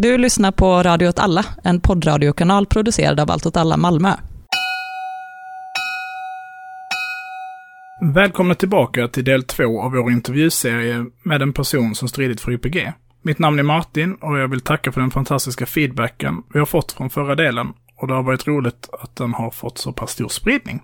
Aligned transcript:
Du 0.00 0.18
lyssnar 0.18 0.52
på 0.52 0.82
Radio 0.82 1.08
åt 1.08 1.18
alla, 1.18 1.44
en 1.64 1.80
poddradiokanal 1.80 2.66
producerad 2.66 3.20
av 3.20 3.30
Allt 3.30 3.46
åt 3.46 3.56
alla 3.56 3.76
Malmö. 3.76 4.12
Välkomna 8.14 8.54
tillbaka 8.54 9.08
till 9.08 9.24
del 9.24 9.42
två 9.42 9.82
av 9.82 9.92
vår 9.92 10.12
intervjuserie 10.12 11.06
med 11.22 11.42
en 11.42 11.52
person 11.52 11.94
som 11.94 12.08
stridit 12.08 12.40
för 12.40 12.52
YPG. 12.52 12.92
Mitt 13.22 13.38
namn 13.38 13.58
är 13.58 13.62
Martin 13.62 14.14
och 14.14 14.38
jag 14.38 14.48
vill 14.48 14.60
tacka 14.60 14.92
för 14.92 15.00
den 15.00 15.10
fantastiska 15.10 15.66
feedbacken 15.66 16.42
vi 16.52 16.58
har 16.58 16.66
fått 16.66 16.92
från 16.92 17.10
förra 17.10 17.34
delen 17.34 17.72
och 17.96 18.08
det 18.08 18.14
har 18.14 18.22
varit 18.22 18.46
roligt 18.46 18.88
att 19.02 19.16
den 19.16 19.34
har 19.34 19.50
fått 19.50 19.78
så 19.78 19.92
pass 19.92 20.10
stor 20.10 20.28
spridning. 20.28 20.82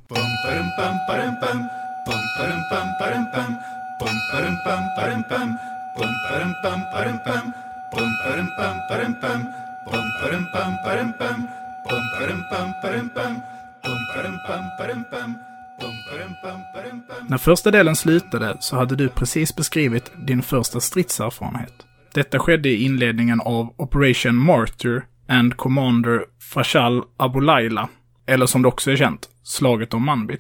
När 17.29 17.39
första 17.39 17.71
delen 17.71 17.97
slutade 17.97 18.57
så 18.61 18.77
hade 18.77 18.97
du 18.97 19.09
precis 19.09 19.57
beskrivit 19.57 20.13
din 20.27 20.43
första 20.43 20.81
stridserfarenhet. 20.81 21.73
Detta 22.15 22.39
skedde 22.39 22.69
i 22.69 22.85
inledningen 22.85 23.41
av 23.41 23.75
Operation 23.77 24.37
Martyr 24.37 25.03
and 25.29 25.57
Commander 25.57 26.21
Fashal 26.53 27.03
Abu 27.17 27.41
Laila, 27.41 27.89
eller 28.27 28.47
som 28.47 28.63
det 28.63 28.69
också 28.69 28.91
är 28.91 28.97
känt, 28.97 29.29
slaget 29.43 29.95
om 29.95 30.05
Manbij. 30.05 30.39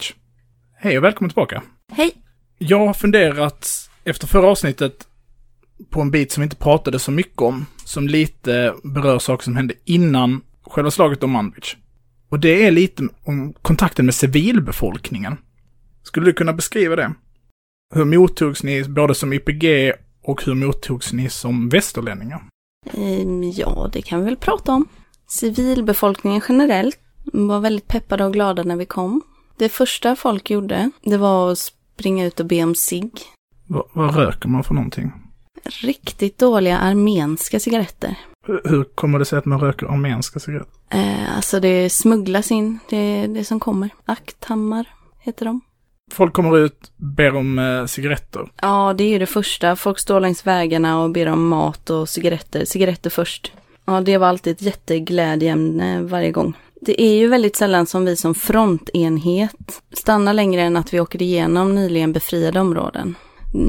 Hej 0.78 0.98
och 0.98 1.04
välkommen 1.04 1.30
tillbaka! 1.30 1.62
Hej! 1.92 2.12
Jag 2.59 2.86
har 2.86 2.95
funderat 2.95 3.90
efter 4.04 4.26
förra 4.26 4.46
avsnittet 4.46 5.06
på 5.91 6.01
en 6.01 6.11
bit 6.11 6.33
som 6.33 6.41
vi 6.41 6.45
inte 6.45 6.56
pratade 6.56 6.98
så 6.98 7.11
mycket 7.11 7.43
om, 7.43 7.66
som 7.84 8.06
lite 8.09 8.74
berör 8.84 9.19
saker 9.19 9.45
som 9.45 9.56
hände 9.56 9.74
innan 9.84 10.41
själva 10.66 10.91
slaget 10.91 11.23
om 11.23 11.30
Manbij. 11.30 11.62
Och 12.29 12.41
det 12.41 12.66
är 12.66 12.71
lite 12.71 13.09
om 13.24 13.52
kontakten 13.63 14.04
med 14.07 14.15
civilbefolkningen. 14.15 15.37
Skulle 16.02 16.26
du 16.26 16.32
kunna 16.32 16.52
beskriva 16.52 16.96
det? 16.96 17.15
Hur 17.95 18.04
mottogs 18.04 18.63
ni 18.63 18.85
både 18.85 19.15
som 19.15 19.32
YPG 19.32 19.93
och 20.23 20.45
hur 20.45 20.54
mottogs 20.54 21.13
ni 21.13 21.29
som 21.30 21.68
västerlänningar? 21.68 22.43
Ehm, 22.93 23.43
Ja, 23.51 23.91
det 23.93 24.02
kan 24.02 24.19
vi 24.21 24.24
väl 24.24 24.37
prata 24.37 24.73
om. 24.73 24.88
Civilbefolkningen 25.29 26.43
generellt 26.48 26.98
var 27.32 27.60
väldigt 27.60 27.88
peppade 27.88 28.24
och 28.24 28.32
glada 28.32 28.63
när 28.63 28.76
vi 28.76 28.87
kom. 28.87 29.23
Det 29.59 29.69
första 29.69 30.16
folk 30.16 30.51
gjorde, 30.51 30.91
det 31.02 31.16
var 31.16 31.52
att 31.52 31.59
springa 31.59 32.24
ut 32.26 32.41
och 32.41 32.46
be 32.46 32.63
om. 32.65 32.74
Va- 33.66 33.87
vad 33.93 34.15
röker 34.16 34.48
man 34.48 34.65
för 34.65 34.74
någonting? 34.74 35.13
Riktigt 35.65 36.38
dåliga 36.38 36.79
armenska 36.79 37.60
cigaretter. 37.60 38.16
Hur, 38.46 38.84
kommer 38.84 39.18
det 39.18 39.24
sig 39.24 39.38
att 39.38 39.45
man 39.45 39.60
röker 39.60 39.87
armenska 39.87 40.40
cigaretter? 40.40 40.73
Eh, 40.90 41.37
alltså 41.37 41.60
det 41.60 41.90
smugglas 41.90 42.51
in, 42.51 42.79
det 42.88 42.96
är 42.96 43.29
det 43.29 43.45
som 43.45 43.60
kommer. 43.60 43.90
Akthammar 44.04 44.87
heter 45.20 45.46
de. 45.46 45.60
Folk 46.12 46.32
kommer 46.35 46.59
ut, 46.59 46.92
ber 46.96 47.37
om 47.37 47.59
eh, 47.59 47.87
cigaretter. 47.87 48.51
Ja, 48.62 48.95
det 48.98 49.04
är 49.04 49.09
ju 49.09 49.18
det 49.18 49.26
första. 49.26 49.76
Folk 49.76 49.98
står 49.98 50.20
längs 50.20 50.46
vägarna 50.46 51.02
och 51.02 51.10
ber 51.10 51.26
om 51.26 51.48
mat 51.48 51.90
och 51.90 52.09
cigaretter. 52.09 52.65
Cigaretter 52.65 53.10
först. 53.10 53.52
Ja, 53.85 54.01
det 54.01 54.18
var 54.18 54.26
alltid 54.26 54.52
ett 54.52 54.62
jätteglädjeämne 54.62 56.02
varje 56.02 56.30
gång. 56.30 56.57
Det 56.80 57.02
är 57.02 57.15
ju 57.15 57.29
väldigt 57.29 57.57
sällan 57.57 57.87
som 57.87 58.04
vi 58.04 58.16
som 58.16 58.35
frontenhet 58.35 59.82
stannar 59.92 60.32
längre 60.32 60.62
än 60.62 60.76
att 60.76 60.95
vi 60.95 61.01
åker 61.01 61.23
igenom 61.23 61.74
nyligen 61.74 62.12
befriade 62.12 62.60
områden. 62.60 63.15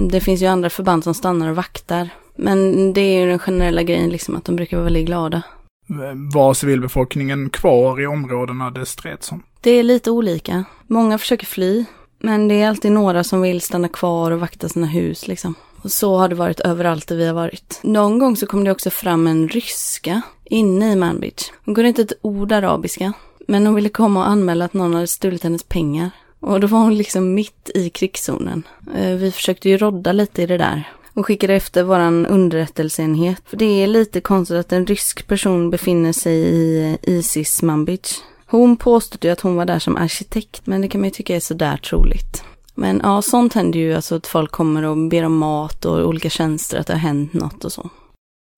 Det 0.10 0.20
finns 0.20 0.42
ju 0.42 0.46
andra 0.46 0.70
förband 0.70 1.04
som 1.04 1.14
stannar 1.14 1.50
och 1.50 1.56
vaktar. 1.56 2.10
Men 2.36 2.94
det 2.94 3.02
är 3.02 3.20
ju 3.22 3.30
den 3.30 3.40
generella 3.40 3.84
grejen 3.84 4.10
liksom 4.10 4.36
att 4.36 4.46
de 4.46 4.56
brukar 4.56 4.78
vara 4.78 4.84
väldigt 4.84 5.06
glada. 5.06 5.42
Eh, 5.90 5.96
Var 6.34 6.54
civilbefolkningen 6.54 7.50
kvar 7.50 8.02
i 8.02 8.08
områdena 8.08 8.72
det 8.72 8.86
streds 8.86 9.32
om? 9.32 9.44
Det 9.62 9.72
är 9.72 9.84
lite 9.84 10.12
olika. 10.12 10.64
Många 10.88 11.18
försöker 11.18 11.46
fly. 11.46 11.86
Men 12.20 12.48
det 12.48 12.62
är 12.62 12.68
alltid 12.70 12.92
några 12.92 13.24
som 13.24 13.42
vill 13.42 13.62
stanna 13.62 13.88
kvar 13.88 14.32
och 14.32 14.40
vakta 14.40 14.70
sina 14.70 14.88
hus 14.88 15.28
liksom. 15.28 15.56
Och 15.82 15.92
så 15.92 16.18
har 16.18 16.28
det 16.30 16.36
varit 16.36 16.60
överallt 16.60 17.08
där 17.08 17.16
vi 17.16 17.28
har 17.28 17.34
varit. 17.34 17.80
Någon 17.84 18.20
gång 18.20 18.36
så 18.36 18.48
kom 18.48 18.64
det 18.64 18.72
också 18.72 18.90
fram 18.90 19.28
en 19.28 19.48
ryska 19.50 20.22
inne 20.46 20.92
i 20.92 20.96
Manbij. 20.96 21.34
Hon 21.66 21.76
kunde 21.76 21.88
inte 21.88 22.02
ett 22.02 22.14
ord 22.22 22.52
arabiska. 22.52 23.14
Men 23.48 23.66
hon 23.66 23.76
ville 23.76 23.90
komma 23.90 24.20
och 24.20 24.30
anmäla 24.30 24.66
att 24.66 24.74
någon 24.74 24.94
hade 24.94 25.08
stulit 25.08 25.44
hennes 25.44 25.64
pengar. 25.64 26.12
Och 26.46 26.60
då 26.60 26.68
var 26.68 26.80
hon 26.80 26.98
liksom 26.98 27.34
mitt 27.34 27.70
i 27.76 27.90
krigszonen. 27.90 28.64
Eh, 28.96 29.16
vi 29.16 29.32
försökte 29.32 29.70
ju 29.70 29.78
rodda 29.78 30.12
lite 30.12 30.42
i 30.42 30.46
det 30.46 30.58
där. 30.58 30.84
Och 31.14 31.26
skickade 31.26 31.54
efter 31.54 31.84
våran 31.84 32.26
underrättelseenhet. 32.26 33.42
För 33.46 33.58
det 33.58 33.84
är 33.84 33.88
lite 33.88 34.22
konstigt 34.22 34.58
att 34.58 34.72
en 34.72 34.86
rysk 34.86 35.28
person 35.28 35.70
befinner 35.70 36.12
sig 36.12 36.36
i 36.36 36.92
eh, 37.04 37.14
Isis 37.14 37.62
Manbij. 37.62 38.00
Hon 38.46 38.78
påstod 38.78 39.26
ju 39.26 39.32
att 39.32 39.42
hon 39.42 39.56
var 39.56 39.66
där 39.66 39.80
som 39.80 39.98
arkitekt, 39.98 40.68
men 40.68 40.82
det 40.82 40.88
kan 40.88 41.02
man 41.02 41.08
ju 41.08 41.12
tycka 41.12 41.36
är 41.36 41.40
sådär 41.40 41.78
troligt. 41.78 42.44
Men 42.76 43.02
ja, 43.04 43.22
sånt 43.22 43.54
händer 43.54 43.80
ju, 43.80 43.94
alltså 43.94 44.16
att 44.16 44.28
folk 44.28 44.52
kommer 44.52 44.84
och 44.84 44.98
ber 44.98 45.24
om 45.24 45.38
mat 45.38 45.86
och 45.86 46.08
olika 46.08 46.30
tjänster, 46.30 46.80
att 46.80 46.88
det 46.88 46.94
har 46.94 47.00
hänt 47.00 47.34
något 47.34 47.66
och 47.66 47.72
så. 47.72 47.90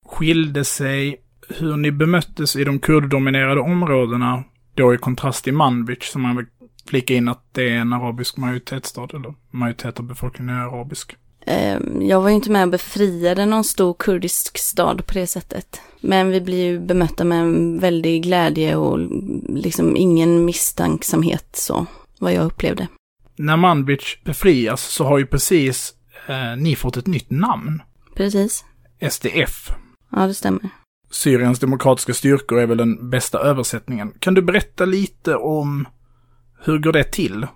Skilde 0.08 0.66
sig 0.66 1.18
hur 1.50 1.78
ni 1.78 1.92
bemöttes 1.92 2.56
i 2.56 2.64
de 2.64 2.80
kurddominerade 2.80 3.62
områdena, 3.62 4.44
då 4.76 4.94
i 4.94 4.98
kontrast 4.98 5.44
till 5.44 5.54
Manbij, 5.54 5.98
som 6.02 6.22
man 6.22 6.36
flika 6.88 7.14
in 7.14 7.28
att 7.28 7.44
det 7.52 7.70
är 7.70 7.78
en 7.78 7.94
arabisk 7.94 8.38
majoritetsstad, 8.38 9.08
eller 9.14 9.34
majoritet 9.52 10.00
av 10.00 10.06
befolkningen 10.06 10.56
är 10.56 10.60
arabisk. 10.62 11.16
Eh, 11.46 11.78
Jag 12.02 12.22
var 12.22 12.30
ju 12.30 12.36
inte 12.36 12.52
med 12.52 12.64
och 12.64 12.70
befriade 12.70 13.46
någon 13.46 13.64
stor 13.64 13.94
kurdisk 14.00 14.58
stad 14.58 15.06
på 15.06 15.14
det 15.14 15.28
sättet. 15.28 15.82
Men 16.02 16.30
vi 16.30 16.42
blir 16.42 16.66
ju 16.66 16.80
bemötta 16.80 17.24
med 17.24 17.40
en 17.42 17.80
väldig 17.80 18.24
glädje 18.24 18.76
och 18.76 19.00
liksom 19.50 19.96
ingen 19.98 20.46
misstänksamhet 20.46 21.48
så, 21.54 21.86
vad 22.20 22.34
jag 22.34 22.46
upplevde. 22.46 22.88
När 23.36 23.58
Manbij 23.58 24.00
befrias 24.26 24.82
så 24.82 25.04
har 25.04 25.18
ju 25.18 25.26
precis 25.26 25.94
eh, 26.28 26.58
ni 26.58 26.76
fått 26.76 26.98
ett 26.98 27.08
nytt 27.08 27.30
namn. 27.30 27.82
Precis. 28.16 28.66
SDF. 29.10 29.72
Ja, 30.12 30.28
det 30.28 30.34
stämmer. 30.34 30.70
Syriens 31.12 31.60
demokratiska 31.60 32.14
styrkor 32.14 32.60
är 32.60 32.66
väl 32.66 32.78
den 32.78 33.10
bästa 33.10 33.40
översättningen. 33.40 34.14
Kan 34.20 34.34
du 34.34 34.42
berätta 34.42 34.86
lite 34.86 35.36
om 35.36 35.88
hur 36.60 36.78
går 36.80 36.94
det 36.94 37.04
till? 37.04 37.48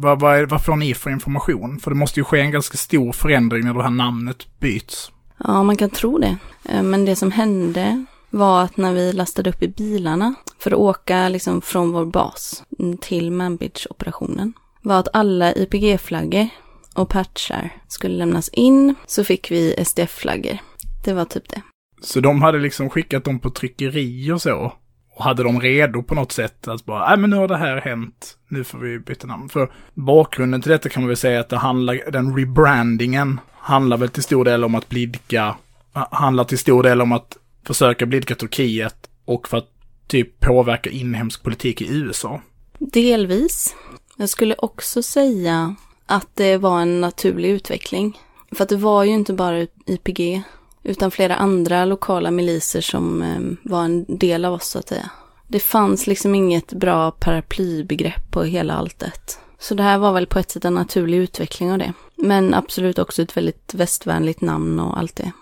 Vad, 0.00 0.20
vad, 0.20 0.36
är, 0.36 0.46
vad 0.46 0.64
får 0.64 0.76
ni 0.76 0.94
för 0.94 1.10
information? 1.10 1.78
För 1.80 1.90
det 1.90 1.96
måste 1.96 2.20
ju 2.20 2.24
ske 2.24 2.40
en 2.40 2.50
ganska 2.50 2.76
stor 2.76 3.12
förändring 3.12 3.64
när 3.64 3.74
det 3.74 3.82
här 3.82 3.90
namnet 3.90 4.46
byts. 4.60 5.12
Ja, 5.44 5.62
man 5.62 5.76
kan 5.76 5.90
tro 5.90 6.18
det. 6.18 6.36
Eh, 6.68 6.82
Men 6.82 7.04
det 7.04 7.16
som 7.16 7.30
hände 7.30 8.04
var 8.30 8.62
att 8.62 8.76
när 8.76 8.92
vi 8.92 9.12
lastade 9.12 9.50
upp 9.50 9.62
i 9.62 9.68
bilarna 9.68 10.34
för 10.58 10.70
att 10.70 10.78
åka 10.78 11.28
liksom 11.28 11.62
från 11.62 11.92
vår 11.92 12.04
bas 12.06 12.64
till 13.00 13.30
Manbij-operationen 13.30 14.52
var 14.82 14.98
att 14.98 15.08
alla 15.12 15.52
YPG-flaggor 15.54 16.48
och 16.94 17.08
patchar 17.08 17.70
skulle 17.88 18.16
lämnas 18.16 18.48
in 18.48 18.94
så 19.06 19.24
fick 19.24 19.50
vi 19.50 19.84
SDF-flaggor. 19.84 20.58
Det 21.04 21.12
var 21.12 21.24
typ 21.24 21.48
det. 21.48 21.62
Så 22.02 22.20
de 22.20 22.42
hade 22.42 22.58
liksom 22.58 22.90
skickat 22.90 23.24
dem 23.24 23.38
på 23.38 23.50
tryckeri 23.50 24.32
och 24.32 24.42
så. 24.42 24.72
Och 25.14 25.24
hade 25.24 25.42
dem 25.42 25.60
redo 25.60 26.02
på 26.02 26.14
något 26.14 26.32
sätt 26.32 26.68
att 26.68 26.84
bara, 26.84 27.08
nej 27.08 27.18
men 27.18 27.30
nu 27.30 27.36
har 27.36 27.48
det 27.48 27.56
här 27.56 27.80
hänt, 27.80 28.36
nu 28.48 28.64
får 28.64 28.78
vi 28.78 28.98
byta 28.98 29.26
namn. 29.26 29.48
För 29.48 29.72
bakgrunden 29.94 30.62
till 30.62 30.70
detta 30.70 30.88
kan 30.88 31.02
man 31.02 31.08
väl 31.08 31.16
säga 31.16 31.40
att 31.40 31.48
det 31.48 31.56
handlar, 31.56 32.10
den 32.10 32.36
rebrandingen 32.36 33.40
handlar 33.54 33.96
väl 33.96 34.08
till 34.08 34.22
stor 34.22 34.44
del 34.44 34.64
om 34.64 34.74
att 34.74 34.88
blidka, 34.88 35.56
handlar 35.92 36.44
till 36.44 36.58
stor 36.58 36.82
del 36.82 37.00
om 37.00 37.12
att 37.12 37.36
försöka 37.66 38.06
blidka 38.06 38.34
Turkiet 38.34 38.96
och 39.24 39.48
för 39.48 39.58
att 39.58 39.68
typ 40.06 40.40
påverka 40.40 40.90
inhemsk 40.90 41.42
politik 41.42 41.82
i 41.82 41.96
USA. 41.96 42.40
Delvis. 42.78 43.76
Jag 44.16 44.28
skulle 44.28 44.54
också 44.58 45.02
säga 45.02 45.74
att 46.06 46.28
det 46.34 46.56
var 46.56 46.80
en 46.80 47.00
naturlig 47.00 47.50
utveckling. 47.50 48.18
För 48.52 48.62
att 48.62 48.68
det 48.68 48.76
var 48.76 49.04
ju 49.04 49.10
inte 49.10 49.32
bara 49.32 49.66
IPG 49.86 50.42
utan 50.82 51.10
flera 51.10 51.36
andra 51.36 51.84
lokala 51.84 52.30
miliser 52.30 52.80
som 52.80 53.22
eh, 53.22 53.70
var 53.70 53.84
en 53.84 54.18
del 54.18 54.44
av 54.44 54.54
oss 54.54 54.68
så 54.68 54.78
att 54.78 54.88
säga. 54.88 55.10
Det 55.48 55.60
fanns 55.60 56.06
liksom 56.06 56.34
inget 56.34 56.72
bra 56.72 57.10
paraplybegrepp 57.10 58.30
på 58.30 58.42
hela 58.42 58.74
alltet. 58.74 59.38
Så 59.58 59.74
det 59.74 59.82
här 59.82 59.98
var 59.98 60.12
väl 60.12 60.26
på 60.26 60.38
ett 60.38 60.50
sätt 60.50 60.64
en 60.64 60.74
naturlig 60.74 61.18
utveckling 61.18 61.72
av 61.72 61.78
det. 61.78 61.92
Men 62.16 62.54
absolut 62.54 62.98
också 62.98 63.22
ett 63.22 63.36
väldigt 63.36 63.74
västvänligt 63.74 64.40
namn 64.40 64.80
och 64.80 64.98
allt 64.98 65.16
det. 65.16 65.32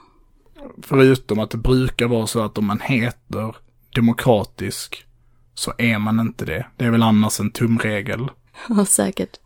Förutom 0.83 1.39
att 1.39 1.51
det 1.51 1.59
brukar 1.59 2.07
vara 2.07 2.27
så 2.27 2.41
att 2.41 2.59
om 2.59 2.67
man 2.67 2.81
heter 2.81 3.57
demokratisk 3.95 5.05
så 5.55 5.73
är 5.79 5.99
man 5.99 6.21
inte 6.21 6.45
det. 6.45 6.67
Det 6.77 6.85
är 6.85 6.91
väl 6.91 7.03
annars 7.03 7.41
en 7.41 7.51
tumregel. 7.51 8.29
Ja, 8.69 8.85
säkert. 8.85 9.37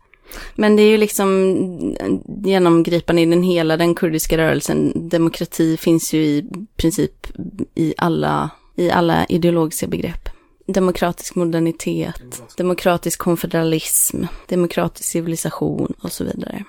Men 0.55 0.75
det 0.75 0.81
är 0.81 0.89
ju 0.89 0.97
liksom 0.97 1.97
genomgripande 2.43 3.21
i 3.21 3.25
den 3.25 3.43
hela 3.43 3.77
den 3.77 3.95
kurdiska 3.95 4.37
rörelsen. 4.37 5.09
Demokrati 5.09 5.77
finns 5.77 6.13
ju 6.13 6.21
i 6.21 6.45
princip 6.77 7.27
i 7.75 7.93
alla, 7.97 8.49
i 8.75 8.91
alla 8.91 9.25
ideologiska 9.25 9.87
begrepp. 9.87 10.29
Demokratisk 10.67 11.35
modernitet, 11.35 12.41
demokratisk 12.57 13.19
konfederalism, 13.19 14.23
demokratisk 14.47 15.09
civilisation 15.09 15.93
och 16.01 16.11
så 16.11 16.23
vidare. 16.23 16.63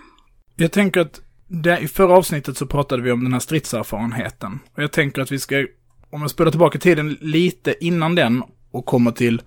Jag 0.57 0.73
tänker 0.73 1.01
att 1.01 1.21
det, 1.49 1.79
i 1.79 1.89
förra 1.89 2.17
avsnittet 2.17 2.57
så 2.57 2.67
pratade 2.67 3.03
vi 3.03 3.13
om 3.13 3.25
den 3.25 3.33
här 3.33 3.41
stridserfarenheten. 3.41 4.59
Och 4.75 4.83
jag 4.83 4.93
tänker 4.93 5.23
att 5.23 5.33
vi 5.33 5.39
ska 5.39 5.67
Om 6.11 6.21
jag 6.21 6.31
spelar 6.31 6.51
tillbaka 6.51 6.79
tiden 6.79 7.17
lite 7.21 7.75
innan 7.81 8.15
den 8.15 8.43
och 8.71 8.87
kommer 8.87 9.11
till 9.11 9.43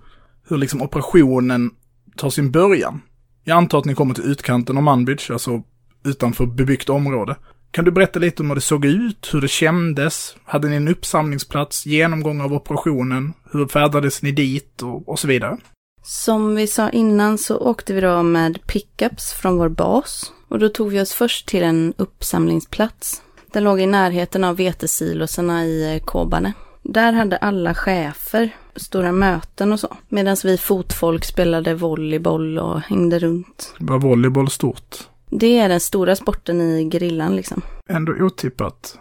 hur 0.48 0.56
liksom 0.58 0.82
operationen 0.82 1.70
tar 2.16 2.30
sin 2.30 2.50
början. 2.50 3.00
Jag 3.50 3.56
antar 3.56 3.78
att 3.78 3.84
ni 3.84 3.94
kommer 3.94 4.14
till 4.14 4.24
utkanten 4.24 4.76
av 4.76 4.82
Manbridge, 4.82 5.32
alltså 5.32 5.62
utanför 6.04 6.46
bebyggt 6.46 6.88
område. 6.88 7.36
Kan 7.70 7.84
du 7.84 7.90
berätta 7.90 8.18
lite 8.18 8.42
om 8.42 8.48
hur 8.48 8.54
det 8.54 8.60
såg 8.60 8.84
ut, 8.84 9.30
hur 9.32 9.40
det 9.40 9.48
kändes? 9.48 10.36
Hade 10.44 10.68
ni 10.68 10.76
en 10.76 10.88
uppsamlingsplats, 10.88 11.86
genomgång 11.86 12.40
av 12.40 12.52
operationen? 12.52 13.32
Hur 13.52 13.66
färdades 13.66 14.22
ni 14.22 14.32
dit 14.32 14.82
och, 14.82 15.08
och 15.08 15.18
så 15.18 15.28
vidare? 15.28 15.56
Som 16.02 16.54
vi 16.54 16.66
sa 16.66 16.90
innan 16.90 17.38
så 17.38 17.58
åkte 17.58 17.94
vi 17.94 18.00
då 18.00 18.22
med 18.22 18.66
pickups 18.66 19.32
från 19.32 19.58
vår 19.58 19.68
bas. 19.68 20.32
Och 20.48 20.58
då 20.58 20.68
tog 20.68 20.90
vi 20.90 21.00
oss 21.00 21.12
först 21.12 21.48
till 21.48 21.62
en 21.62 21.94
uppsamlingsplats. 21.96 23.22
Den 23.52 23.64
låg 23.64 23.80
i 23.80 23.86
närheten 23.86 24.44
av 24.44 24.56
vetesilosarna 24.56 25.66
i 25.66 25.94
eh, 25.94 26.04
Kobane. 26.04 26.52
Där 26.92 27.12
hade 27.12 27.36
alla 27.36 27.74
chefer 27.74 28.50
stora 28.76 29.12
möten 29.12 29.72
och 29.72 29.80
så. 29.80 29.96
Medan 30.08 30.36
vi 30.44 30.58
fotfolk 30.58 31.24
spelade 31.24 31.74
volleyboll 31.74 32.58
och 32.58 32.80
hängde 32.80 33.18
runt. 33.18 33.74
Var 33.78 33.98
volleyboll 33.98 34.50
stort? 34.50 34.96
Det 35.30 35.58
är 35.58 35.68
den 35.68 35.80
stora 35.80 36.16
sporten 36.16 36.60
i 36.60 36.84
grillan 36.84 37.36
liksom. 37.36 37.62
Ändå 37.88 38.12
otippat. 38.12 38.98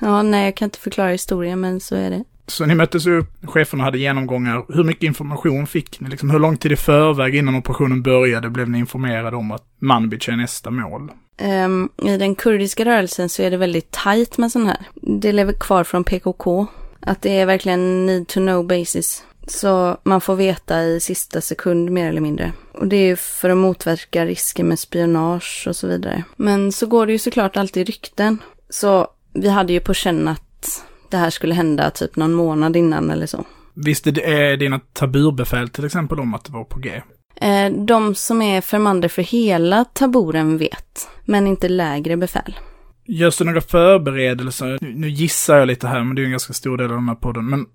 Ja, 0.00 0.22
nej, 0.22 0.44
jag 0.44 0.56
kan 0.56 0.66
inte 0.66 0.78
förklara 0.78 1.08
historien, 1.08 1.60
men 1.60 1.80
så 1.80 1.96
är 1.96 2.10
det. 2.10 2.24
Så 2.46 2.66
ni 2.66 2.74
möttes 2.74 3.06
upp, 3.06 3.32
cheferna 3.42 3.84
hade 3.84 3.98
genomgångar. 3.98 4.64
Hur 4.68 4.84
mycket 4.84 5.02
information 5.02 5.66
fick 5.66 6.00
ni? 6.00 6.08
Liksom, 6.08 6.30
hur 6.30 6.38
lång 6.38 6.56
tid 6.56 6.72
i 6.72 6.76
förväg 6.76 7.34
innan 7.34 7.54
operationen 7.54 8.02
började 8.02 8.50
blev 8.50 8.70
ni 8.70 8.78
informerade 8.78 9.36
om 9.36 9.50
att 9.50 9.64
Manbij 9.78 10.20
är 10.28 10.36
nästa 10.36 10.70
mål? 10.70 11.10
Um, 11.42 11.88
I 12.02 12.16
den 12.16 12.34
kurdiska 12.34 12.84
rörelsen 12.84 13.28
så 13.28 13.42
är 13.42 13.50
det 13.50 13.56
väldigt 13.56 13.90
tajt 13.90 14.38
med 14.38 14.52
sån 14.52 14.66
här. 14.66 14.78
Det 14.94 15.32
lever 15.32 15.52
kvar 15.52 15.84
från 15.84 16.04
PKK. 16.04 16.66
Att 17.00 17.22
det 17.22 17.38
är 17.38 17.46
verkligen 17.46 18.06
need 18.06 18.28
to 18.28 18.40
know 18.40 18.66
basis. 18.66 19.24
Så 19.46 19.96
man 20.02 20.20
får 20.20 20.36
veta 20.36 20.82
i 20.82 21.00
sista 21.00 21.40
sekund 21.40 21.90
mer 21.90 22.08
eller 22.08 22.20
mindre. 22.20 22.52
Och 22.72 22.86
det 22.86 22.96
är 22.96 23.06
ju 23.06 23.16
för 23.16 23.50
att 23.50 23.56
motverka 23.56 24.26
risker 24.26 24.64
med 24.64 24.78
spionage 24.78 25.64
och 25.68 25.76
så 25.76 25.86
vidare. 25.86 26.24
Men 26.36 26.72
så 26.72 26.86
går 26.86 27.06
det 27.06 27.12
ju 27.12 27.18
såklart 27.18 27.56
alltid 27.56 27.86
rykten. 27.86 28.38
Så 28.70 29.08
vi 29.32 29.48
hade 29.48 29.72
ju 29.72 29.80
på 29.80 29.94
känn 29.94 30.28
att 30.28 30.84
det 31.10 31.16
här 31.16 31.30
skulle 31.30 31.54
hända 31.54 31.90
typ 31.90 32.16
någon 32.16 32.32
månad 32.32 32.76
innan 32.76 33.10
eller 33.10 33.26
så. 33.26 33.44
Visste 33.74 34.10
det 34.10 34.56
dina 34.56 34.80
taburbefäl 34.92 35.68
till 35.68 35.84
exempel 35.84 36.20
om 36.20 36.34
att 36.34 36.44
det 36.44 36.52
var 36.52 36.64
på 36.64 36.78
G? 36.78 37.02
Eh, 37.36 37.72
de 37.72 38.14
som 38.14 38.42
är 38.42 38.60
förmander 38.60 39.08
för 39.08 39.22
hela 39.22 39.84
taburen 39.84 40.58
vet, 40.58 41.08
men 41.24 41.46
inte 41.46 41.68
lägre 41.68 42.16
befäl. 42.16 42.58
Görs 43.08 43.38
det 43.38 43.44
några 43.44 43.60
förberedelser? 43.60 44.78
Nu 44.80 45.08
gissar 45.08 45.58
jag 45.58 45.66
lite 45.66 45.88
här, 45.88 46.04
men 46.04 46.14
det 46.14 46.20
är 46.20 46.22
ju 46.22 46.26
en 46.26 46.30
ganska 46.30 46.52
stor 46.52 46.76
del 46.76 46.90
av 46.90 46.96
den 46.96 47.08
här 47.08 47.14
podden. 47.14 47.50
Men 47.50 47.66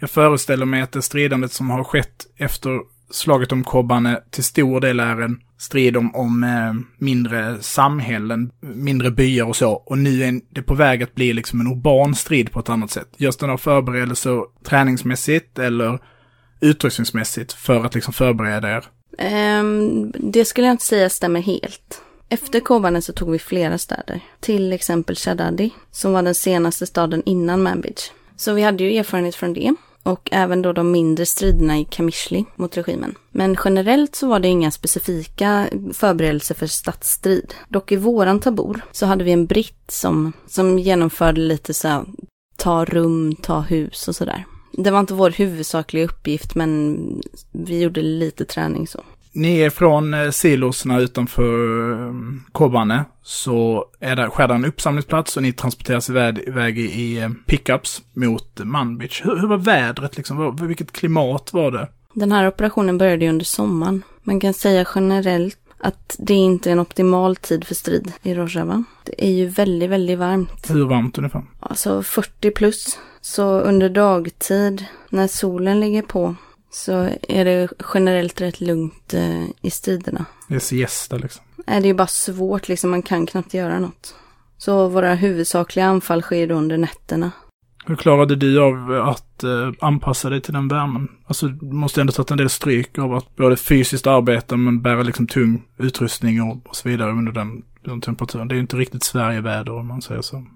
jag 0.00 0.10
föreställer 0.10 0.66
mig 0.66 0.82
att 0.82 0.92
det 0.92 1.02
stridandet 1.02 1.52
som 1.52 1.70
har 1.70 1.84
skett 1.84 2.26
efter 2.36 2.80
slaget 3.10 3.52
om 3.52 3.64
Kobane 3.64 4.20
till 4.30 4.44
stor 4.44 4.80
del 4.80 5.00
är 5.00 5.20
en 5.20 5.40
strid 5.58 5.96
om, 5.96 6.14
om 6.14 6.44
eh, 6.44 6.74
mindre 6.98 7.62
samhällen, 7.62 8.50
mindre 8.60 9.10
byar 9.10 9.44
och 9.44 9.56
så. 9.56 9.72
Och 9.72 9.98
nu 9.98 10.22
är 10.22 10.40
det 10.50 10.62
på 10.62 10.74
väg 10.74 11.02
att 11.02 11.14
bli 11.14 11.32
liksom 11.32 11.60
en 11.60 11.66
urban 11.66 12.14
strid 12.14 12.52
på 12.52 12.60
ett 12.60 12.68
annat 12.68 12.90
sätt. 12.90 13.08
Görs 13.16 13.36
det 13.36 13.46
några 13.46 13.58
förberedelser 13.58 14.42
träningsmässigt 14.64 15.58
eller 15.58 15.98
utrustningsmässigt 16.60 17.52
för 17.52 17.84
att 17.84 17.94
liksom 17.94 18.12
förbereda 18.12 18.76
er? 18.76 18.84
Um, 19.60 20.12
det 20.18 20.44
skulle 20.44 20.66
jag 20.66 20.74
inte 20.74 20.84
säga 20.84 21.10
stämmer 21.10 21.40
helt. 21.40 22.03
Efter 22.28 22.60
Kobane 22.60 23.02
så 23.02 23.12
tog 23.12 23.30
vi 23.30 23.38
flera 23.38 23.78
städer. 23.78 24.20
Till 24.40 24.72
exempel 24.72 25.16
Shadadi, 25.16 25.70
som 25.90 26.12
var 26.12 26.22
den 26.22 26.34
senaste 26.34 26.86
staden 26.86 27.22
innan 27.26 27.62
Manbij. 27.62 27.94
Så 28.36 28.52
vi 28.52 28.62
hade 28.62 28.84
ju 28.84 28.98
erfarenhet 28.98 29.34
från 29.34 29.54
det. 29.54 29.74
Och 30.02 30.28
även 30.32 30.62
då 30.62 30.72
de 30.72 30.90
mindre 30.90 31.26
striderna 31.26 31.78
i 31.78 31.84
Kamishli 31.84 32.44
mot 32.56 32.76
regimen. 32.76 33.14
Men 33.30 33.56
generellt 33.64 34.16
så 34.16 34.28
var 34.28 34.40
det 34.40 34.48
inga 34.48 34.70
specifika 34.70 35.68
förberedelser 35.94 36.54
för 36.54 36.66
stadsstrid. 36.66 37.54
Dock 37.68 37.92
i 37.92 37.96
våran 37.96 38.40
tabor 38.40 38.80
så 38.92 39.06
hade 39.06 39.24
vi 39.24 39.32
en 39.32 39.46
britt 39.46 39.90
som, 39.90 40.32
som 40.46 40.78
genomförde 40.78 41.40
lite 41.40 41.74
så 41.74 41.88
här, 41.88 42.04
ta 42.56 42.84
rum, 42.84 43.36
ta 43.42 43.60
hus 43.60 44.08
och 44.08 44.16
sådär. 44.16 44.44
Det 44.72 44.90
var 44.90 45.00
inte 45.00 45.14
vår 45.14 45.30
huvudsakliga 45.30 46.04
uppgift 46.04 46.54
men 46.54 46.96
vi 47.52 47.80
gjorde 47.80 48.02
lite 48.02 48.44
träning 48.44 48.86
så. 48.86 49.00
Ni 49.36 49.60
är 49.60 49.70
från 49.70 50.14
eh, 50.14 50.30
silosna 50.30 50.98
utanför 50.98 51.92
eh, 51.92 52.14
Kobane, 52.52 53.04
så 53.22 53.84
är 54.00 54.16
det, 54.16 54.30
sker 54.30 54.48
det 54.48 54.54
en 54.54 54.64
uppsamlingsplats 54.64 55.36
och 55.36 55.42
ni 55.42 55.52
transporteras 55.52 56.10
iväg, 56.10 56.38
iväg 56.38 56.78
i, 56.78 57.18
eh, 57.18 57.30
pickups 57.46 58.02
mot 58.12 58.60
Manbij. 58.64 59.10
Hur, 59.22 59.36
hur 59.36 59.48
var 59.48 59.56
vädret 59.56 60.16
liksom? 60.16 60.56
Vilket 60.62 60.92
klimat 60.92 61.52
var 61.52 61.70
det? 61.70 61.88
Den 62.12 62.32
här 62.32 62.48
operationen 62.48 62.98
började 62.98 63.24
ju 63.24 63.30
under 63.30 63.44
sommaren. 63.44 64.02
Man 64.22 64.40
kan 64.40 64.54
säga 64.54 64.86
generellt 64.94 65.58
att 65.78 66.16
det 66.18 66.34
inte 66.34 66.70
är 66.70 66.72
en 66.72 66.80
optimal 66.80 67.36
tid 67.36 67.64
för 67.64 67.74
strid 67.74 68.12
i 68.22 68.34
Rojava. 68.34 68.84
Det 69.04 69.24
är 69.26 69.30
ju 69.30 69.46
väldigt, 69.46 69.90
väldigt 69.90 70.18
varmt. 70.18 70.70
Hur 70.70 70.84
varmt 70.84 71.18
ungefär? 71.18 71.42
Alltså 71.60 72.02
40 72.02 72.50
plus. 72.50 72.98
Så 73.20 73.60
under 73.60 73.88
dagtid, 73.88 74.84
när 75.10 75.26
solen 75.26 75.80
ligger 75.80 76.02
på, 76.02 76.34
så 76.74 77.10
är 77.28 77.44
det 77.44 77.68
generellt 77.94 78.40
rätt 78.40 78.60
lugnt 78.60 79.14
eh, 79.14 79.44
i 79.62 79.70
striderna. 79.70 80.24
Det 80.48 80.54
är 80.54 80.58
siesta 80.58 81.16
liksom. 81.16 81.44
Nej, 81.66 81.80
det 81.80 81.88
är 81.88 81.94
bara 81.94 82.06
svårt 82.06 82.68
liksom, 82.68 82.90
man 82.90 83.02
kan 83.02 83.26
knappt 83.26 83.54
göra 83.54 83.78
något. 83.78 84.14
Så 84.58 84.88
våra 84.88 85.14
huvudsakliga 85.14 85.86
anfall 85.86 86.22
sker 86.22 86.46
då 86.46 86.54
under 86.54 86.78
nätterna. 86.78 87.32
Hur 87.86 87.96
klarade 87.96 88.36
du 88.36 88.62
av 88.62 88.92
att 89.08 89.42
eh, 89.42 89.72
anpassa 89.80 90.30
dig 90.30 90.40
till 90.40 90.54
den 90.54 90.68
värmen? 90.68 91.08
Alltså, 91.26 91.48
du 91.48 91.72
måste 91.72 92.00
ändå 92.00 92.12
tagit 92.12 92.30
en 92.30 92.38
del 92.38 92.50
stryk 92.50 92.98
av 92.98 93.14
att 93.14 93.36
både 93.36 93.56
fysiskt 93.56 94.06
arbeta 94.06 94.56
men 94.56 94.82
bära 94.82 95.02
liksom 95.02 95.26
tung 95.26 95.62
utrustning 95.78 96.42
och, 96.42 96.66
och 96.66 96.76
så 96.76 96.88
vidare 96.88 97.10
under 97.10 97.32
den, 97.32 97.62
den 97.84 98.00
temperaturen. 98.00 98.48
Det 98.48 98.52
är 98.52 98.56
ju 98.56 98.62
inte 98.62 98.76
riktigt 98.76 99.02
Sverigeväder 99.04 99.72
om 99.72 99.86
man 99.86 100.02
säger 100.02 100.22
så. 100.22 100.46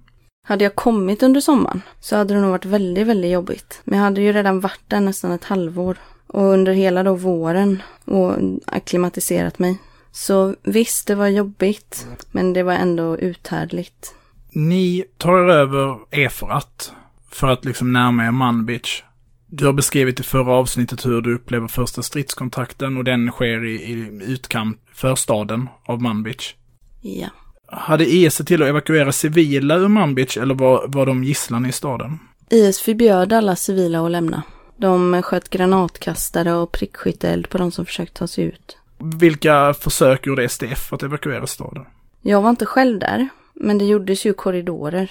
Hade 0.48 0.64
jag 0.64 0.74
kommit 0.74 1.22
under 1.22 1.40
sommaren 1.40 1.82
så 2.00 2.16
hade 2.16 2.34
det 2.34 2.40
nog 2.40 2.50
varit 2.50 2.64
väldigt, 2.64 3.06
väldigt 3.06 3.32
jobbigt. 3.32 3.80
Men 3.84 3.98
jag 3.98 4.04
hade 4.04 4.20
ju 4.20 4.32
redan 4.32 4.60
varit 4.60 4.82
där 4.88 5.00
nästan 5.00 5.32
ett 5.32 5.44
halvår. 5.44 5.96
Och 6.26 6.42
under 6.42 6.72
hela 6.72 7.02
då 7.02 7.14
våren 7.14 7.82
och 8.04 8.32
akklimatiserat 8.66 9.58
mig. 9.58 9.78
Så 10.12 10.54
visst, 10.62 11.06
det 11.06 11.14
var 11.14 11.26
jobbigt. 11.26 12.06
Men 12.30 12.52
det 12.52 12.62
var 12.62 12.72
ändå 12.72 13.18
uthärdligt. 13.18 14.14
Ni 14.50 15.04
tar 15.16 15.38
er 15.38 15.48
över 15.48 15.98
Efrat 16.10 16.92
för 17.30 17.48
att 17.48 17.64
liksom 17.64 17.92
närma 17.92 18.26
er 18.26 18.30
Manbij. 18.30 18.82
Du 19.46 19.66
har 19.66 19.72
beskrivit 19.72 20.20
i 20.20 20.22
förra 20.22 20.52
avsnittet 20.52 21.06
hur 21.06 21.20
du 21.20 21.34
upplever 21.34 21.68
första 21.68 22.02
stridskontakten 22.02 22.96
och 22.96 23.04
den 23.04 23.30
sker 23.30 23.64
i, 23.64 23.74
i 23.74 24.22
utkant, 24.26 24.78
förstaden 24.94 25.68
av 25.84 26.02
Manbij. 26.02 26.38
Ja. 27.00 27.28
Hade 27.70 28.06
IS 28.06 28.34
sett 28.34 28.46
till 28.46 28.62
att 28.62 28.68
evakuera 28.68 29.12
civila 29.12 29.76
ur 29.76 29.88
Manbij 29.88 30.26
eller 30.40 30.54
var, 30.54 30.84
var 30.88 31.06
de 31.06 31.24
gisslan 31.24 31.66
i 31.66 31.72
staden? 31.72 32.18
IS 32.50 32.80
förbjöd 32.80 33.32
alla 33.32 33.56
civila 33.56 34.04
att 34.06 34.10
lämna. 34.10 34.42
De 34.76 35.22
sköt 35.22 35.50
granatkastare 35.50 36.54
och 36.54 36.72
prickskytteeld 36.72 37.48
på 37.48 37.58
de 37.58 37.70
som 37.70 37.86
försökte 37.86 38.18
ta 38.18 38.26
sig 38.26 38.44
ut. 38.44 38.76
Vilka 38.98 39.74
försök 39.74 40.26
gjorde 40.26 40.48
SDF 40.48 40.92
att 40.92 41.02
evakuera 41.02 41.46
staden? 41.46 41.84
Jag 42.22 42.42
var 42.42 42.50
inte 42.50 42.66
själv 42.66 42.98
där, 42.98 43.28
men 43.54 43.78
det 43.78 43.84
gjordes 43.84 44.26
ju 44.26 44.32
korridorer. 44.32 45.10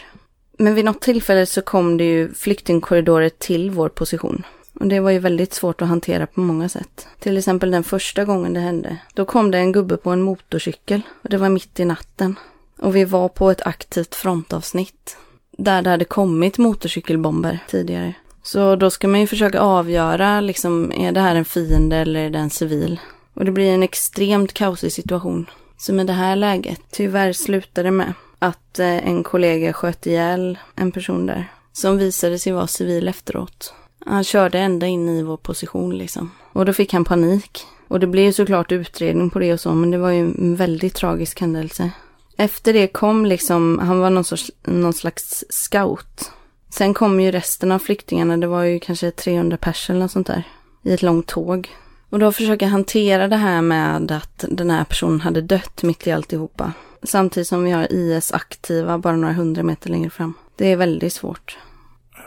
Men 0.57 0.75
vid 0.75 0.85
något 0.85 1.01
tillfälle 1.01 1.45
så 1.45 1.61
kom 1.61 1.97
det 1.97 2.03
ju 2.03 2.33
flyktingkorridorer 2.33 3.29
till 3.29 3.71
vår 3.71 3.89
position. 3.89 4.43
Och 4.79 4.87
det 4.87 4.99
var 4.99 5.11
ju 5.11 5.19
väldigt 5.19 5.53
svårt 5.53 5.81
att 5.81 5.87
hantera 5.87 6.27
på 6.27 6.39
många 6.39 6.69
sätt. 6.69 7.07
Till 7.19 7.37
exempel 7.37 7.71
den 7.71 7.83
första 7.83 8.25
gången 8.25 8.53
det 8.53 8.59
hände. 8.59 8.97
Då 9.13 9.25
kom 9.25 9.51
det 9.51 9.57
en 9.57 9.71
gubbe 9.71 9.97
på 9.97 10.09
en 10.09 10.21
motorcykel. 10.21 11.01
Och 11.21 11.29
det 11.29 11.37
var 11.37 11.49
mitt 11.49 11.79
i 11.79 11.85
natten. 11.85 12.35
Och 12.79 12.95
vi 12.95 13.05
var 13.05 13.29
på 13.29 13.51
ett 13.51 13.67
aktivt 13.67 14.15
frontavsnitt. 14.15 15.17
Där 15.57 15.81
det 15.81 15.89
hade 15.89 16.05
kommit 16.05 16.57
motorcykelbomber 16.57 17.59
tidigare. 17.67 18.13
Så 18.43 18.75
då 18.75 18.89
ska 18.89 19.07
man 19.07 19.19
ju 19.19 19.27
försöka 19.27 19.59
avgöra, 19.59 20.41
liksom, 20.41 20.91
är 20.91 21.11
det 21.11 21.19
här 21.19 21.35
en 21.35 21.45
fiende 21.45 21.95
eller 21.95 22.19
är 22.19 22.29
det 22.29 22.39
en 22.39 22.49
civil? 22.49 22.99
Och 23.33 23.45
det 23.45 23.51
blir 23.51 23.73
en 23.73 23.83
extremt 23.83 24.53
kaosig 24.53 24.91
situation. 24.91 25.45
Som 25.77 25.99
i 25.99 26.03
det 26.03 26.13
här 26.13 26.35
läget, 26.35 26.81
tyvärr 26.91 27.33
slutade 27.33 27.91
med 27.91 28.13
att 28.39 28.79
eh, 28.79 29.07
en 29.07 29.23
kollega 29.23 29.73
sköt 29.73 30.07
ihjäl 30.07 30.57
en 30.75 30.91
person 30.91 31.25
där. 31.25 31.51
Som 31.73 31.97
visade 31.97 32.39
sig 32.39 32.53
vara 32.53 32.67
civil 32.67 33.07
efteråt. 33.07 33.73
Han 34.07 34.23
körde 34.23 34.59
ända 34.59 34.87
in 34.87 35.09
i 35.09 35.23
vår 35.23 35.37
position 35.37 35.97
liksom. 35.97 36.31
Och 36.53 36.65
då 36.65 36.73
fick 36.73 36.93
han 36.93 37.05
panik. 37.05 37.65
Och 37.87 37.99
det 37.99 38.07
blev 38.07 38.31
såklart 38.31 38.71
utredning 38.71 39.29
på 39.29 39.39
det 39.39 39.53
och 39.53 39.59
så, 39.59 39.71
men 39.71 39.91
det 39.91 39.97
var 39.97 40.09
ju 40.09 40.19
en 40.19 40.55
väldigt 40.55 40.95
tragisk 40.95 41.41
händelse. 41.41 41.91
Efter 42.37 42.73
det 42.73 42.87
kom 42.87 43.25
liksom, 43.25 43.79
han 43.79 43.99
var 43.99 44.09
någon, 44.09 44.23
sorts, 44.23 44.51
någon 44.63 44.93
slags 44.93 45.43
scout. 45.49 46.31
Sen 46.69 46.93
kom 46.93 47.19
ju 47.19 47.31
resten 47.31 47.71
av 47.71 47.79
flyktingarna, 47.79 48.37
det 48.37 48.47
var 48.47 48.63
ju 48.63 48.79
kanske 48.79 49.11
300 49.11 49.57
pers 49.57 49.89
eller 49.89 49.99
något 49.99 50.11
sånt 50.11 50.27
där. 50.27 50.43
I 50.83 50.93
ett 50.93 51.01
långt 51.01 51.27
tåg. 51.27 51.69
Och 52.09 52.19
då 52.19 52.31
försöka 52.31 52.67
hantera 52.67 53.27
det 53.27 53.35
här 53.35 53.61
med 53.61 54.11
att 54.11 54.45
den 54.49 54.69
här 54.69 54.83
personen 54.83 55.21
hade 55.21 55.41
dött 55.41 55.83
mitt 55.83 56.07
i 56.07 56.11
alltihopa. 56.11 56.73
Samtidigt 57.03 57.47
som 57.47 57.63
vi 57.63 57.71
har 57.71 57.91
IS 57.91 58.31
aktiva 58.31 58.97
bara 58.97 59.15
några 59.15 59.33
hundra 59.33 59.63
meter 59.63 59.89
längre 59.89 60.09
fram. 60.09 60.33
Det 60.55 60.71
är 60.71 60.75
väldigt 60.75 61.13
svårt. 61.13 61.57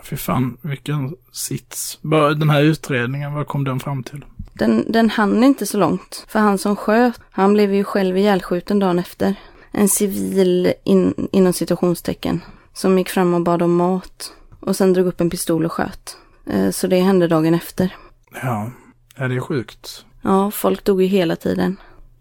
Fy 0.05 0.17
fan, 0.17 0.57
vilken 0.63 1.15
sits. 1.33 1.99
Den 2.37 2.51
här 2.51 2.63
utredningen, 2.63 3.35
vad 3.35 3.47
kom 3.47 3.65
den 3.65 3.81
fram 3.81 4.03
till? 4.03 4.25
Den, 4.53 4.93
den 4.93 5.11
hann 5.11 5.45
inte 5.45 5.67
så 5.67 5.79
långt. 5.79 6.25
För 6.29 6.39
han 6.39 6.59
som 6.59 6.77
sköt, 6.77 7.21
han 7.31 7.53
blev 7.53 7.75
ju 7.75 7.85
själv 7.85 8.17
ihjälskjuten 8.17 8.79
dagen 8.79 8.99
efter. 8.99 9.35
En 9.73 9.89
civil, 9.89 10.73
in, 10.85 11.29
inom 11.33 11.53
situationstecken, 11.53 12.41
som 12.75 12.99
gick 12.99 13.09
fram 13.09 13.35
och 13.35 13.41
bad 13.43 13.63
om 13.63 13.77
mat. 13.77 14.33
Och 14.61 14.77
sen 14.77 14.93
drog 14.93 15.07
upp 15.07 15.21
en 15.21 15.31
pistol 15.31 15.65
och 15.65 15.73
sköt. 15.73 16.17
Eh, 16.47 16.71
Så 16.71 16.87
det 16.87 17.01
hände 17.01 17.29
dagen 17.29 17.55
efter. 17.55 17.97
Ja, 18.43 18.71
ja 19.17 19.29
det 19.29 19.35
är 19.35 19.41
sjukt. 19.41 20.05
Ja, 20.23 20.51
folk 20.51 20.85
dog 20.85 21.03
ju 21.03 21.09
hela 21.09 21.37
tiden. 21.37 21.77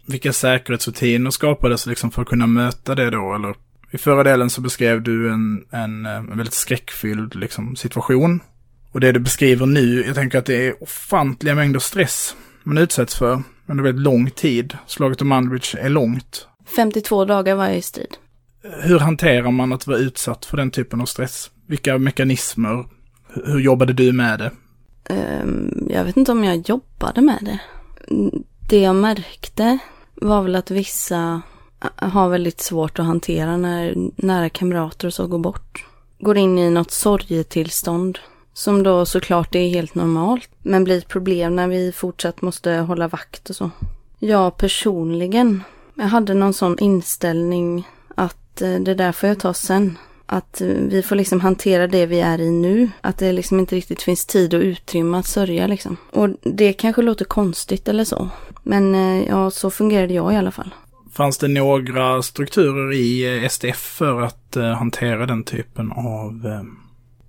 Vilka 0.06 0.32
säkerhetsrutiner 0.32 1.30
skapades 1.30 1.86
liksom 1.86 2.10
för 2.10 2.22
att 2.22 2.28
kunna 2.28 2.46
möta 2.46 2.94
det 2.94 3.10
då? 3.10 3.34
Eller 3.34 3.54
i 3.90 3.98
förra 3.98 4.24
delen 4.24 4.50
så 4.50 4.60
beskrev 4.60 5.02
du 5.02 5.32
en, 5.32 5.64
en, 5.70 6.06
eh, 6.06 6.16
en 6.16 6.36
väldigt 6.36 6.54
skräckfylld 6.54 7.34
liksom, 7.34 7.76
situation. 7.76 8.40
Och 8.92 9.00
det 9.00 9.12
du 9.12 9.20
beskriver 9.20 9.66
nu, 9.66 10.04
jag 10.06 10.14
tänker 10.14 10.38
att 10.38 10.46
det 10.46 10.66
är 10.66 10.82
ofantliga 10.82 11.54
mängder 11.54 11.80
stress 11.80 12.36
man 12.62 12.78
utsätts 12.78 13.14
för 13.14 13.42
under 13.66 13.84
väldigt 13.84 14.02
lång 14.02 14.30
tid. 14.30 14.76
Slaget 14.86 15.22
om 15.22 15.32
Umbridge 15.32 15.78
är 15.78 15.88
långt. 15.88 16.46
52 16.76 17.24
dagar 17.24 17.54
var 17.54 17.66
jag 17.66 17.76
i 17.78 17.82
strid. 17.82 18.16
Hur 18.82 18.98
hanterar 18.98 19.50
man 19.50 19.72
att 19.72 19.86
vara 19.86 19.98
utsatt 19.98 20.44
för 20.44 20.56
den 20.56 20.70
typen 20.70 21.00
av 21.00 21.06
stress? 21.06 21.50
Vilka 21.66 21.98
mekanismer? 21.98 22.84
Hur- 23.44 23.60
jobbade 23.60 23.92
du 23.92 24.12
med 24.12 24.38
det? 24.38 24.50
Ehm, 25.14 25.88
jag 25.90 26.04
vet 26.04 26.16
inte 26.16 26.32
om 26.32 26.44
jag 26.44 26.68
jobbade 26.68 27.20
med 27.20 27.38
det. 27.40 27.60
Det 28.68 28.80
jag 28.80 28.96
märkte 28.96 29.78
var 30.14 30.42
väl 30.42 30.56
att 30.56 30.70
vissa 30.70 31.42
har 31.96 32.28
väldigt 32.28 32.60
svårt 32.60 32.98
att 32.98 33.06
hantera 33.06 33.56
när 33.56 33.94
nära 34.16 34.48
kamrater 34.48 35.06
och 35.06 35.14
så 35.14 35.26
går 35.26 35.38
bort. 35.38 35.86
Går 36.18 36.36
in 36.36 36.58
i 36.58 36.70
något 36.70 36.90
sorgetillstånd. 36.90 38.18
Som 38.52 38.82
då 38.82 39.06
såklart 39.06 39.54
är 39.54 39.68
helt 39.68 39.94
normalt. 39.94 40.48
Men 40.62 40.84
blir 40.84 40.98
ett 40.98 41.08
problem 41.08 41.56
när 41.56 41.68
vi 41.68 41.92
fortsatt 41.92 42.42
måste 42.42 42.72
hålla 42.72 43.08
vakt 43.08 43.50
och 43.50 43.56
så. 43.56 43.70
Jag 44.18 44.56
personligen, 44.56 45.62
jag 45.94 46.04
hade 46.04 46.34
någon 46.34 46.54
sån 46.54 46.78
inställning 46.78 47.88
att 48.14 48.62
eh, 48.62 48.74
det 48.74 48.94
där 48.94 49.12
får 49.12 49.28
jag 49.28 49.38
ta 49.38 49.54
sen. 49.54 49.98
Att 50.26 50.60
eh, 50.60 50.66
vi 50.66 51.02
får 51.02 51.16
liksom 51.16 51.40
hantera 51.40 51.86
det 51.86 52.06
vi 52.06 52.20
är 52.20 52.40
i 52.40 52.50
nu. 52.50 52.90
Att 53.00 53.18
det 53.18 53.32
liksom 53.32 53.58
inte 53.58 53.76
riktigt 53.76 54.02
finns 54.02 54.26
tid 54.26 54.54
och 54.54 54.60
utrymme 54.60 55.18
att 55.18 55.26
sörja 55.26 55.66
liksom. 55.66 55.96
Och 56.10 56.28
det 56.42 56.72
kanske 56.72 57.02
låter 57.02 57.24
konstigt 57.24 57.88
eller 57.88 58.04
så. 58.04 58.28
Men 58.62 58.94
eh, 58.94 59.28
ja, 59.28 59.50
så 59.50 59.70
fungerade 59.70 60.14
jag 60.14 60.32
i 60.32 60.36
alla 60.36 60.50
fall. 60.50 60.74
Fanns 61.12 61.38
det 61.38 61.48
några 61.48 62.22
strukturer 62.22 62.92
i 62.92 63.42
eh, 63.42 63.48
SDF 63.48 63.78
för 63.78 64.20
att 64.22 64.56
eh, 64.56 64.64
hantera 64.64 65.26
den 65.26 65.44
typen 65.44 65.92
av 65.92 66.46
eh, 66.46 66.62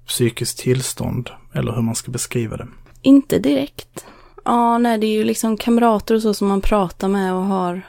psykiskt 0.07 0.59
tillstånd? 0.59 1.29
Eller 1.53 1.71
hur 1.71 1.81
man 1.81 1.95
ska 1.95 2.11
beskriva 2.11 2.57
det? 2.57 2.67
Inte 3.01 3.39
direkt. 3.39 4.05
Ja, 4.45 4.77
nej, 4.77 4.97
det 4.97 5.07
är 5.07 5.11
ju 5.11 5.23
liksom 5.23 5.57
kamrater 5.57 6.15
och 6.15 6.21
så 6.21 6.33
som 6.33 6.47
man 6.47 6.61
pratar 6.61 7.07
med 7.07 7.33
och 7.33 7.43
har, 7.43 7.81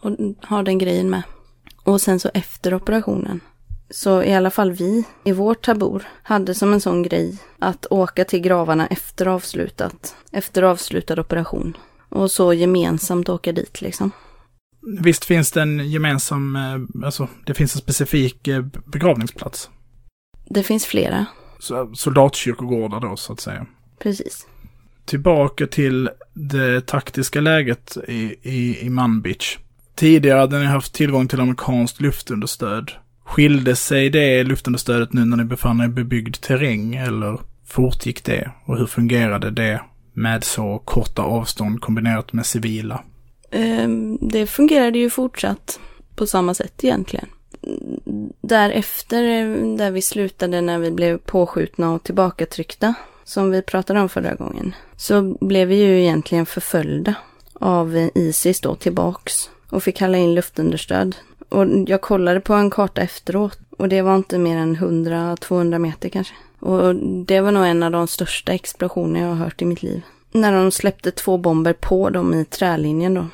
och 0.00 0.16
har 0.42 0.62
den 0.62 0.78
grejen 0.78 1.10
med. 1.10 1.22
Och 1.84 2.00
sen 2.00 2.20
så 2.20 2.30
efter 2.34 2.74
operationen. 2.74 3.40
Så 3.90 4.22
i 4.22 4.34
alla 4.34 4.50
fall 4.50 4.72
vi 4.72 5.04
i 5.24 5.32
vårt 5.32 5.64
tabor 5.64 6.04
hade 6.22 6.54
som 6.54 6.72
en 6.72 6.80
sån 6.80 7.02
grej 7.02 7.38
att 7.58 7.86
åka 7.90 8.24
till 8.24 8.40
gravarna 8.40 8.86
efter 8.86 9.26
avslutat, 9.26 10.16
efter 10.32 10.62
avslutad 10.62 11.20
operation. 11.20 11.76
Och 12.08 12.30
så 12.30 12.52
gemensamt 12.52 13.28
åka 13.28 13.52
dit 13.52 13.80
liksom. 13.80 14.10
Visst 15.00 15.24
finns 15.24 15.52
det 15.52 15.62
en 15.62 15.90
gemensam, 15.90 16.56
eh, 16.56 17.04
alltså 17.04 17.28
det 17.46 17.54
finns 17.54 17.74
en 17.74 17.80
specifik 17.80 18.48
eh, 18.48 18.64
begravningsplats? 18.92 19.70
Det 20.50 20.62
finns 20.62 20.86
flera, 20.86 21.26
Så- 21.58 21.94
Soldatkyrkogårdar 21.94 23.00
då 23.00 23.16
så 23.16 23.32
att 23.32 23.40
säga. 23.40 23.66
precis. 24.02 24.46
Tillbaka 25.04 25.66
till 25.66 26.10
det 26.34 26.86
taktiska 26.86 27.40
läget 27.40 27.96
i, 28.08 28.34
i, 28.42 28.78
i 28.86 28.90
Manbitch. 28.90 29.56
Tidigare 29.94 30.38
hade 30.38 30.58
ni 30.58 30.64
haft 30.64 30.94
tillgång 30.94 31.28
till 31.28 31.40
amerikanskt 31.40 32.00
luftunderstöd. 32.00 32.92
Skilde 33.24 33.76
sig 33.76 34.10
det 34.10 34.44
luftunderstödet 34.44 35.12
nu 35.12 35.24
när 35.24 35.36
ni 35.36 35.44
befann 35.44 35.80
er 35.80 35.84
i 35.84 35.88
bebyggd 35.88 36.36
terräng 36.40 36.94
eller 36.94 37.40
fortgick 37.66 38.24
det? 38.24 38.50
Och 38.64 38.78
hur 38.78 38.86
fungerade 38.86 39.50
det 39.50 39.80
med 40.14 40.44
så 40.44 40.78
korta 40.84 41.22
avstånd 41.22 41.80
kombinerat 41.80 42.32
med 42.32 42.46
civila? 42.46 43.04
Ehm, 43.50 44.18
det 44.20 44.46
fungerade 44.46 44.98
ju 44.98 45.10
fortsatt 45.10 45.80
på 46.14 46.26
samma 46.26 46.54
sätt 46.54 46.84
egentligen. 46.84 47.26
Därefter, 48.40 49.22
där 49.76 49.90
vi 49.90 50.02
slutade 50.02 50.60
när 50.60 50.78
vi 50.78 50.90
blev 50.90 51.18
påskjutna 51.18 51.92
och 51.92 52.02
tillbakatryckta, 52.02 52.94
som 53.24 53.50
vi 53.50 53.62
pratade 53.62 54.00
om 54.00 54.08
förra 54.08 54.34
gången, 54.34 54.74
så 54.96 55.36
blev 55.40 55.68
vi 55.68 55.76
ju 55.76 56.00
egentligen 56.00 56.46
förföljda 56.46 57.14
av 57.54 58.10
Isis 58.14 58.60
då 58.60 58.74
tillbaks 58.74 59.50
och 59.70 59.82
fick 59.82 59.96
kalla 59.96 60.18
in 60.18 60.34
luftunderstöd. 60.34 61.16
Och 61.48 61.66
jag 61.86 62.00
kollade 62.00 62.40
på 62.40 62.54
en 62.54 62.70
karta 62.70 63.00
efteråt 63.00 63.58
och 63.70 63.88
det 63.88 64.02
var 64.02 64.16
inte 64.16 64.38
mer 64.38 64.56
än 64.56 64.76
100-200 64.76 65.78
meter 65.78 66.08
kanske. 66.08 66.34
Och 66.60 66.94
det 67.26 67.40
var 67.40 67.52
nog 67.52 67.66
en 67.66 67.82
av 67.82 67.92
de 67.92 68.08
största 68.08 68.52
explosioner 68.52 69.20
jag 69.20 69.28
har 69.28 69.34
hört 69.34 69.62
i 69.62 69.64
mitt 69.64 69.82
liv. 69.82 70.02
När 70.30 70.52
de 70.52 70.70
släppte 70.70 71.10
två 71.10 71.36
bomber 71.36 71.72
på 71.72 72.10
dem 72.10 72.34
i 72.34 72.44
trälinjen 72.44 73.14
då. 73.14 73.26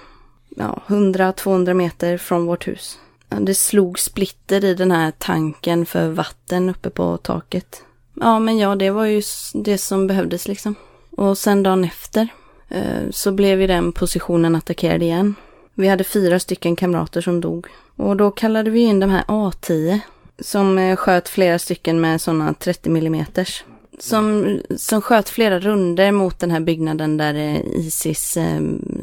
Ja, 0.57 0.83
100-200 0.87 1.75
meter 1.75 2.19
från 2.19 2.47
vårt 2.47 2.69
hus. 2.69 2.99
Det 3.29 3.55
slog 3.55 3.99
splitter 3.99 4.65
i 4.65 4.75
den 4.75 4.91
här 4.91 5.13
tanken 5.19 5.87
för 5.87 6.09
vatten 6.09 6.71
uppe 6.71 6.91
på 6.91 7.17
taket. 7.17 7.83
Ja, 8.15 8.39
men 8.39 8.59
ja, 8.59 8.77
det 8.77 8.91
var 8.91 9.05
ju 9.05 9.23
det 9.55 9.79
som 9.79 10.07
behövdes 10.07 10.49
liksom. 10.49 10.75
Och 11.11 11.39
sen 11.39 11.63
dagen 11.63 11.85
efter 11.85 12.29
eh, 12.69 13.11
så 13.11 13.33
blev 13.33 13.61
ju 13.61 13.67
den 13.67 13.93
positionen 13.93 14.55
attackerad 14.55 15.03
igen. 15.03 15.35
Vi 15.75 15.89
hade 15.89 16.05
fyra 16.05 16.39
stycken 16.39 16.77
kamrater 16.77 17.21
som 17.21 17.41
dog. 17.41 17.67
Och 17.97 18.17
då 18.17 18.31
kallade 18.31 18.71
vi 18.71 18.81
in 18.81 19.01
de 19.01 19.11
här 19.11 19.23
A10 19.23 20.01
som 20.39 20.79
eh, 20.79 20.97
sköt 20.97 21.29
flera 21.29 21.59
stycken 21.59 22.01
med 22.01 22.21
sådana 22.21 22.55
30 22.55 22.91
millimeters. 22.91 23.65
Som, 23.99 24.61
som 24.77 25.03
sköt 25.03 25.29
flera 25.29 25.61
runder 25.61 26.13
mot 26.13 26.39
den 26.39 26.51
här 26.51 26.61
byggnaden 26.61 27.17
där 27.17 27.35
eh, 27.35 27.61
Isis 27.61 28.37
eh, 28.37 28.61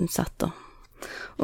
satt 0.10 0.40
då. 0.40 0.52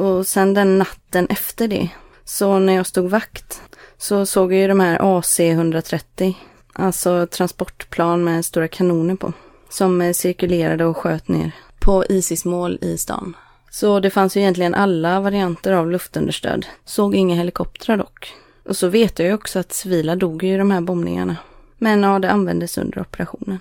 Och 0.02 0.26
sen 0.26 0.54
den 0.54 0.78
natten 0.78 1.26
efter 1.30 1.68
det, 1.68 1.88
så 2.24 2.58
när 2.58 2.72
jag 2.72 2.86
stod 2.86 3.10
vakt, 3.10 3.62
så 3.98 4.26
såg 4.26 4.52
jag 4.52 4.60
ju 4.60 4.68
de 4.68 4.80
här 4.80 4.98
AC-130, 4.98 6.34
alltså 6.72 7.26
transportplan 7.26 8.24
med 8.24 8.44
stora 8.44 8.68
kanoner 8.68 9.16
på, 9.16 9.32
som 9.68 10.00
eh, 10.00 10.12
cirkulerade 10.12 10.84
och 10.84 10.96
sköt 10.96 11.28
ner 11.28 11.52
på 11.78 12.04
Isis-mål 12.08 12.78
i 12.80 12.98
stan. 12.98 13.36
Så 13.70 14.00
det 14.00 14.10
fanns 14.10 14.36
ju 14.36 14.40
egentligen 14.40 14.74
alla 14.74 15.20
varianter 15.20 15.72
av 15.72 15.90
luftunderstöd. 15.90 16.66
Såg 16.84 17.14
inga 17.14 17.34
helikoptrar 17.34 17.96
dock. 17.96 18.32
Och 18.64 18.76
så 18.76 18.88
vet 18.88 19.18
jag 19.18 19.28
ju 19.28 19.34
också 19.34 19.58
att 19.58 19.72
civila 19.72 20.16
dog 20.16 20.44
ju 20.44 20.54
i 20.54 20.56
de 20.56 20.70
här 20.70 20.80
bombningarna. 20.80 21.36
Men 21.78 22.02
ja, 22.02 22.18
det 22.18 22.30
användes 22.30 22.78
under 22.78 23.00
operationen. 23.00 23.58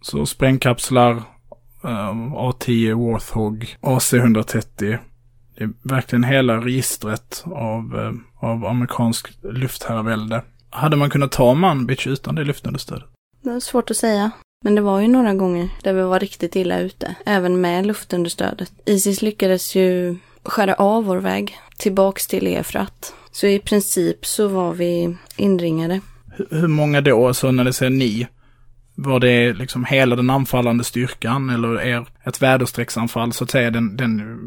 Så 0.00 0.26
sprängkapslar, 0.26 1.10
eh, 1.84 2.12
A10 2.34 3.12
Warthog, 3.12 3.76
AC-130. 3.80 4.98
Det 5.56 5.64
är 5.64 5.70
verkligen 5.82 6.24
hela 6.24 6.56
registret 6.56 7.44
av, 7.46 7.98
eh, 7.98 8.48
av 8.48 8.66
amerikansk 8.66 9.28
luftherravälde. 9.42 10.42
Hade 10.70 10.96
man 10.96 11.10
kunnat 11.10 11.32
ta 11.32 11.54
Manbitch 11.54 12.06
utan 12.06 12.34
det 12.34 12.44
luftunderstödet? 12.44 13.04
Det 13.42 13.50
var 13.50 13.60
svårt 13.60 13.90
att 13.90 13.96
säga. 13.96 14.30
Men 14.64 14.74
det 14.74 14.80
var 14.80 15.00
ju 15.00 15.08
några 15.08 15.34
gånger 15.34 15.68
där 15.82 15.92
vi 15.92 16.02
var 16.02 16.20
riktigt 16.20 16.56
illa 16.56 16.78
ute, 16.78 17.14
även 17.26 17.60
med 17.60 17.86
luftunderstödet. 17.86 18.72
Isis 18.84 19.22
lyckades 19.22 19.74
ju 19.74 20.16
skära 20.42 20.74
av 20.74 21.04
vår 21.04 21.16
väg 21.16 21.58
tillbaks 21.76 22.26
till 22.26 22.46
Efrat. 22.46 23.14
Så 23.32 23.46
i 23.46 23.58
princip 23.58 24.26
så 24.26 24.48
var 24.48 24.72
vi 24.72 25.16
inringade. 25.36 26.00
Hur, 26.50 26.68
många 26.68 27.00
då, 27.00 27.34
så 27.34 27.50
när 27.50 27.64
det 27.64 27.72
säger 27.72 27.90
ni? 27.90 28.26
Var 28.94 29.20
det 29.20 29.52
liksom 29.52 29.84
hela 29.84 30.16
den 30.16 30.30
anfallande 30.30 30.84
styrkan 30.84 31.50
eller 31.50 31.80
är 31.80 32.06
ett 32.24 32.42
väderstrecksanfall 32.42 33.32
så 33.32 33.44
att 33.44 33.50
säga 33.50 33.70
den, 33.70 33.96
den, 33.96 34.38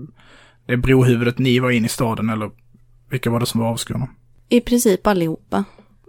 det 0.66 0.78
brohuvudet 0.78 1.40
ni 1.40 1.60
var 1.60 1.72
in 1.72 1.86
i 1.86 1.90
staden 1.90 2.30
eller 2.30 2.52
vilka 3.10 3.30
var 3.30 3.40
det 3.40 3.46
som 3.46 3.62
var 3.62 3.68
avskurna? 3.68 4.08
I 4.50 4.62
princip 4.62 5.08
allihopa. 5.08 5.64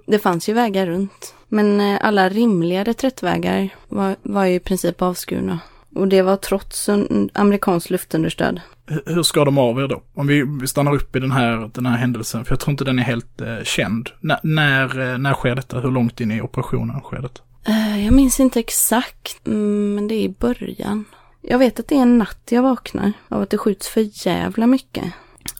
Det 0.07 0.19
fanns 0.19 0.49
ju 0.49 0.53
vägar 0.53 0.87
runt. 0.87 1.35
Men 1.49 1.81
eh, 1.81 1.99
alla 2.03 2.29
rimliga 2.29 2.85
reträttvägar 2.85 3.69
var, 3.89 4.17
var 4.23 4.45
ju 4.45 4.55
i 4.55 4.61
princip 4.61 5.03
avskurna. 5.03 5.59
Och 5.95 6.09
det 6.09 6.23
var 6.23 6.37
trots 6.37 6.89
amerikanskt 6.89 7.39
amerikansk 7.39 7.91
luftunderstöd. 7.91 8.61
Hur- 9.07 9.23
ska 9.23 9.45
de 9.45 9.59
av 9.59 9.81
er 9.81 9.89
då? 9.89 10.03
Om 10.15 10.27
vi 10.61 10.67
stannar 10.67 10.95
upp 10.95 11.17
i 11.17 11.21
den 11.21 11.31
här, 11.31 11.71
den 11.75 11.87
här 11.87 11.97
händelsen, 11.97 12.45
för 12.45 12.53
jag 12.53 12.61
tror 12.61 12.71
inte 12.71 12.85
den 12.85 12.99
är 12.99 13.03
helt 13.03 13.41
eh, 13.41 13.63
känd. 13.65 14.11
N- 14.25 14.37
när, 14.43 15.13
eh, 15.13 15.19
när 15.19 15.35
sker 15.35 15.55
detta? 15.55 15.81
Hur 15.81 15.91
långt 15.91 16.21
in 16.21 16.31
i 16.31 16.41
operationen 16.41 17.01
sker 17.01 17.23
det? 17.23 17.71
Eh, 17.73 18.05
jag 18.05 18.15
minns 18.15 18.41
inte 18.41 18.61
exakt, 18.61 19.47
mm, 19.47 19.95
men 19.95 20.09
det 20.09 20.15
är 20.15 20.23
i 20.23 20.35
början. 20.39 21.05
Jag 21.43 21.59
vet 21.59 21.81
att 21.81 21.89
det 21.89 21.95
är 21.97 22.03
en 22.03 22.19
natt 22.19 22.43
jag 22.51 22.63
vaknar 22.63 23.13
av 23.29 23.43
att 23.43 23.51
det 23.51 23.59
skjuts 23.59 23.89
för 23.89 24.27
jävla 24.27 24.67
mycket. 24.67 25.05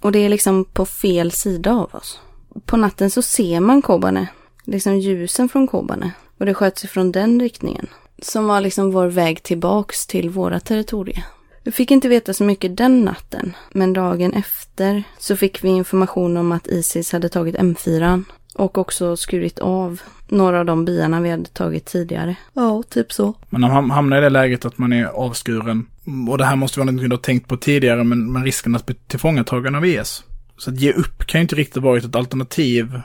Och 0.01 0.13
det 0.13 0.19
är 0.19 0.29
liksom 0.29 0.65
på 0.65 0.87
fel 0.87 1.33
sida 1.33 1.73
av 1.73 1.95
oss. 1.95 2.21
På 2.65 2.77
natten 2.77 3.11
så 3.11 3.23
ser 3.23 3.61
man 3.61 3.83
Kobane, 3.83 4.27
liksom 4.65 4.99
ljusen 4.99 5.49
från 5.49 5.67
Kobane. 5.67 6.11
Och 6.39 6.47
det 6.47 6.55
sköts 6.55 6.85
ifrån 6.85 7.13
den 7.13 7.41
riktningen. 7.41 7.87
Som 8.23 8.47
var 8.47 8.61
liksom 8.61 8.91
vår 8.93 9.07
väg 9.07 9.43
tillbaks 9.43 10.07
till 10.07 10.31
våra 10.31 10.61
territorier. 10.61 11.25
Vi 11.67 11.73
fick 11.73 11.91
inte 11.91 12.09
veta 12.09 12.35
så 12.35 12.45
mycket 12.45 12.77
den 12.77 13.05
natten, 13.05 13.57
men 13.73 13.93
dagen 13.93 14.33
efter 14.33 15.03
så 15.19 15.37
fick 15.37 15.65
vi 15.65 15.69
information 15.69 16.37
om 16.37 16.53
att 16.53 16.67
Isis 16.67 17.13
hade 17.13 17.29
tagit 17.29 17.57
M4 17.57 18.25
och 18.55 18.79
också 18.79 19.17
skurit 19.17 19.59
av 19.59 20.01
några 20.29 20.61
av 20.61 20.67
de 20.67 20.85
byarna 20.85 21.21
vi 21.21 21.31
hade 21.31 21.45
tagit 21.45 21.85
tidigare. 21.85 22.37
Ja, 22.53 22.83
typ 22.89 23.13
så. 23.13 23.35
Men 23.51 23.61
när 23.61 23.69
man 23.69 23.91
hamnar 23.91 24.19
i 24.19 24.21
det 24.21 24.31
läget 24.31 24.65
att 24.65 24.79
man 24.79 24.93
är 24.93 25.05
avskuren, 25.05 25.87
och 26.29 26.39
det 26.39 26.45
här 26.45 26.57
måste 26.57 26.81
vara 26.81 26.91
något 26.91 27.03
du 27.03 27.11
har 27.11 27.17
tänkt 27.17 27.49
på 27.49 27.57
tidigare, 27.57 28.05
men, 28.05 28.33
men 28.33 28.45
risken 28.45 28.77
att 28.77 28.87
bli 28.87 28.95
tillfångatagen 28.95 29.75
av 29.75 29.87
IS. 29.87 30.25
Så 30.57 30.71
att 30.71 30.81
ge 30.81 30.93
upp 30.93 31.27
kan 31.27 31.39
ju 31.39 31.43
inte 31.43 31.57
riktigt 31.57 31.83
varit 31.83 32.05
ett 32.05 32.17
alternativ. 32.17 33.01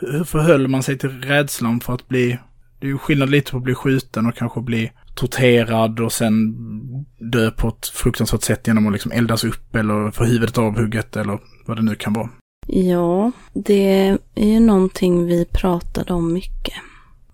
Hur 0.00 0.24
förhöll 0.24 0.68
man 0.68 0.82
sig 0.82 0.98
till 0.98 1.22
rädslan 1.22 1.80
för 1.80 1.94
att 1.94 2.08
bli, 2.08 2.38
det 2.80 2.86
är 2.86 2.90
ju 2.90 2.98
skillnad 2.98 3.30
lite 3.30 3.50
på 3.50 3.56
att 3.56 3.64
bli 3.64 3.74
skjuten 3.74 4.26
och 4.26 4.34
kanske 4.36 4.60
bli 4.60 4.92
torterad 5.16 6.00
och 6.00 6.12
sen 6.12 6.56
dö 7.32 7.50
på 7.50 7.68
ett 7.68 7.86
fruktansvärt 7.86 8.42
sätt 8.42 8.66
genom 8.66 8.86
att 8.86 8.92
liksom 8.92 9.12
eldas 9.12 9.44
upp 9.44 9.76
eller 9.76 10.10
få 10.10 10.24
huvudet 10.24 10.58
avhugget 10.58 11.16
eller 11.16 11.38
vad 11.66 11.76
det 11.76 11.82
nu 11.82 11.94
kan 11.94 12.12
vara. 12.12 12.28
Ja, 12.66 13.32
det 13.52 14.18
är 14.34 14.48
ju 14.48 14.60
någonting 14.60 15.26
vi 15.26 15.44
pratade 15.44 16.12
om 16.12 16.32
mycket. 16.32 16.74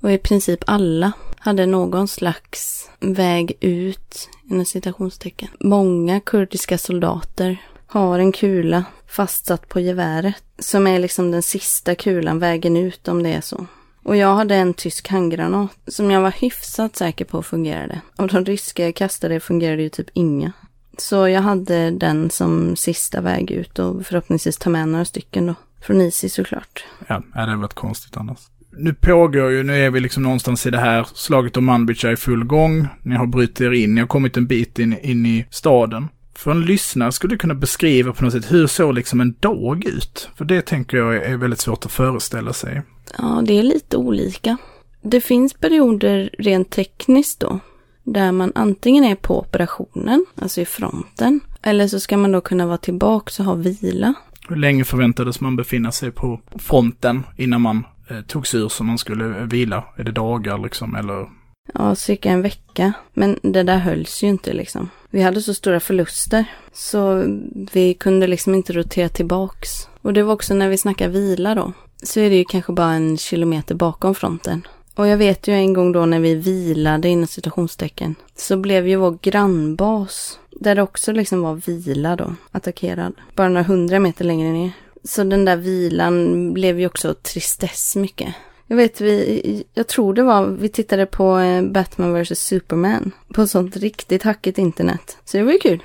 Och 0.01 0.13
i 0.13 0.19
princip 0.19 0.61
alla 0.67 1.13
hade 1.39 1.67
någon 1.67 2.09
slags 2.09 2.91
väg 3.01 3.53
ut, 3.61 4.29
inom 4.51 4.65
citationstecken. 4.65 5.49
Många 5.61 6.21
kurdiska 6.21 6.79
soldater 6.79 7.57
har 7.87 8.19
en 8.19 8.33
kula 8.33 8.85
fastsatt 9.07 9.69
på 9.69 9.81
geväret. 9.81 10.43
Som 10.59 10.87
är 10.87 10.99
liksom 10.99 11.31
den 11.31 11.43
sista 11.43 11.95
kulan, 11.95 12.39
vägen 12.39 12.77
ut 12.77 13.09
om 13.09 13.23
det 13.23 13.33
är 13.33 13.41
så. 13.41 13.67
Och 14.03 14.17
jag 14.17 14.35
hade 14.35 14.55
en 14.55 14.75
tysk 14.75 15.09
handgranat 15.09 15.71
som 15.87 16.11
jag 16.11 16.21
var 16.21 16.31
hyfsat 16.31 16.97
säker 16.97 17.25
på 17.25 17.43
fungerade. 17.43 18.01
Och 18.17 18.29
de 18.29 18.45
ryska 18.45 18.85
jag 18.85 18.95
kastade 18.95 19.41
fungerade 19.41 19.83
ju 19.83 19.89
typ 19.89 20.09
inga. 20.13 20.53
Så 20.99 21.29
jag 21.29 21.41
hade 21.43 21.91
den 21.91 22.31
som 22.31 22.77
sista 22.77 23.21
väg 23.21 23.51
ut 23.51 23.79
och 23.79 24.07
förhoppningsvis 24.07 24.57
ta 24.57 24.71
med 24.71 24.89
några 24.89 25.05
stycken 25.05 25.47
då. 25.47 25.55
Från 25.81 26.01
Isis 26.01 26.35
såklart. 26.35 26.85
Ja, 27.07 27.23
det 27.33 27.41
hade 27.41 27.57
varit 27.57 27.75
konstigt 27.75 28.17
annars. 28.17 28.39
Nu 28.77 28.95
pågår 28.95 29.51
ju, 29.51 29.63
nu 29.63 29.87
är 29.87 29.91
vi 29.91 30.01
liksom 30.01 30.23
någonstans 30.23 30.67
i 30.67 30.71
det 30.71 30.79
här, 30.79 31.07
slaget 31.15 31.57
om 31.57 31.65
Manbij 31.65 31.97
är 32.05 32.13
i 32.13 32.17
full 32.17 32.45
gång. 32.45 32.89
Ni 33.03 33.15
har 33.15 33.27
brutit 33.27 33.61
er 33.61 33.73
in, 33.73 33.95
ni 33.95 34.01
har 34.01 34.09
kommit 34.09 34.37
en 34.37 34.47
bit 34.47 34.79
in, 34.79 34.99
in 34.99 35.27
i 35.27 35.47
staden. 35.51 36.09
För 36.35 36.51
en 36.51 36.63
lyssnare 36.63 37.13
skulle 37.13 37.35
du 37.35 37.39
kunna 37.39 37.55
beskriva 37.55 38.13
på 38.13 38.25
något 38.25 38.33
sätt, 38.33 38.53
hur 38.53 38.67
såg 38.67 38.95
liksom 38.95 39.21
en 39.21 39.35
dag 39.41 39.85
ut? 39.85 40.31
För 40.37 40.45
det 40.45 40.63
tänker 40.63 40.97
jag 40.97 41.17
är 41.17 41.37
väldigt 41.37 41.61
svårt 41.61 41.87
att 41.87 41.93
föreställa 41.93 42.53
sig. 42.53 42.83
Ja, 43.19 43.43
det 43.47 43.59
är 43.59 43.63
lite 43.63 43.97
olika. 43.97 44.57
Det 45.03 45.21
finns 45.21 45.55
perioder 45.55 46.31
rent 46.39 46.71
tekniskt 46.71 47.41
då, 47.41 47.59
där 48.05 48.33
man 48.33 48.53
antingen 48.55 49.05
är 49.05 49.15
på 49.15 49.39
operationen, 49.41 50.27
alltså 50.35 50.61
i 50.61 50.65
fronten, 50.65 51.41
eller 51.63 51.89
så 51.89 52.01
ska 52.01 52.17
man 52.17 52.33
då 52.33 52.41
kunna 52.41 52.67
vara 52.67 52.79
tillbaka 52.79 53.43
och 53.43 53.47
ha 53.47 53.55
vila. 53.55 54.15
Hur 54.49 54.57
länge 54.57 54.85
förväntades 54.85 55.41
man 55.41 55.57
befinna 55.57 55.93
sig 55.93 56.11
på 56.11 56.41
fronten 56.59 57.23
innan 57.37 57.61
man 57.61 57.85
eh, 58.11 58.21
togs 58.21 58.55
ur 58.55 58.69
så 58.69 58.85
man 58.85 58.99
skulle 58.99 59.25
vila? 59.25 59.85
Är 59.97 60.05
det 60.05 60.13
dagar 60.13 60.59
liksom, 60.59 60.95
eller? 60.95 61.42
Ja, 61.75 61.95
cirka 61.95 62.31
en 62.31 62.43
vecka. 62.43 62.93
Men 63.13 63.39
det 63.43 63.63
där 63.63 63.79
hölls 63.79 64.23
ju 64.23 64.29
inte 64.29 64.53
liksom. 64.53 64.91
Vi 65.11 65.23
hade 65.23 65.43
så 65.43 65.55
stora 65.55 65.81
förluster, 65.81 66.45
så 66.73 67.25
vi 67.73 67.95
kunde 67.95 68.27
liksom 68.27 68.55
inte 68.55 68.73
rotera 68.73 69.09
tillbaks. 69.09 69.89
Och 70.03 70.13
det 70.13 70.23
var 70.23 70.35
också 70.35 70.55
när 70.55 70.69
vi 70.69 70.79
snackar 70.79 71.09
vila 71.09 71.55
då, 71.55 71.73
så 72.03 72.21
är 72.21 72.31
det 72.31 72.37
ju 72.37 72.45
kanske 72.45 72.73
bara 72.73 72.93
en 72.93 73.19
kilometer 73.19 73.75
bakom 73.75 74.15
fronten. 74.15 74.67
Och 74.95 75.07
jag 75.07 75.17
vet 75.17 75.49
ju 75.49 75.55
en 75.55 75.73
gång 75.73 75.93
då 75.93 76.07
när 76.07 76.21
vi 76.21 76.35
vilade 76.35 77.09
inom 77.09 77.27
citationstecken 77.27 78.15
så 78.37 78.57
blev 78.57 78.89
ju 78.89 78.97
vår 78.97 79.19
grannbas, 79.23 80.39
där 80.51 80.75
det 80.75 80.83
också 80.83 81.13
liksom 81.13 81.43
var 81.43 81.55
vila 81.55 82.17
då, 82.17 82.35
attackerad. 82.51 83.15
Bara 83.35 83.49
några 83.49 83.63
hundra 83.63 83.99
meter 83.99 84.25
längre 84.25 84.53
ner. 84.53 84.71
Så 85.05 85.25
den 85.25 85.45
där 85.45 85.57
vilan 85.57 86.53
blev 86.53 86.81
ju 86.81 86.87
också 86.87 87.15
tristess 87.15 87.97
mycket. 87.97 88.35
Jag 88.73 88.77
vet, 88.77 89.01
vi, 89.01 89.65
jag 89.75 89.89
tror 89.89 90.15
det 90.15 90.23
var, 90.23 90.47
vi 90.47 90.69
tittade 90.69 91.07
på 91.07 91.39
eh, 91.39 91.63
Batman 91.63 92.23
vs 92.23 92.39
Superman. 92.39 93.11
På 93.35 93.47
sånt 93.47 93.77
riktigt 93.77 94.23
hackigt 94.23 94.59
internet. 94.59 95.19
Så 95.25 95.37
det 95.37 95.45
var 95.45 95.53
ju 95.53 95.59
kul. 95.59 95.83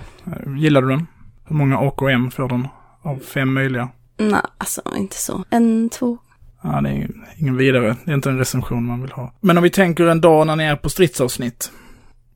Gillar 0.58 0.82
du 0.82 0.90
den? 0.90 1.08
Hur 1.46 1.56
många 1.56 1.78
AKM 1.78 2.32
får 2.32 2.50
den 2.50 2.68
av 3.02 3.20
fem 3.20 3.54
möjliga? 3.54 3.90
Nej, 4.18 4.42
alltså 4.58 4.82
inte 4.98 5.16
så. 5.16 5.44
En, 5.50 5.90
två, 5.90 6.18
Ja, 6.64 6.82
det 6.82 6.90
är 6.90 7.10
ingen 7.38 7.58
vidare. 7.58 7.96
Det 8.06 8.12
är 8.12 8.16
inte 8.16 8.30
en 8.30 8.38
recension 8.38 8.86
man 8.86 9.02
vill 9.02 9.12
ha. 9.12 9.34
Men 9.42 9.58
om 9.58 9.64
vi 9.64 9.70
tänker 9.70 10.08
en 10.08 10.22
dag 10.22 10.48
när 10.48 10.56
ni 10.56 10.64
är 10.64 10.76
på 10.76 10.90
stridsavsnitt. 10.90 11.72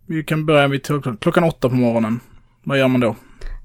Vi 0.06 0.24
kan 0.24 0.46
börja 0.46 0.68
vid 0.68 0.86
klockan 1.20 1.44
åtta 1.44 1.70
på 1.70 1.76
morgonen. 1.76 2.20
Vad 2.64 2.80
gör 2.80 2.88
man 2.88 3.02
då? 3.02 3.16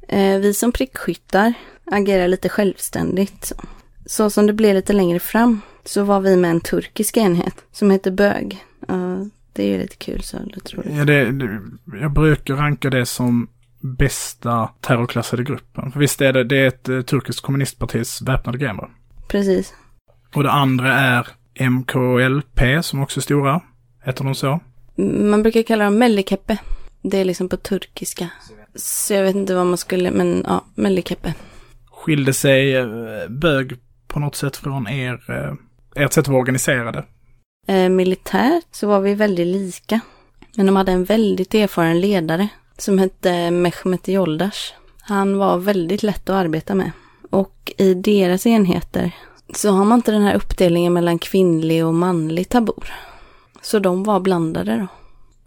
Eh, 0.08 0.38
vi 0.38 0.54
som 0.54 0.72
prickskyttar 0.72 1.52
agerar 1.84 2.28
lite 2.28 2.48
självständigt. 2.48 3.44
Så. 3.44 3.54
så 4.06 4.30
som 4.30 4.46
det 4.46 4.52
blev 4.52 4.74
lite 4.74 4.92
längre 4.92 5.20
fram 5.20 5.60
så 5.86 6.02
var 6.02 6.20
vi 6.20 6.36
med 6.36 6.50
en 6.50 6.60
turkisk 6.60 7.16
enhet 7.16 7.64
som 7.72 7.90
heter 7.90 8.10
Bög. 8.10 8.64
Uh, 8.90 9.22
det 9.52 9.62
är 9.62 9.68
ju 9.68 9.78
lite 9.78 9.96
kul 9.96 10.22
så 10.22 10.38
tror 10.64 10.86
jag. 10.86 10.96
Ja, 10.96 11.04
det, 11.04 11.30
det, 11.32 11.60
jag 12.00 12.12
brukar 12.12 12.54
ranka 12.54 12.90
det 12.90 13.06
som 13.06 13.48
bästa 13.80 14.70
terrorklassade 14.80 15.44
gruppen. 15.44 15.92
För 15.92 16.00
visst 16.00 16.20
är 16.20 16.32
det, 16.32 16.44
det 16.44 16.56
är 16.56 16.66
ett 16.66 16.88
uh, 16.88 17.02
turkiskt 17.02 17.40
kommunistpartis 17.40 18.22
väpnade 18.22 18.58
grenar. 18.58 18.90
Precis. 19.28 19.74
Och 20.34 20.42
det 20.42 20.50
andra 20.50 20.92
är 20.92 21.28
MKLP 21.70 22.84
som 22.84 23.02
också 23.02 23.20
är 23.20 23.22
stora. 23.22 23.60
Heter 24.04 24.24
de 24.24 24.34
så? 24.34 24.60
Man 25.30 25.42
brukar 25.42 25.62
kalla 25.62 25.84
dem 25.84 25.98
Mellikeppe. 25.98 26.58
Det 27.02 27.18
är 27.18 27.24
liksom 27.24 27.48
på 27.48 27.56
turkiska. 27.56 28.30
Så 28.74 29.14
jag 29.14 29.22
vet 29.22 29.36
inte 29.36 29.54
vad 29.54 29.66
man 29.66 29.78
skulle, 29.78 30.10
men 30.10 30.44
ja, 30.46 30.64
Mellikeppe. 30.74 31.34
Skilde 31.90 32.32
sig 32.32 32.76
eh, 32.76 32.86
bög 33.28 33.76
på 34.06 34.20
något 34.20 34.36
sätt 34.36 34.56
från 34.56 34.88
er, 34.88 35.30
eh, 35.30 35.54
ert 35.96 36.12
sätt 36.12 36.24
att 36.24 36.28
vara 36.28 36.40
organiserade? 36.40 37.04
Eh, 37.66 37.88
militärt 37.88 38.66
så 38.70 38.86
var 38.86 39.00
vi 39.00 39.14
väldigt 39.14 39.46
lika. 39.46 40.00
Men 40.56 40.66
de 40.66 40.76
hade 40.76 40.92
en 40.92 41.04
väldigt 41.04 41.54
erfaren 41.54 42.00
ledare 42.00 42.48
som 42.78 42.98
hette 42.98 43.50
Mehmet 43.50 44.08
Yoldash. 44.08 44.72
Han 45.00 45.38
var 45.38 45.58
väldigt 45.58 46.02
lätt 46.02 46.30
att 46.30 46.36
arbeta 46.36 46.74
med. 46.74 46.90
Och 47.30 47.72
i 47.78 47.94
deras 47.94 48.46
enheter 48.46 49.12
så 49.54 49.70
har 49.70 49.84
man 49.84 49.98
inte 49.98 50.12
den 50.12 50.22
här 50.22 50.34
uppdelningen 50.34 50.92
mellan 50.92 51.18
kvinnlig 51.18 51.86
och 51.86 51.94
manlig 51.94 52.48
tabor. 52.48 52.92
Så 53.62 53.78
de 53.78 54.04
var 54.04 54.20
blandade 54.20 54.76
då. 54.76 54.86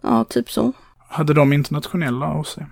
Ja, 0.08 0.24
typ 0.24 0.50
så. 0.50 0.72
Hade 1.08 1.34
de 1.34 1.52
internationella 1.52 2.26
av 2.26 2.42
sig? 2.42 2.66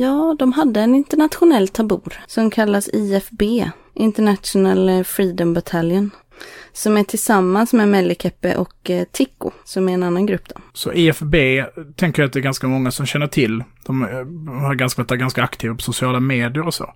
Ja, 0.00 0.36
de 0.38 0.52
hade 0.52 0.80
en 0.80 0.94
internationell 0.94 1.68
tabor 1.68 2.14
som 2.26 2.50
kallas 2.50 2.88
IFB, 2.88 3.42
International 3.94 5.04
Freedom 5.04 5.54
Battalion. 5.54 6.10
Som 6.72 6.96
är 6.96 7.04
tillsammans 7.04 7.72
med 7.72 7.88
Mellikeppe 7.88 8.56
och 8.56 8.90
eh, 8.90 9.04
Tikko, 9.12 9.50
som 9.64 9.88
är 9.88 9.92
en 9.92 10.02
annan 10.02 10.26
grupp 10.26 10.48
då. 10.48 10.60
Så 10.72 10.92
IFB 10.92 11.34
tänker 11.96 12.22
jag 12.22 12.26
att 12.26 12.32
det 12.32 12.38
är 12.38 12.42
ganska 12.42 12.66
många 12.66 12.90
som 12.90 13.06
känner 13.06 13.26
till. 13.26 13.64
De 13.86 14.02
eh, 14.02 14.08
har 14.60 14.74
ganska, 14.74 15.02
varit 15.02 15.20
ganska 15.20 15.42
aktiva 15.42 15.74
på 15.74 15.82
sociala 15.82 16.20
medier 16.20 16.66
och 16.66 16.74
så. 16.74 16.94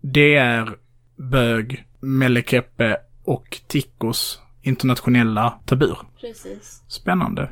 Det 0.00 0.34
är 0.34 0.76
bög, 1.16 1.84
Mellikeppe 2.00 2.96
och 3.24 3.60
Tikkos 3.66 4.40
internationella 4.62 5.54
tabur. 5.66 5.98
Precis. 6.20 6.82
Spännande. 6.88 7.50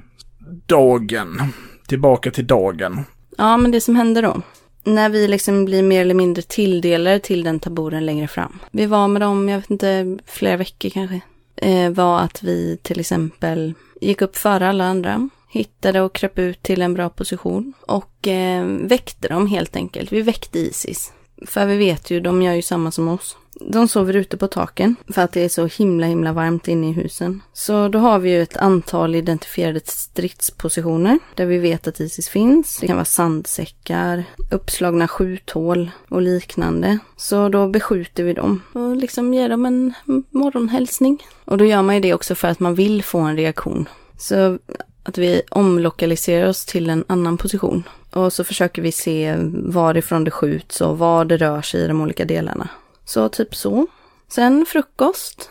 Dagen. 0.66 1.52
Tillbaka 1.86 2.30
till 2.30 2.46
dagen. 2.46 3.04
Ja, 3.38 3.56
men 3.56 3.70
det 3.70 3.80
som 3.80 3.96
hände 3.96 4.20
då. 4.20 4.42
När 4.84 5.08
vi 5.08 5.28
liksom 5.28 5.64
blir 5.64 5.82
mer 5.82 6.00
eller 6.00 6.14
mindre 6.14 6.42
tilldelade 6.42 7.18
till 7.18 7.44
den 7.44 7.60
taburen 7.60 8.06
längre 8.06 8.28
fram. 8.28 8.58
Vi 8.70 8.86
var 8.86 9.08
med 9.08 9.22
dem, 9.22 9.48
jag 9.48 9.58
vet 9.58 9.70
inte, 9.70 10.18
flera 10.26 10.56
veckor 10.56 10.90
kanske. 10.90 11.20
Eh, 11.56 11.90
var 11.90 12.20
att 12.20 12.42
vi 12.42 12.78
till 12.82 13.00
exempel 13.00 13.74
gick 14.00 14.22
upp 14.22 14.36
före 14.36 14.68
alla 14.68 14.84
andra. 14.84 15.28
Hittade 15.50 16.00
och 16.00 16.14
kröp 16.14 16.38
ut 16.38 16.62
till 16.62 16.82
en 16.82 16.94
bra 16.94 17.08
position. 17.08 17.72
Och 17.80 18.28
eh, 18.28 18.64
väckte 18.66 19.28
dem 19.28 19.46
helt 19.46 19.76
enkelt. 19.76 20.12
Vi 20.12 20.22
väckte 20.22 20.58
Isis. 20.58 21.12
För 21.46 21.66
vi 21.66 21.76
vet 21.76 22.10
ju, 22.10 22.20
de 22.20 22.42
gör 22.42 22.54
ju 22.54 22.62
samma 22.62 22.90
som 22.90 23.08
oss. 23.08 23.36
De 23.60 23.88
sover 23.88 24.16
ute 24.16 24.36
på 24.36 24.46
taken 24.46 24.96
för 25.08 25.22
att 25.22 25.32
det 25.32 25.44
är 25.44 25.48
så 25.48 25.66
himla 25.66 26.06
himla 26.06 26.32
varmt 26.32 26.68
inne 26.68 26.88
i 26.88 26.92
husen. 26.92 27.42
Så 27.52 27.88
då 27.88 27.98
har 27.98 28.18
vi 28.18 28.30
ju 28.30 28.42
ett 28.42 28.56
antal 28.56 29.14
identifierade 29.14 29.80
stridspositioner 29.84 31.18
där 31.34 31.46
vi 31.46 31.58
vet 31.58 31.86
att 31.86 32.00
Isis 32.00 32.28
finns. 32.28 32.78
Det 32.80 32.86
kan 32.86 32.96
vara 32.96 33.04
sandsäckar, 33.04 34.24
uppslagna 34.50 35.08
skjuthål 35.08 35.90
och 36.08 36.22
liknande. 36.22 36.98
Så 37.16 37.48
då 37.48 37.68
beskjuter 37.68 38.24
vi 38.24 38.32
dem 38.32 38.62
och 38.72 38.96
liksom 38.96 39.34
ger 39.34 39.48
dem 39.48 39.66
en 39.66 39.94
morgonhälsning. 40.30 41.26
Och 41.44 41.58
då 41.58 41.64
gör 41.64 41.82
man 41.82 41.94
ju 41.94 42.00
det 42.00 42.14
också 42.14 42.34
för 42.34 42.48
att 42.48 42.60
man 42.60 42.74
vill 42.74 43.02
få 43.02 43.18
en 43.18 43.36
reaktion. 43.36 43.88
Så 44.18 44.58
att 45.02 45.18
vi 45.18 45.42
omlokaliserar 45.50 46.48
oss 46.48 46.64
till 46.64 46.90
en 46.90 47.04
annan 47.06 47.36
position. 47.36 47.82
Och 48.10 48.32
så 48.32 48.44
försöker 48.44 48.82
vi 48.82 48.92
se 48.92 49.36
varifrån 49.52 50.24
det 50.24 50.30
skjuts 50.30 50.80
och 50.80 50.98
var 50.98 51.24
det 51.24 51.36
rör 51.36 51.62
sig 51.62 51.80
i 51.80 51.86
de 51.86 52.00
olika 52.00 52.24
delarna. 52.24 52.68
Så 53.06 53.28
typ 53.28 53.54
så. 53.54 53.86
Sen 54.28 54.66
frukost. 54.68 55.50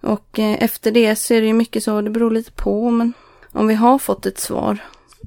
Och 0.00 0.38
eh, 0.38 0.62
efter 0.62 0.90
det 0.90 1.16
så 1.16 1.34
är 1.34 1.40
det 1.40 1.46
ju 1.46 1.52
mycket 1.52 1.84
så, 1.84 2.00
det 2.00 2.10
beror 2.10 2.30
lite 2.30 2.52
på, 2.52 2.90
men 2.90 3.12
om 3.52 3.66
vi 3.66 3.74
har 3.74 3.98
fått 3.98 4.26
ett 4.26 4.38
svar. 4.38 4.78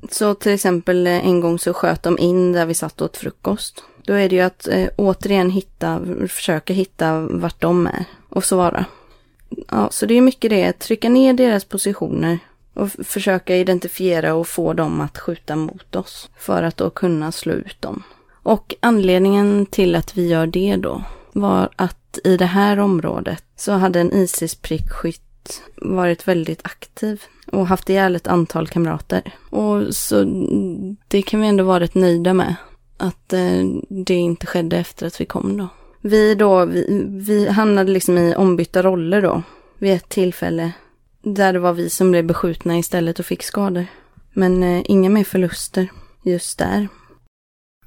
Så 0.10 0.34
till 0.34 0.52
exempel 0.52 1.08
eh, 1.08 1.28
en 1.28 1.42
gång 1.42 1.60
så 1.60 1.74
sköt 1.74 2.04
de 2.04 2.20
in 2.20 2.52
där 2.52 2.66
vi 2.66 2.74
satt 2.74 3.02
åt 3.02 3.18
frukost. 3.18 3.84
Då 4.06 4.14
är 4.14 4.30
det 4.30 4.36
ju 4.36 4.42
att 4.42 4.68
eh, 4.68 4.88
återigen 4.96 5.50
hitta, 5.50 6.02
försöka 6.30 6.74
hitta 6.74 7.20
vart 7.20 7.62
de 7.62 7.88
är 7.88 8.06
och 8.30 8.44
svara. 8.44 8.86
Ja, 9.72 9.90
så 9.92 10.06
det 10.06 10.14
är 10.14 10.22
mycket 10.22 10.50
det, 10.50 10.74
trycka 10.74 11.10
ner 11.10 11.34
deras 11.34 11.66
positioner 11.66 12.40
och 12.74 12.90
försöka 12.92 13.56
identifiera 13.56 14.34
och 14.34 14.48
få 14.48 14.74
dem 14.74 15.02
att 15.02 15.18
skjuta 15.18 15.56
mot 15.56 15.96
oss 15.96 16.30
för 16.38 16.64
att 16.64 16.78
då 16.78 16.90
kunna 16.90 17.32
slå 17.32 17.54
ut 17.54 17.82
dem. 17.82 18.04
Och 18.44 18.76
anledningen 18.80 19.66
till 19.66 19.96
att 19.96 20.18
vi 20.18 20.28
gör 20.28 20.48
det 20.48 20.76
då 20.76 21.04
var 21.36 21.70
att 21.76 22.20
i 22.24 22.38
det 22.38 22.46
här 22.46 22.80
området 22.80 23.44
så 23.56 23.72
hade 23.72 24.00
en 24.00 24.14
Isis-prickskytt 24.14 25.62
varit 25.76 26.28
väldigt 26.28 26.62
aktiv 26.64 27.22
och 27.52 27.68
haft 27.68 27.90
ihjäl 27.90 28.16
ett 28.16 28.28
antal 28.28 28.68
kamrater. 28.68 29.22
Och 29.50 29.96
så 29.96 30.24
det 31.08 31.22
kan 31.22 31.42
vi 31.42 31.48
ändå 31.48 31.64
vara 31.64 31.80
rätt 31.80 31.96
nöjda 31.96 32.34
med. 32.34 32.56
Att 32.98 33.34
eh, 33.34 33.64
det 33.90 34.14
inte 34.14 34.46
skedde 34.46 34.78
efter 34.78 35.08
att 35.08 35.22
vi 35.22 35.26
kom 35.26 35.58
då. 35.58 35.68
Vi 36.02 36.36
då, 36.36 36.66
vi, 36.66 37.06
vi 37.08 37.48
hamnade 37.48 37.92
liksom 37.92 38.18
i 38.18 38.36
ombytta 38.36 38.84
roller 38.84 39.22
då. 39.22 39.44
Vid 39.78 39.94
ett 39.94 40.10
tillfälle. 40.10 40.72
Där 41.22 41.54
det 41.54 41.60
var 41.60 41.74
vi 41.74 41.90
som 41.90 42.12
blev 42.12 42.26
beskjutna 42.26 42.78
istället 42.78 43.20
och 43.20 43.26
fick 43.26 43.44
skador. 43.44 43.86
Men 44.34 44.64
eh, 44.64 44.84
inga 44.86 45.10
mer 45.10 45.24
förluster 45.24 45.88
just 46.24 46.60
där. 46.60 46.88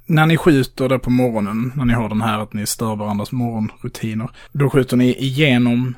När 0.09 0.25
ni 0.25 0.37
skjuter 0.37 0.89
det 0.89 0.99
på 0.99 1.09
morgonen, 1.09 1.71
när 1.75 1.85
ni 1.85 1.93
har 1.93 2.09
den 2.09 2.21
här 2.21 2.39
att 2.39 2.53
ni 2.53 2.65
stör 2.65 2.95
varandras 2.95 3.31
morgonrutiner, 3.31 4.29
då 4.51 4.69
skjuter 4.69 4.97
ni 4.97 5.15
igenom, 5.15 5.95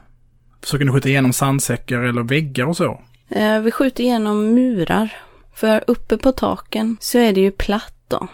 försöker 0.62 0.86
ni 0.86 0.92
skjuta 0.92 1.10
igenom 1.10 1.34
sandsäckar 1.34 2.00
eller 2.00 2.24
väggar 2.24 2.66
och 2.66 2.78
så? 2.78 3.02
Eh, 3.30 3.60
vi 3.60 3.72
skjuter 3.72 4.04
igenom 4.04 4.54
murar. 4.54 5.14
För 5.54 5.84
uppe 5.88 6.18
på 6.18 6.32
taken 6.32 6.98
så 7.00 7.18
är 7.18 7.34
det 7.34 7.42
ju 7.42 7.52
platt 7.52 7.96
då. 8.08 8.28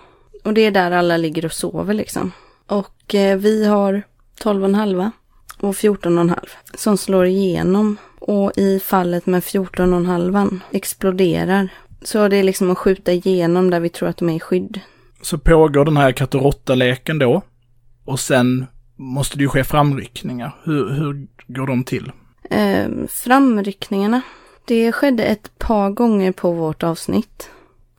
Och 0.43 0.53
det 0.53 0.61
är 0.61 0.71
där 0.71 0.91
alla 0.91 1.17
ligger 1.17 1.45
och 1.45 1.53
sover 1.53 1.93
liksom. 1.93 2.31
Och 2.67 3.15
eh, 3.15 3.37
vi 3.37 3.65
har 3.65 4.01
12,5 4.43 5.11
och 5.59 5.73
14,5 5.73 6.35
som 6.73 6.97
slår 6.97 7.25
igenom. 7.25 7.97
Och 8.19 8.51
i 8.55 8.79
fallet 8.79 9.25
med 9.25 9.43
14,5 9.43 10.59
exploderar. 10.71 11.69
Så 12.01 12.27
det 12.27 12.37
är 12.37 12.43
liksom 12.43 12.71
att 12.71 12.77
skjuta 12.77 13.11
igenom 13.11 13.69
där 13.69 13.79
vi 13.79 13.89
tror 13.89 14.09
att 14.09 14.17
de 14.17 14.29
är 14.29 14.35
i 14.35 14.39
skydd. 14.39 14.81
Så 15.27 15.37
pågår 15.37 15.85
den 15.85 15.97
här 15.97 16.11
katt 16.11 16.35
och 16.35 16.77
leken 16.77 17.19
då. 17.19 17.41
Och 18.05 18.19
sen 18.19 18.65
måste 18.95 19.37
det 19.37 19.41
ju 19.41 19.49
ske 19.49 19.63
framryckningar. 19.63 20.55
Hur, 20.63 20.89
hur 20.89 21.27
går 21.47 21.67
de 21.67 21.83
till? 21.83 22.11
Eh, 22.49 22.87
framryckningarna. 23.09 24.21
Det 24.65 24.91
skedde 24.91 25.23
ett 25.23 25.59
par 25.59 25.89
gånger 25.89 26.31
på 26.31 26.51
vårt 26.51 26.83
avsnitt. 26.83 27.49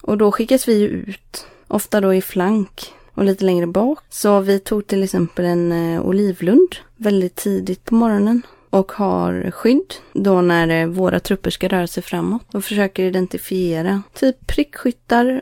Och 0.02 0.18
då 0.18 0.32
skickas 0.32 0.68
vi 0.68 0.82
ut. 0.82 1.46
Ofta 1.66 2.00
då 2.00 2.14
i 2.14 2.22
flank 2.22 2.92
och 3.14 3.24
lite 3.24 3.44
längre 3.44 3.66
bak. 3.66 3.98
Så 4.08 4.40
vi 4.40 4.58
tog 4.58 4.86
till 4.86 5.02
exempel 5.02 5.44
en 5.44 5.72
eh, 5.72 6.00
olivlund 6.00 6.76
väldigt 6.96 7.34
tidigt 7.34 7.84
på 7.84 7.94
morgonen 7.94 8.42
och 8.70 8.92
har 8.92 9.50
skydd 9.50 9.94
då 10.12 10.40
när 10.40 10.82
eh, 10.82 10.86
våra 10.86 11.20
trupper 11.20 11.50
ska 11.50 11.68
röra 11.68 11.86
sig 11.86 12.02
framåt 12.02 12.54
och 12.54 12.64
försöker 12.64 13.02
identifiera 13.04 14.02
typ 14.14 14.46
prickskyttar, 14.46 15.40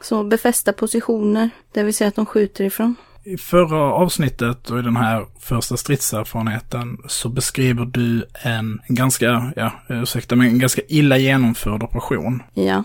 så 0.00 0.24
befästa 0.24 0.72
positioner 0.72 1.50
där 1.72 1.84
vi 1.84 1.92
ser 1.92 2.06
att 2.06 2.14
de 2.14 2.26
skjuter 2.26 2.64
ifrån. 2.64 2.94
I 3.24 3.36
förra 3.36 3.92
avsnittet 3.92 4.70
och 4.70 4.78
i 4.78 4.82
den 4.82 4.96
här 4.96 5.26
första 5.40 5.76
stridserfarenheten 5.76 6.98
så 7.08 7.28
beskriver 7.28 7.84
du 7.84 8.26
en 8.42 8.80
ganska, 8.88 9.52
ja, 9.56 9.72
ursäkta, 9.88 10.36
men 10.36 10.46
en 10.46 10.58
ganska 10.58 10.82
illa 10.88 11.16
genomförd 11.18 11.82
operation. 11.82 12.42
Ja. 12.54 12.84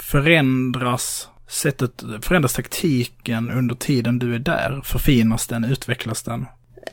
Förändras 0.00 1.28
sättet, 1.48 2.04
förändras 2.22 2.54
taktiken 2.54 3.50
under 3.50 3.74
tiden 3.74 4.18
du 4.18 4.34
är 4.34 4.38
där? 4.38 4.80
Förfinas 4.84 5.46
den? 5.46 5.64
Utvecklas 5.64 6.22
den? 6.22 6.46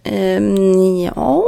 Um, 0.06 0.98
ja, 0.98 1.44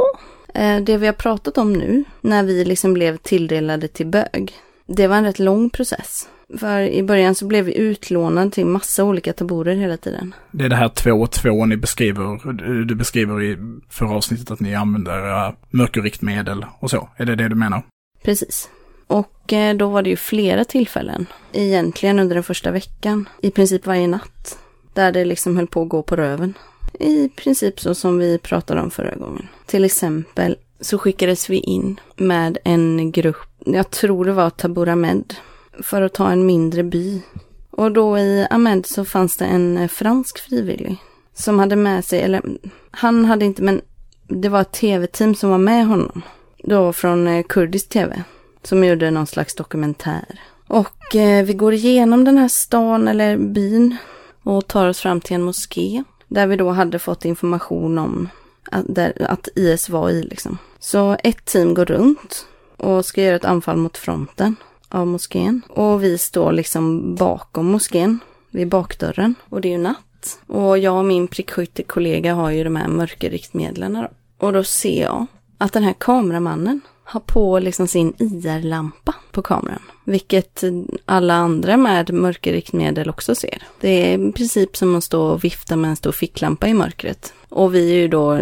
eh, 0.54 0.76
det 0.76 0.96
vi 0.96 1.06
har 1.06 1.12
pratat 1.12 1.58
om 1.58 1.72
nu, 1.72 2.04
när 2.20 2.42
vi 2.42 2.64
liksom 2.64 2.92
blev 2.94 3.16
tilldelade 3.16 3.88
till 3.88 4.06
bög, 4.06 4.52
det 4.96 5.06
var 5.06 5.16
en 5.16 5.24
rätt 5.24 5.38
lång 5.38 5.70
process. 5.70 6.28
För 6.58 6.80
i 6.80 7.02
början 7.02 7.34
så 7.34 7.46
blev 7.46 7.64
vi 7.64 7.78
utlånade 7.78 8.50
till 8.50 8.66
massa 8.66 9.04
olika 9.04 9.32
taburer 9.32 9.74
hela 9.74 9.96
tiden. 9.96 10.34
Det 10.50 10.64
är 10.64 10.68
det 10.68 10.76
här 10.76 10.88
två 10.88 11.12
och 11.12 11.30
två 11.30 11.66
ni 11.66 11.76
beskriver. 11.76 12.52
Du 12.84 12.94
beskriver 12.94 13.42
i 13.42 13.58
förra 13.88 14.10
avsnittet 14.10 14.50
att 14.50 14.60
ni 14.60 14.74
använder 14.74 15.48
uh, 15.48 15.54
mörkerriktmedel 15.70 16.66
och 16.78 16.90
så. 16.90 17.08
Är 17.16 17.24
det 17.24 17.36
det 17.36 17.48
du 17.48 17.54
menar? 17.54 17.82
Precis. 18.22 18.68
Och 19.06 19.52
eh, 19.52 19.76
då 19.76 19.88
var 19.88 20.02
det 20.02 20.10
ju 20.10 20.16
flera 20.16 20.64
tillfällen, 20.64 21.26
egentligen 21.52 22.18
under 22.18 22.34
den 22.34 22.44
första 22.44 22.70
veckan, 22.70 23.28
i 23.40 23.50
princip 23.50 23.86
varje 23.86 24.06
natt, 24.06 24.58
där 24.94 25.12
det 25.12 25.24
liksom 25.24 25.56
höll 25.56 25.66
på 25.66 25.82
att 25.82 25.88
gå 25.88 26.02
på 26.02 26.16
röven. 26.16 26.54
I 27.00 27.28
princip 27.28 27.80
så 27.80 27.94
som 27.94 28.18
vi 28.18 28.38
pratade 28.38 28.80
om 28.80 28.90
förra 28.90 29.14
gången. 29.14 29.48
Till 29.66 29.84
exempel 29.84 30.56
så 30.80 30.98
skickades 30.98 31.50
vi 31.50 31.58
in 31.58 32.00
med 32.16 32.58
en 32.64 33.12
grupp, 33.12 33.51
jag 33.64 33.90
tror 33.90 34.24
det 34.24 34.32
var 34.32 34.50
Taburamed, 34.50 35.34
för 35.82 36.02
att 36.02 36.14
ta 36.14 36.30
en 36.30 36.46
mindre 36.46 36.82
by. 36.82 37.22
Och 37.70 37.92
då 37.92 38.18
i 38.18 38.46
Ahmed 38.50 38.86
så 38.86 39.04
fanns 39.04 39.36
det 39.36 39.44
en 39.44 39.78
eh, 39.78 39.88
fransk 39.88 40.38
frivillig 40.38 40.96
som 41.34 41.58
hade 41.58 41.76
med 41.76 42.04
sig, 42.04 42.20
eller 42.20 42.42
han 42.90 43.24
hade 43.24 43.44
inte, 43.44 43.62
men 43.62 43.80
det 44.28 44.48
var 44.48 44.60
ett 44.60 44.72
tv-team 44.72 45.34
som 45.34 45.50
var 45.50 45.58
med 45.58 45.86
honom. 45.86 46.22
Då 46.64 46.92
från 46.92 47.26
eh, 47.26 47.44
kurdisk 47.48 47.88
tv 47.88 48.22
som 48.62 48.84
gjorde 48.84 49.10
någon 49.10 49.26
slags 49.26 49.54
dokumentär. 49.54 50.40
Och 50.66 51.16
eh, 51.16 51.44
vi 51.44 51.54
går 51.54 51.72
igenom 51.72 52.24
den 52.24 52.38
här 52.38 52.48
stan 52.48 53.08
eller 53.08 53.36
byn 53.36 53.96
och 54.42 54.66
tar 54.66 54.88
oss 54.88 55.00
fram 55.00 55.20
till 55.20 55.34
en 55.34 55.42
moské. 55.42 56.04
Där 56.28 56.46
vi 56.46 56.56
då 56.56 56.70
hade 56.70 56.98
fått 56.98 57.24
information 57.24 57.98
om 57.98 58.28
att, 58.70 58.84
där, 58.88 59.26
att 59.28 59.48
IS 59.54 59.88
var 59.88 60.10
i 60.10 60.22
liksom. 60.22 60.58
Så 60.80 61.16
ett 61.24 61.44
team 61.44 61.74
går 61.74 61.84
runt 61.84 62.46
och 62.82 63.04
ska 63.04 63.22
göra 63.22 63.36
ett 63.36 63.44
anfall 63.44 63.76
mot 63.76 63.98
fronten 63.98 64.56
av 64.88 65.06
moskén. 65.06 65.62
Och 65.68 66.04
vi 66.04 66.18
står 66.18 66.52
liksom 66.52 67.14
bakom 67.14 67.66
moskén, 67.66 68.18
vid 68.50 68.68
bakdörren. 68.68 69.34
Och 69.48 69.60
det 69.60 69.68
är 69.68 69.72
ju 69.72 69.78
natt. 69.78 70.38
Och 70.46 70.78
jag 70.78 70.98
och 70.98 71.04
min 71.04 71.28
prickskyttekollega 71.28 72.34
har 72.34 72.50
ju 72.50 72.64
de 72.64 72.76
här 72.76 72.88
mörkerriktmedlen. 72.88 74.06
Och 74.38 74.52
då 74.52 74.64
ser 74.64 75.02
jag 75.02 75.26
att 75.58 75.72
den 75.72 75.82
här 75.82 75.94
kameramannen 75.98 76.80
har 77.04 77.20
på 77.20 77.58
liksom 77.58 77.88
sin 77.88 78.12
IR-lampa 78.18 79.14
på 79.32 79.42
kameran. 79.42 79.82
Vilket 80.04 80.64
alla 81.04 81.34
andra 81.34 81.76
med 81.76 82.12
mörkerriktmedel 82.12 83.10
också 83.10 83.34
ser. 83.34 83.62
Det 83.80 83.88
är 83.88 84.28
i 84.28 84.32
princip 84.32 84.76
som 84.76 84.96
att 84.96 85.04
stå 85.04 85.22
och 85.22 85.44
vifta 85.44 85.76
med 85.76 85.90
en 85.90 85.96
stor 85.96 86.12
ficklampa 86.12 86.68
i 86.68 86.74
mörkret. 86.74 87.32
Och 87.48 87.74
vi 87.74 87.90
är 87.90 87.96
ju 87.96 88.08
då 88.08 88.32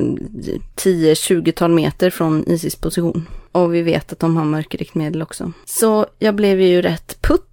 10-20-tal 0.76 1.70
meter 1.70 2.10
från 2.10 2.44
Isis 2.46 2.76
position. 2.76 3.26
Och 3.52 3.74
vi 3.74 3.82
vet 3.82 4.12
att 4.12 4.18
de 4.18 4.36
har 4.36 4.44
mörkerriktmedel 4.44 5.22
också. 5.22 5.52
Så 5.64 6.06
jag 6.18 6.34
blev 6.34 6.60
ju 6.60 6.82
rätt 6.82 7.22
putt 7.22 7.46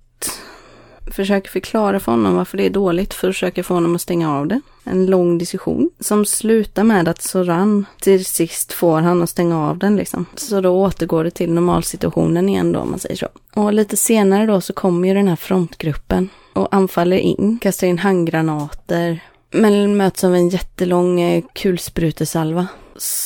försöker 1.11 1.51
förklara 1.51 1.99
för 1.99 2.11
honom 2.11 2.35
varför 2.35 2.57
det 2.57 2.65
är 2.65 2.69
dåligt, 2.69 3.13
försöker 3.13 3.63
få 3.63 3.73
honom 3.73 3.95
att 3.95 4.01
stänga 4.01 4.37
av 4.37 4.47
det. 4.47 4.61
En 4.83 5.05
lång 5.05 5.37
diskussion 5.37 5.89
som 5.99 6.25
slutar 6.25 6.83
med 6.83 7.07
att 7.07 7.21
Soran 7.21 7.85
till 8.01 8.25
sist 8.25 8.73
får 8.73 9.01
han 9.01 9.23
att 9.23 9.29
stänga 9.29 9.67
av 9.67 9.77
den 9.77 9.95
liksom. 9.95 10.25
Så 10.35 10.61
då 10.61 10.69
återgår 10.69 11.23
det 11.23 11.31
till 11.31 11.51
normalsituationen 11.51 12.49
igen 12.49 12.71
då 12.71 12.79
om 12.79 12.89
man 12.89 12.99
säger 12.99 13.15
så. 13.15 13.27
Och 13.53 13.73
lite 13.73 13.97
senare 13.97 14.45
då 14.45 14.61
så 14.61 14.73
kommer 14.73 15.07
ju 15.07 15.13
den 15.13 15.27
här 15.27 15.35
frontgruppen 15.35 16.29
och 16.53 16.75
anfaller 16.75 17.17
in, 17.17 17.59
kastar 17.61 17.87
in 17.87 17.99
handgranater, 17.99 19.19
men 19.51 19.97
möts 19.97 20.23
av 20.23 20.35
en 20.35 20.49
jättelång 20.49 21.21
eh, 21.21 21.43
kulsprutesalva. 21.53 22.67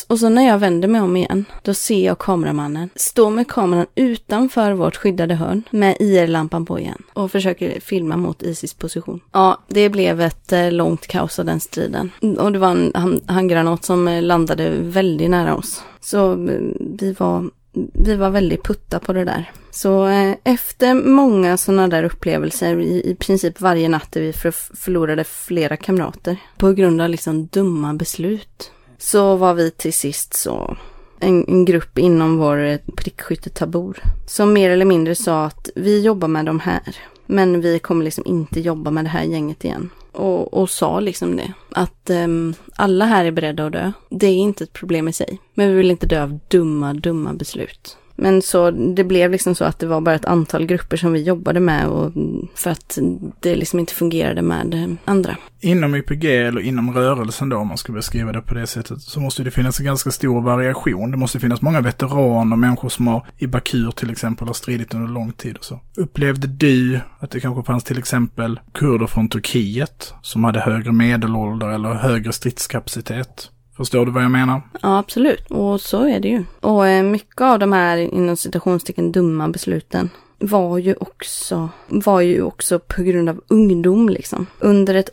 Och 0.08 0.18
så 0.18 0.28
när 0.28 0.48
jag 0.48 0.58
vänder 0.58 0.88
mig 0.88 1.00
om 1.00 1.16
igen, 1.16 1.44
då 1.62 1.74
ser 1.74 2.06
jag 2.06 2.18
kameramannen 2.18 2.90
stå 2.94 3.30
med 3.30 3.48
kameran 3.48 3.86
utanför 3.94 4.72
vårt 4.72 4.96
skyddade 4.96 5.34
hörn 5.34 5.62
med 5.70 5.96
IR-lampan 6.00 6.66
på 6.66 6.78
igen 6.78 7.02
och 7.12 7.30
försöker 7.30 7.80
filma 7.80 8.16
mot 8.16 8.42
Isis 8.42 8.74
position. 8.74 9.20
Ja, 9.32 9.58
det 9.68 9.88
blev 9.88 10.20
ett 10.20 10.52
eh, 10.52 10.72
långt 10.72 11.06
kaos 11.06 11.38
av 11.38 11.44
den 11.44 11.60
striden. 11.60 12.10
Och 12.38 12.52
det 12.52 12.58
var 12.58 12.70
en 12.70 13.20
handgranat 13.26 13.84
som 13.84 14.08
eh, 14.08 14.22
landade 14.22 14.70
väldigt 14.80 15.30
nära 15.30 15.56
oss. 15.56 15.82
Så 16.00 16.32
eh, 16.32 16.60
vi 16.78 17.12
var 17.18 17.50
vi 17.92 18.16
var 18.16 18.30
väldigt 18.30 18.64
putta 18.64 18.98
på 18.98 19.12
det 19.12 19.24
där. 19.24 19.52
Så 19.70 20.06
eh, 20.06 20.34
efter 20.44 20.94
många 20.94 21.56
sådana 21.56 21.88
där 21.88 22.04
upplevelser, 22.04 22.80
i, 22.80 23.10
i 23.10 23.14
princip 23.14 23.60
varje 23.60 23.88
natt 23.88 24.12
där 24.12 24.20
vi 24.20 24.32
för, 24.32 24.50
förlorade 24.50 25.24
flera 25.24 25.76
kamrater 25.76 26.36
på 26.58 26.72
grund 26.72 27.00
av 27.00 27.08
liksom 27.08 27.46
dumma 27.46 27.94
beslut, 27.94 28.70
så 29.02 29.36
var 29.36 29.54
vi 29.54 29.70
till 29.70 29.92
sist 29.92 30.34
så 30.34 30.76
en, 31.20 31.44
en 31.48 31.64
grupp 31.64 31.98
inom 31.98 32.38
vår 32.38 32.78
prickskyttetabor 32.96 33.98
som 34.26 34.52
mer 34.52 34.70
eller 34.70 34.84
mindre 34.84 35.14
sa 35.14 35.44
att 35.44 35.70
vi 35.74 36.00
jobbar 36.00 36.28
med 36.28 36.46
de 36.46 36.60
här, 36.60 36.96
men 37.26 37.60
vi 37.60 37.78
kommer 37.78 38.04
liksom 38.04 38.24
inte 38.26 38.60
jobba 38.60 38.90
med 38.90 39.04
det 39.04 39.08
här 39.08 39.22
gänget 39.22 39.64
igen. 39.64 39.90
och, 40.12 40.54
och 40.54 40.70
sa 40.70 41.00
liksom 41.00 41.36
det. 41.36 41.52
Att 41.70 42.10
um, 42.10 42.54
alla 42.76 43.04
här 43.04 43.24
är 43.24 43.30
beredda 43.30 43.66
att 43.66 43.72
dö. 43.72 43.92
Det 44.10 44.26
är 44.26 44.36
inte 44.36 44.64
ett 44.64 44.72
problem 44.72 45.08
i 45.08 45.12
sig. 45.12 45.38
Men 45.54 45.68
vi 45.68 45.74
vill 45.74 45.90
inte 45.90 46.06
dö 46.06 46.22
av 46.22 46.38
dumma, 46.48 46.94
dumma 46.94 47.32
beslut. 47.32 47.96
Men 48.16 48.42
så 48.42 48.70
det 48.70 49.04
blev 49.04 49.30
liksom 49.30 49.54
så 49.54 49.64
att 49.64 49.78
det 49.78 49.86
var 49.86 50.00
bara 50.00 50.14
ett 50.14 50.24
antal 50.24 50.66
grupper 50.66 50.96
som 50.96 51.12
vi 51.12 51.22
jobbade 51.22 51.60
med 51.60 51.88
och 51.88 52.12
för 52.54 52.70
att 52.70 52.98
det 53.40 53.56
liksom 53.56 53.78
inte 53.78 53.94
fungerade 53.94 54.42
med 54.42 54.96
andra. 55.04 55.36
Inom 55.60 55.94
YPG 55.94 56.24
eller 56.24 56.60
inom 56.60 56.94
rörelsen 56.94 57.48
då, 57.48 57.56
om 57.56 57.68
man 57.68 57.78
ska 57.78 57.92
beskriva 57.92 58.32
det 58.32 58.40
på 58.40 58.54
det 58.54 58.66
sättet, 58.66 59.02
så 59.02 59.20
måste 59.20 59.42
det 59.42 59.50
finnas 59.50 59.80
en 59.80 59.86
ganska 59.86 60.10
stor 60.10 60.42
variation. 60.42 61.10
Det 61.10 61.16
måste 61.16 61.40
finnas 61.40 61.62
många 61.62 61.80
veteraner, 61.80 62.56
människor 62.56 62.88
som 62.88 63.06
har 63.06 63.26
i 63.38 63.46
Bakur 63.46 63.90
till 63.90 64.10
exempel 64.10 64.46
har 64.46 64.54
stridit 64.54 64.94
under 64.94 65.08
lång 65.08 65.32
tid 65.32 65.56
och 65.56 65.64
så. 65.64 65.80
Upplevde 65.96 66.46
du 66.46 67.00
att 67.18 67.30
det 67.30 67.40
kanske 67.40 67.62
fanns 67.62 67.84
till 67.84 67.98
exempel 67.98 68.60
kurder 68.72 69.06
från 69.06 69.28
Turkiet 69.28 70.14
som 70.22 70.44
hade 70.44 70.60
högre 70.60 70.92
medelålder 70.92 71.68
eller 71.68 71.94
högre 71.94 72.32
stridskapacitet? 72.32 73.50
Förstår 73.76 74.06
du 74.06 74.12
vad 74.12 74.24
jag 74.24 74.30
menar? 74.30 74.62
Ja, 74.82 74.98
absolut. 74.98 75.50
Och 75.50 75.80
så 75.80 76.06
är 76.06 76.20
det 76.20 76.28
ju. 76.28 76.44
Och 76.60 76.86
eh, 76.86 77.02
mycket 77.02 77.40
av 77.40 77.58
de 77.58 77.72
här 77.72 77.96
inom 77.96 78.36
citationstecken 78.36 79.12
dumma 79.12 79.48
besluten 79.48 80.10
var 80.38 80.78
ju 80.78 80.94
också, 81.00 81.68
var 81.88 82.20
ju 82.20 82.42
också 82.42 82.78
på 82.78 83.02
grund 83.02 83.28
av 83.28 83.40
ungdom 83.48 84.08
liksom. 84.08 84.46
Under 84.58 84.94
ett, 84.94 85.10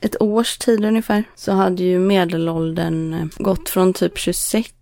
ett 0.00 0.22
års 0.22 0.58
tid 0.58 0.84
ungefär 0.84 1.24
så 1.34 1.52
hade 1.52 1.82
ju 1.82 1.98
medelåldern 1.98 3.14
eh, 3.14 3.26
gått 3.38 3.68
från 3.68 3.92
typ 3.92 4.18
26 4.18 4.72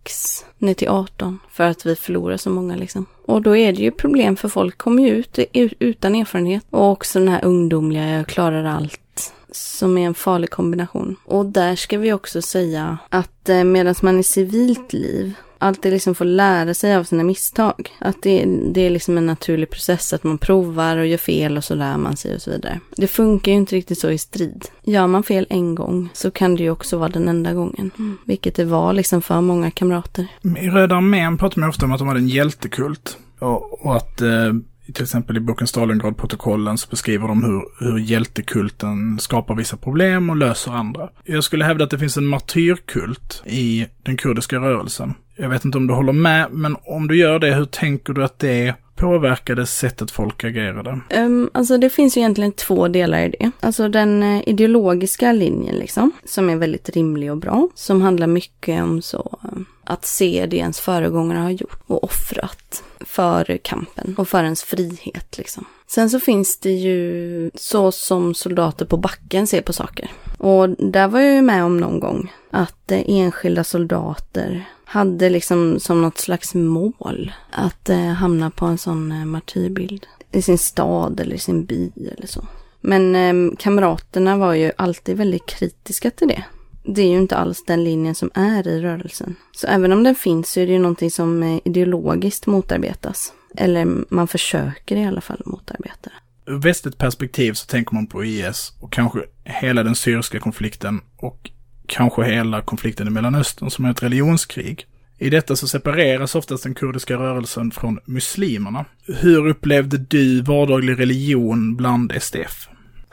ner 0.58 0.74
till 0.74 0.88
18 0.88 1.38
för 1.50 1.64
att 1.64 1.86
vi 1.86 1.96
förlorar 1.96 2.36
så 2.36 2.50
många 2.50 2.76
liksom. 2.76 3.06
Och 3.26 3.42
då 3.42 3.56
är 3.56 3.72
det 3.72 3.82
ju 3.82 3.90
problem 3.90 4.36
för 4.36 4.48
folk 4.48 4.78
kommer 4.78 5.02
ju 5.02 5.08
ut 5.08 5.38
utan 5.78 6.14
erfarenhet 6.14 6.64
och 6.70 6.90
också 6.90 7.18
den 7.18 7.28
här 7.28 7.44
ungdomliga, 7.44 8.08
jag 8.08 8.26
klarar 8.26 8.64
allt 8.64 9.32
som 9.56 9.98
är 9.98 10.06
en 10.06 10.14
farlig 10.14 10.50
kombination. 10.50 11.16
Och 11.24 11.46
där 11.46 11.76
ska 11.76 11.98
vi 11.98 12.12
också 12.12 12.42
säga 12.42 12.98
att 13.08 13.48
eh, 13.48 13.64
medan 13.64 13.94
man 14.02 14.18
i 14.18 14.22
civilt 14.22 14.92
liv 14.92 15.34
alltid 15.58 15.92
liksom 15.92 16.14
får 16.14 16.24
lära 16.24 16.74
sig 16.74 16.96
av 16.96 17.04
sina 17.04 17.24
misstag. 17.24 17.90
Att 17.98 18.22
det, 18.22 18.44
det 18.72 18.80
är 18.80 18.90
liksom 18.90 19.18
en 19.18 19.26
naturlig 19.26 19.70
process 19.70 20.12
att 20.12 20.24
man 20.24 20.38
provar 20.38 20.96
och 20.96 21.06
gör 21.06 21.18
fel 21.18 21.56
och 21.56 21.64
så 21.64 21.74
lär 21.74 21.96
man 21.96 22.16
sig 22.16 22.34
och 22.34 22.42
så 22.42 22.50
vidare. 22.50 22.80
Det 22.96 23.06
funkar 23.06 23.52
ju 23.52 23.58
inte 23.58 23.76
riktigt 23.76 23.98
så 23.98 24.10
i 24.10 24.18
strid. 24.18 24.64
Gör 24.82 25.06
man 25.06 25.22
fel 25.22 25.46
en 25.50 25.74
gång 25.74 26.08
så 26.12 26.30
kan 26.30 26.56
det 26.56 26.62
ju 26.62 26.70
också 26.70 26.98
vara 26.98 27.08
den 27.08 27.28
enda 27.28 27.52
gången. 27.52 27.90
Mm. 27.98 28.18
Vilket 28.24 28.54
det 28.54 28.64
var 28.64 28.92
liksom 28.92 29.22
för 29.22 29.40
många 29.40 29.70
kamrater. 29.70 30.26
I 30.42 30.68
Röda 30.68 30.96
armén 30.96 31.38
pratar 31.38 31.60
man 31.60 31.68
ofta 31.68 31.84
om 31.84 31.92
att 31.92 31.98
de 31.98 32.08
hade 32.08 32.20
en 32.20 32.28
hjältekult. 32.28 33.18
Och, 33.38 33.86
och 33.86 33.96
att 33.96 34.20
eh 34.20 34.52
till 34.92 35.02
exempel 35.02 35.36
i 35.36 35.40
boken 35.40 35.66
Stalingrad-protokollen 35.66 36.78
så 36.78 36.88
beskriver 36.90 37.28
de 37.28 37.44
hur, 37.44 37.62
hur 37.84 37.98
hjältekulten 37.98 39.18
skapar 39.18 39.54
vissa 39.54 39.76
problem 39.76 40.30
och 40.30 40.36
löser 40.36 40.72
andra. 40.72 41.08
Jag 41.24 41.44
skulle 41.44 41.64
hävda 41.64 41.84
att 41.84 41.90
det 41.90 41.98
finns 41.98 42.16
en 42.16 42.26
martyrkult 42.26 43.42
i 43.46 43.86
den 44.02 44.16
kurdiska 44.16 44.56
rörelsen. 44.56 45.14
Jag 45.36 45.48
vet 45.48 45.64
inte 45.64 45.78
om 45.78 45.86
du 45.86 45.94
håller 45.94 46.12
med, 46.12 46.46
men 46.50 46.76
om 46.84 47.08
du 47.08 47.18
gör 47.18 47.38
det, 47.38 47.54
hur 47.54 47.64
tänker 47.64 48.12
du 48.12 48.24
att 48.24 48.38
det 48.38 48.74
påverkade 48.96 49.66
sättet 49.66 50.10
folk 50.10 50.44
agerade? 50.44 51.00
Um, 51.16 51.50
alltså 51.54 51.78
det 51.78 51.90
finns 51.90 52.16
ju 52.16 52.20
egentligen 52.20 52.52
två 52.52 52.88
delar 52.88 53.24
i 53.24 53.34
det. 53.38 53.50
Alltså 53.60 53.88
den 53.88 54.22
eh, 54.22 54.48
ideologiska 54.48 55.32
linjen 55.32 55.74
liksom, 55.74 56.12
som 56.24 56.50
är 56.50 56.56
väldigt 56.56 56.88
rimlig 56.88 57.30
och 57.30 57.36
bra, 57.36 57.68
som 57.74 58.02
handlar 58.02 58.26
mycket 58.26 58.82
om 58.82 59.02
så 59.02 59.38
eh, 59.44 59.58
att 59.84 60.04
se 60.04 60.46
det 60.46 60.56
ens 60.56 60.80
föregångare 60.80 61.38
har 61.38 61.50
gjort 61.50 61.82
och 61.86 62.04
offrat 62.04 62.82
för 63.16 63.58
kampen 63.62 64.14
och 64.18 64.28
för 64.28 64.44
ens 64.44 64.62
frihet 64.62 65.38
liksom. 65.38 65.64
Sen 65.86 66.10
så 66.10 66.20
finns 66.20 66.58
det 66.58 66.70
ju 66.70 67.50
så 67.54 67.92
som 67.92 68.34
soldater 68.34 68.84
på 68.86 68.96
backen 68.96 69.46
ser 69.46 69.60
på 69.60 69.72
saker. 69.72 70.10
Och 70.38 70.68
där 70.68 71.08
var 71.08 71.20
jag 71.20 71.34
ju 71.34 71.42
med 71.42 71.64
om 71.64 71.80
någon 71.80 72.00
gång 72.00 72.32
att 72.50 72.92
eh, 72.92 73.02
enskilda 73.06 73.64
soldater 73.64 74.68
hade 74.84 75.28
liksom 75.28 75.80
som 75.80 76.02
något 76.02 76.18
slags 76.18 76.54
mål 76.54 77.32
att 77.50 77.88
eh, 77.88 77.98
hamna 77.98 78.50
på 78.50 78.66
en 78.66 78.78
sån 78.78 79.12
eh, 79.12 79.24
martyrbild. 79.24 80.06
I 80.32 80.42
sin 80.42 80.58
stad 80.58 81.20
eller 81.20 81.36
i 81.36 81.38
sin 81.38 81.64
by 81.64 81.90
eller 81.96 82.26
så. 82.26 82.46
Men 82.80 83.14
eh, 83.14 83.56
kamraterna 83.58 84.36
var 84.36 84.54
ju 84.54 84.72
alltid 84.76 85.16
väldigt 85.16 85.46
kritiska 85.46 86.10
till 86.10 86.28
det. 86.28 86.44
Det 86.86 87.02
är 87.02 87.08
ju 87.08 87.18
inte 87.18 87.36
alls 87.36 87.64
den 87.64 87.84
linjen 87.84 88.14
som 88.14 88.30
är 88.34 88.68
i 88.68 88.80
rörelsen. 88.80 89.36
Så 89.52 89.66
även 89.66 89.92
om 89.92 90.02
den 90.02 90.14
finns 90.14 90.50
så 90.50 90.60
är 90.60 90.66
det 90.66 90.72
ju 90.72 90.78
någonting 90.78 91.10
som 91.10 91.42
eh, 91.42 91.58
ideologiskt 91.64 92.46
motarbetas. 92.46 93.32
Eller 93.56 94.04
man 94.08 94.28
försöker 94.28 94.96
i 94.96 95.04
alla 95.04 95.20
fall 95.20 95.42
motarbeta 95.44 96.10
det. 96.10 96.52
Ur 96.52 96.58
västligt 96.58 96.98
perspektiv 96.98 97.52
så 97.52 97.66
tänker 97.66 97.94
man 97.94 98.06
på 98.06 98.24
IS 98.24 98.72
och 98.80 98.92
kanske 98.92 99.18
hela 99.44 99.82
den 99.82 99.94
syriska 99.94 100.40
konflikten 100.40 101.00
och 101.16 101.50
kanske 101.86 102.24
hela 102.24 102.62
konflikten 102.62 103.06
i 103.06 103.10
Mellanöstern 103.10 103.70
som 103.70 103.84
är 103.84 103.90
ett 103.90 104.02
religionskrig. 104.02 104.86
I 105.18 105.30
detta 105.30 105.56
så 105.56 105.68
separeras 105.68 106.34
oftast 106.34 106.62
den 106.62 106.74
kurdiska 106.74 107.16
rörelsen 107.16 107.70
från 107.70 107.98
muslimerna. 108.04 108.84
Hur 109.06 109.46
upplevde 109.46 109.98
du 109.98 110.42
vardaglig 110.42 110.98
religion 110.98 111.76
bland 111.76 112.12
SDF? 112.20 112.68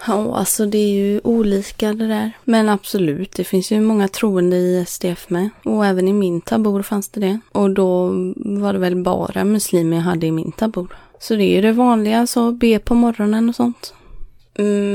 Ja, 0.07 0.35
alltså 0.37 0.65
det 0.65 0.77
är 0.77 0.93
ju 0.93 1.21
olika 1.23 1.93
det 1.93 2.07
där. 2.07 2.31
Men 2.43 2.69
absolut, 2.69 3.31
det 3.31 3.43
finns 3.43 3.71
ju 3.71 3.81
många 3.81 4.07
troende 4.07 4.55
i 4.57 4.85
SDF 4.87 5.29
med. 5.29 5.49
Och 5.63 5.85
även 5.85 6.07
i 6.07 6.13
min 6.13 6.41
tabor 6.41 6.81
fanns 6.81 7.09
det 7.09 7.19
det. 7.19 7.39
Och 7.51 7.69
då 7.69 8.07
var 8.35 8.73
det 8.73 8.79
väl 8.79 9.03
bara 9.03 9.43
muslimer 9.43 9.97
jag 9.97 10.03
hade 10.03 10.27
i 10.27 10.31
min 10.31 10.51
tabor. 10.51 10.87
Så 11.19 11.35
det 11.35 11.43
är 11.43 11.55
ju 11.55 11.61
det 11.61 11.71
vanliga, 11.71 12.27
så 12.27 12.51
be 12.51 12.79
på 12.79 12.95
morgonen 12.95 13.49
och 13.49 13.55
sånt. 13.55 13.93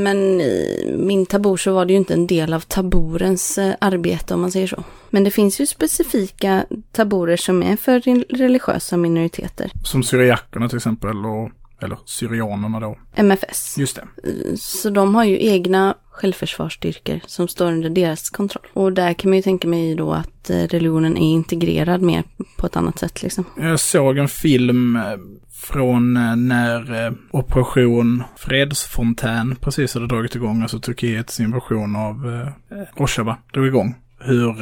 Men 0.03 0.41
i 0.41 0.95
min 0.99 1.27
tabor 1.27 1.57
så 1.57 1.73
var 1.73 1.85
det 1.85 1.93
ju 1.93 1.99
inte 1.99 2.15
en 2.15 2.27
del 2.27 2.55
av 2.55 2.61
taborens 2.61 3.59
eh, 3.59 3.75
arbete 3.81 4.35
om 4.35 4.41
man 4.41 4.53
säger 4.53 4.67
så. 4.67 4.85
Men 5.11 5.25
det 5.25 5.31
finns 5.31 5.61
ju 5.61 5.67
specifika 5.67 6.67
taborer 6.93 7.37
som 7.37 7.63
är 7.63 7.77
för 7.77 8.01
religiösa 8.37 8.97
minoriteter. 8.97 9.71
Som 9.85 10.03
syriakerna 10.03 10.69
till 10.69 10.77
exempel 10.77 11.27
och 11.27 11.51
eller 11.81 11.99
syrianerna 12.05 12.81
då. 12.81 12.99
MFS. 13.15 13.79
Just 13.79 13.97
det. 13.97 14.57
Så 14.59 14.91
de 14.91 15.15
har 15.15 15.25
ju 15.25 15.47
egna 15.47 15.95
självförsvarsstyrkor 16.19 17.21
som 17.27 17.49
står 17.49 17.73
under 17.73 17.91
deras 17.91 18.31
kontroll. 18.31 18.67
Och 18.73 18.93
där 18.93 19.15
kan 19.15 19.31
man 19.31 19.37
ju 19.37 19.43
tänka 19.43 19.69
mig 19.69 19.95
då 19.95 20.13
att 20.13 20.51
eh, 20.51 20.57
religionen 20.57 21.17
är 21.17 21.33
integrerad 21.33 22.03
mer 22.03 22.25
på 22.57 22.67
ett 22.67 22.77
annat 22.77 22.99
sätt 22.99 23.23
liksom. 23.23 23.45
Jag 23.57 23.81
såg 23.81 24.19
en 24.19 24.29
film 24.29 24.97
eh, 24.97 25.03
från 25.53 26.17
eh, 26.17 26.37
när 26.37 27.15
Operation 27.31 28.23
Fredsfontän 28.37 29.57
precis 29.61 29.95
hade 29.95 30.07
dragit 30.07 30.35
igång, 30.35 30.63
alltså 30.63 30.81
Turkiets 30.81 31.41
invasion 31.41 31.97
av 31.97 32.47
Rojava 32.97 33.39
drog 33.53 33.67
igång. 33.67 33.95
Hur 34.21 34.55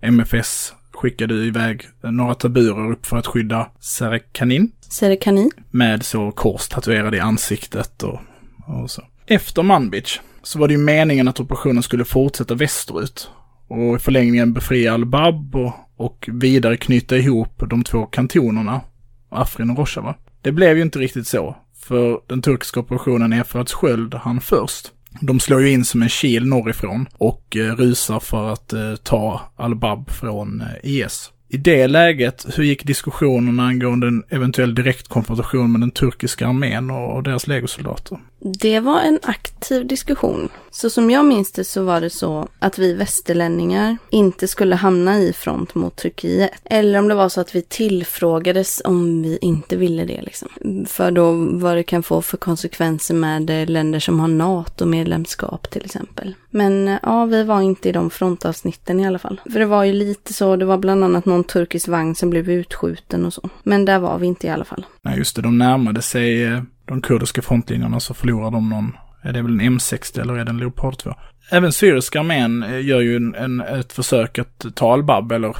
MFS 0.00 0.72
skickade 1.00 1.34
iväg 1.34 1.82
några 2.02 2.34
taburer 2.34 2.92
upp 2.92 3.06
för 3.06 3.16
att 3.16 3.26
skydda 3.26 3.70
Serekanin. 3.80 4.72
Serekanin? 4.80 5.50
Med 5.70 6.02
så 6.02 6.30
kors 6.30 6.68
tatuerade 6.68 7.16
i 7.16 7.20
ansiktet 7.20 8.02
och, 8.02 8.20
och 8.66 8.90
så. 8.90 9.02
Efter 9.26 9.62
Manbij 9.62 10.04
så 10.42 10.58
var 10.58 10.68
det 10.68 10.74
ju 10.74 10.80
meningen 10.80 11.28
att 11.28 11.40
operationen 11.40 11.82
skulle 11.82 12.04
fortsätta 12.04 12.54
västerut. 12.54 13.30
Och 13.68 13.96
i 13.96 13.98
förlängningen 13.98 14.52
befria 14.52 14.94
Al-Bab 14.94 15.56
och, 15.56 15.72
och 15.96 16.28
vidare 16.32 16.76
knyta 16.76 17.16
ihop 17.16 17.62
de 17.70 17.84
två 17.84 18.06
kantonerna, 18.06 18.80
Afrin 19.28 19.70
och 19.70 19.78
Rojava. 19.78 20.14
Det 20.42 20.52
blev 20.52 20.76
ju 20.76 20.82
inte 20.82 20.98
riktigt 20.98 21.26
så, 21.26 21.56
för 21.80 22.20
den 22.26 22.42
turkiska 22.42 22.80
operationen 22.80 23.32
Efrats 23.32 23.72
sköld 23.72 24.14
han 24.14 24.40
först. 24.40 24.92
De 25.20 25.40
slår 25.40 25.62
ju 25.62 25.70
in 25.70 25.84
som 25.84 26.02
en 26.02 26.08
kil 26.08 26.46
norrifrån 26.46 27.06
och 27.12 27.56
eh, 27.56 27.76
rusar 27.76 28.20
för 28.20 28.52
att 28.52 28.72
eh, 28.72 28.94
ta 28.94 29.40
Al-Bab 29.56 30.10
från 30.10 30.60
eh, 30.60 30.66
IS. 30.82 31.32
I 31.48 31.56
det 31.56 31.86
läget, 31.86 32.46
hur 32.54 32.64
gick 32.64 32.84
diskussionerna 32.84 33.66
angående 33.66 34.06
en 34.06 34.22
eventuell 34.28 34.74
direktkonfrontation 34.74 35.72
med 35.72 35.80
den 35.80 35.90
turkiska 35.90 36.48
armén 36.48 36.90
och 36.90 37.22
deras 37.22 37.46
legosoldater? 37.46 38.18
Det 38.42 38.80
var 38.80 39.00
en 39.00 39.18
aktiv 39.22 39.86
diskussion. 39.86 40.48
Så 40.70 40.90
som 40.90 41.10
jag 41.10 41.24
minns 41.24 41.52
det 41.52 41.64
så 41.64 41.82
var 41.82 42.00
det 42.00 42.10
så 42.10 42.48
att 42.58 42.78
vi 42.78 42.92
västerlänningar 42.94 43.96
inte 44.10 44.48
skulle 44.48 44.76
hamna 44.76 45.18
i 45.18 45.32
front 45.32 45.74
mot 45.74 45.96
Turkiet. 45.96 46.50
Eller 46.64 46.98
om 46.98 47.08
det 47.08 47.14
var 47.14 47.28
så 47.28 47.40
att 47.40 47.54
vi 47.54 47.62
tillfrågades 47.62 48.82
om 48.84 49.22
vi 49.22 49.38
inte 49.40 49.76
ville 49.76 50.04
det 50.04 50.22
liksom. 50.22 50.48
För 50.86 51.10
då 51.10 51.32
vad 51.52 51.76
det 51.76 51.82
kan 51.82 52.02
få 52.02 52.22
för 52.22 52.36
konsekvenser 52.36 53.14
med 53.14 53.50
eh, 53.50 53.68
länder 53.68 54.00
som 54.00 54.20
har 54.20 54.28
NATO-medlemskap 54.28 55.70
till 55.70 55.84
exempel. 55.84 56.34
Men 56.50 56.88
eh, 56.88 56.98
ja, 57.02 57.24
vi 57.24 57.44
var 57.44 57.60
inte 57.60 57.88
i 57.88 57.92
de 57.92 58.10
frontavsnitten 58.10 59.00
i 59.00 59.06
alla 59.06 59.18
fall. 59.18 59.40
För 59.52 59.58
det 59.58 59.66
var 59.66 59.84
ju 59.84 59.92
lite 59.92 60.32
så, 60.32 60.56
det 60.56 60.64
var 60.64 60.78
bland 60.78 61.04
annat 61.04 61.24
någon 61.24 61.44
turkisk 61.44 61.88
vagn 61.88 62.14
som 62.14 62.30
blev 62.30 62.50
utskjuten 62.50 63.26
och 63.26 63.34
så. 63.34 63.48
Men 63.62 63.84
där 63.84 63.98
var 63.98 64.18
vi 64.18 64.26
inte 64.26 64.46
i 64.46 64.50
alla 64.50 64.64
fall. 64.64 64.86
Nej, 65.02 65.18
just 65.18 65.36
det, 65.36 65.42
de 65.42 65.58
närmade 65.58 66.02
sig 66.02 66.44
eh, 66.44 66.62
de 66.90 67.02
kurdiska 67.02 67.42
frontlinjerna 67.42 68.00
så 68.00 68.14
förlorar 68.14 68.50
de 68.50 68.68
någon 68.68 68.92
är 69.22 69.32
det 69.32 69.42
väl 69.42 69.60
en 69.60 69.78
M60 69.78 70.20
eller 70.20 70.34
är 70.34 70.44
det 70.44 70.50
en 70.50 70.58
Leopard 70.58 70.98
2? 70.98 71.14
Även 71.50 71.72
syriska 71.72 72.20
armén 72.20 72.62
eh, 72.62 72.86
gör 72.86 73.00
ju 73.00 73.16
en, 73.16 73.34
en, 73.34 73.60
ett 73.60 73.92
försök 73.92 74.38
att 74.38 74.66
ta 74.74 74.92
Al-Bab 74.92 75.32
eller 75.32 75.56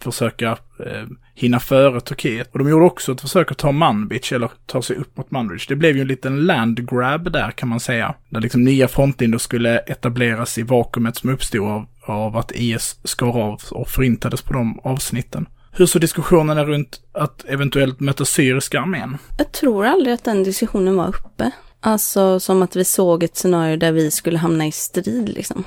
försöka 0.00 0.50
eh, 0.86 1.06
hinna 1.34 1.60
före 1.60 2.00
Turkiet. 2.00 2.48
Och 2.52 2.58
de 2.58 2.68
gjorde 2.68 2.84
också 2.84 3.12
ett 3.12 3.20
försök 3.20 3.50
att 3.50 3.58
ta 3.58 3.72
Manbij 3.72 4.20
eller 4.32 4.50
ta 4.66 4.82
sig 4.82 4.96
upp 4.96 5.16
mot 5.16 5.30
Manbij. 5.30 5.58
Det 5.68 5.76
blev 5.76 5.96
ju 5.96 6.02
en 6.02 6.08
liten 6.08 6.46
land 6.46 6.90
grab 6.90 7.32
där 7.32 7.50
kan 7.50 7.68
man 7.68 7.80
säga. 7.80 8.14
Där 8.28 8.40
liksom 8.40 8.64
nya 8.64 8.88
frontlinjer 8.88 9.38
skulle 9.38 9.78
etableras 9.78 10.58
i 10.58 10.62
vakuumet 10.62 11.16
som 11.16 11.30
uppstod 11.30 11.68
av, 11.68 11.86
av 12.02 12.36
att 12.36 12.52
IS 12.54 13.00
skar 13.04 13.40
av 13.40 13.60
och 13.70 13.88
förintades 13.88 14.42
på 14.42 14.52
de 14.52 14.80
avsnitten. 14.82 15.46
Hur 15.78 15.86
såg 15.86 16.00
diskussionerna 16.00 16.64
runt 16.64 17.00
att 17.12 17.44
eventuellt 17.44 18.00
möta 18.00 18.24
syriska 18.24 18.80
armén? 18.80 19.18
Jag 19.38 19.52
tror 19.52 19.86
aldrig 19.86 20.14
att 20.14 20.24
den 20.24 20.42
diskussionen 20.42 20.96
var 20.96 21.08
uppe. 21.08 21.50
Alltså 21.80 22.40
som 22.40 22.62
att 22.62 22.76
vi 22.76 22.84
såg 22.84 23.22
ett 23.22 23.36
scenario 23.36 23.76
där 23.76 23.92
vi 23.92 24.10
skulle 24.10 24.38
hamna 24.38 24.66
i 24.66 24.72
strid 24.72 25.28
liksom. 25.28 25.64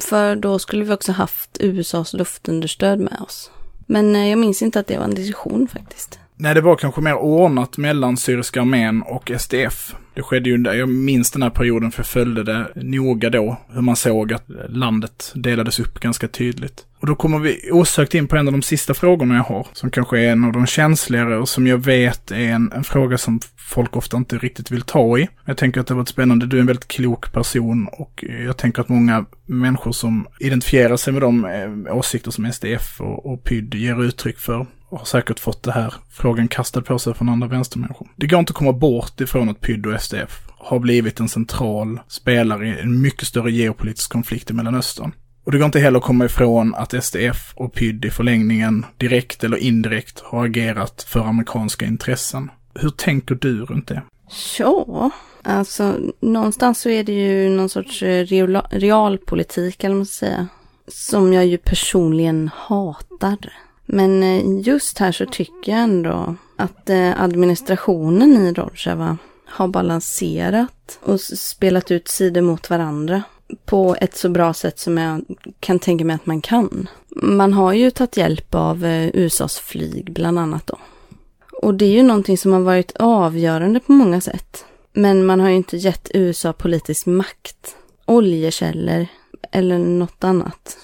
För 0.00 0.36
då 0.36 0.58
skulle 0.58 0.84
vi 0.84 0.92
också 0.94 1.12
haft 1.12 1.56
USAs 1.60 2.12
luftunderstöd 2.12 3.00
med 3.00 3.20
oss. 3.20 3.50
Men 3.86 4.16
eh, 4.16 4.28
jag 4.28 4.38
minns 4.38 4.62
inte 4.62 4.80
att 4.80 4.86
det 4.86 4.98
var 4.98 5.04
en 5.04 5.14
diskussion 5.14 5.68
faktiskt. 5.68 6.18
Nej, 6.42 6.54
det 6.54 6.60
var 6.60 6.76
kanske 6.76 7.00
mer 7.00 7.14
ordnat 7.14 7.76
mellan 7.76 8.16
syriska 8.16 8.60
armén 8.60 9.02
och 9.02 9.30
SDF. 9.38 9.94
Det 10.14 10.22
skedde 10.22 10.50
ju, 10.50 10.62
jag 10.62 10.88
minns 10.88 11.30
den 11.30 11.42
här 11.42 11.50
perioden 11.50 11.90
för 11.90 11.98
jag 11.98 12.06
följde 12.06 12.42
det 12.42 12.66
noga 12.74 13.30
då, 13.30 13.56
hur 13.72 13.80
man 13.80 13.96
såg 13.96 14.32
att 14.32 14.44
landet 14.68 15.32
delades 15.34 15.80
upp 15.80 16.00
ganska 16.00 16.28
tydligt. 16.28 16.86
Och 17.00 17.06
då 17.06 17.14
kommer 17.14 17.38
vi 17.38 17.70
osökt 17.72 18.14
in 18.14 18.28
på 18.28 18.36
en 18.36 18.48
av 18.48 18.52
de 18.52 18.62
sista 18.62 18.94
frågorna 18.94 19.34
jag 19.34 19.42
har, 19.42 19.66
som 19.72 19.90
kanske 19.90 20.20
är 20.20 20.32
en 20.32 20.44
av 20.44 20.52
de 20.52 20.66
känsligare 20.66 21.36
och 21.38 21.48
som 21.48 21.66
jag 21.66 21.78
vet 21.78 22.30
är 22.30 22.36
en, 22.36 22.72
en 22.72 22.84
fråga 22.84 23.18
som 23.18 23.40
folk 23.56 23.96
ofta 23.96 24.16
inte 24.16 24.38
riktigt 24.38 24.70
vill 24.70 24.82
ta 24.82 25.18
i. 25.18 25.28
Jag 25.44 25.56
tänker 25.56 25.80
att 25.80 25.86
det 25.86 25.94
har 25.94 25.98
varit 25.98 26.08
spännande, 26.08 26.46
du 26.46 26.56
är 26.56 26.60
en 26.60 26.66
väldigt 26.66 26.88
klok 26.88 27.32
person 27.32 27.88
och 27.92 28.24
jag 28.46 28.56
tänker 28.56 28.82
att 28.82 28.88
många 28.88 29.24
människor 29.46 29.92
som 29.92 30.26
identifierar 30.38 30.96
sig 30.96 31.12
med 31.12 31.22
de 31.22 31.44
eh, 31.44 31.96
åsikter 31.96 32.30
som 32.30 32.52
SDF 32.52 33.00
och, 33.00 33.32
och 33.32 33.44
PYD 33.44 33.74
ger 33.74 34.04
uttryck 34.04 34.38
för 34.38 34.66
och 34.90 34.98
har 34.98 35.06
säkert 35.06 35.40
fått 35.40 35.62
det 35.62 35.72
här 35.72 35.94
frågan 36.10 36.48
kastad 36.48 36.82
på 36.82 36.98
sig 36.98 37.14
från 37.14 37.28
andra 37.28 37.48
vänstermänniskor. 37.48 38.08
Det 38.16 38.26
går 38.26 38.38
inte 38.38 38.50
att 38.50 38.56
komma 38.56 38.72
bort 38.72 39.20
ifrån 39.20 39.48
att 39.48 39.60
PYD 39.60 39.86
och 39.86 40.02
SDF 40.02 40.40
har 40.58 40.78
blivit 40.78 41.20
en 41.20 41.28
central 41.28 42.00
spelare 42.08 42.68
i 42.68 42.80
en 42.80 43.00
mycket 43.00 43.26
större 43.26 43.52
geopolitisk 43.52 44.12
konflikt 44.12 44.50
i 44.50 44.52
Mellanöstern. 44.52 45.12
Och 45.44 45.52
det 45.52 45.58
går 45.58 45.66
inte 45.66 45.80
heller 45.80 45.98
att 45.98 46.04
komma 46.04 46.24
ifrån 46.24 46.74
att 46.74 47.04
SDF 47.04 47.52
och 47.54 47.72
PYD 47.72 48.04
i 48.04 48.10
förlängningen 48.10 48.86
direkt 48.96 49.44
eller 49.44 49.56
indirekt 49.56 50.20
har 50.20 50.44
agerat 50.44 51.02
för 51.08 51.20
amerikanska 51.20 51.86
intressen. 51.86 52.50
Hur 52.74 52.90
tänker 52.90 53.34
du 53.34 53.64
runt 53.64 53.88
det? 53.88 54.02
Ja, 54.58 55.10
alltså 55.42 55.96
någonstans 56.20 56.80
så 56.80 56.88
är 56.88 57.04
det 57.04 57.12
ju 57.12 57.48
någon 57.48 57.68
sorts 57.68 58.02
eh, 58.02 58.24
real, 58.24 58.56
realpolitik, 58.70 59.84
eller 59.84 59.94
man 59.94 60.06
ska 60.06 60.26
säga, 60.26 60.46
som 60.88 61.32
jag 61.32 61.46
ju 61.46 61.58
personligen 61.58 62.50
hatar. 62.54 63.38
Men 63.92 64.22
eh, 64.22 64.60
just 64.60 64.98
här 64.98 65.12
så 65.12 65.26
tycker 65.26 65.72
jag 65.72 65.80
ändå 65.80 66.34
att 66.56 66.90
eh, 66.90 67.22
administrationen 67.22 68.36
i 68.36 68.52
Rojava 68.52 69.18
har 69.44 69.68
balanserat 69.68 70.98
och 71.02 71.20
spelat 71.20 71.90
ut 71.90 72.08
sidor 72.08 72.40
mot 72.40 72.70
varandra 72.70 73.22
på 73.64 73.96
ett 74.00 74.16
så 74.16 74.28
bra 74.28 74.54
sätt 74.54 74.78
som 74.78 74.98
jag 74.98 75.24
kan 75.60 75.78
tänka 75.78 76.04
mig 76.04 76.14
att 76.14 76.26
man 76.26 76.40
kan. 76.40 76.88
Man 77.22 77.52
har 77.52 77.72
ju 77.72 77.90
tagit 77.90 78.16
hjälp 78.16 78.54
av 78.54 78.84
eh, 78.84 79.10
USAs 79.14 79.58
flyg 79.58 80.12
bland 80.12 80.38
annat 80.38 80.66
då. 80.66 80.78
Och 81.62 81.74
det 81.74 81.84
är 81.84 81.92
ju 81.92 82.02
någonting 82.02 82.38
som 82.38 82.52
har 82.52 82.60
varit 82.60 82.96
avgörande 82.96 83.80
på 83.80 83.92
många 83.92 84.20
sätt. 84.20 84.64
Men 84.92 85.26
man 85.26 85.40
har 85.40 85.48
ju 85.48 85.56
inte 85.56 85.76
gett 85.76 86.10
USA 86.14 86.52
politisk 86.52 87.06
makt, 87.06 87.76
oljekällor 88.06 89.06
eller 89.52 89.78
något 89.78 90.24
annat 90.24 90.76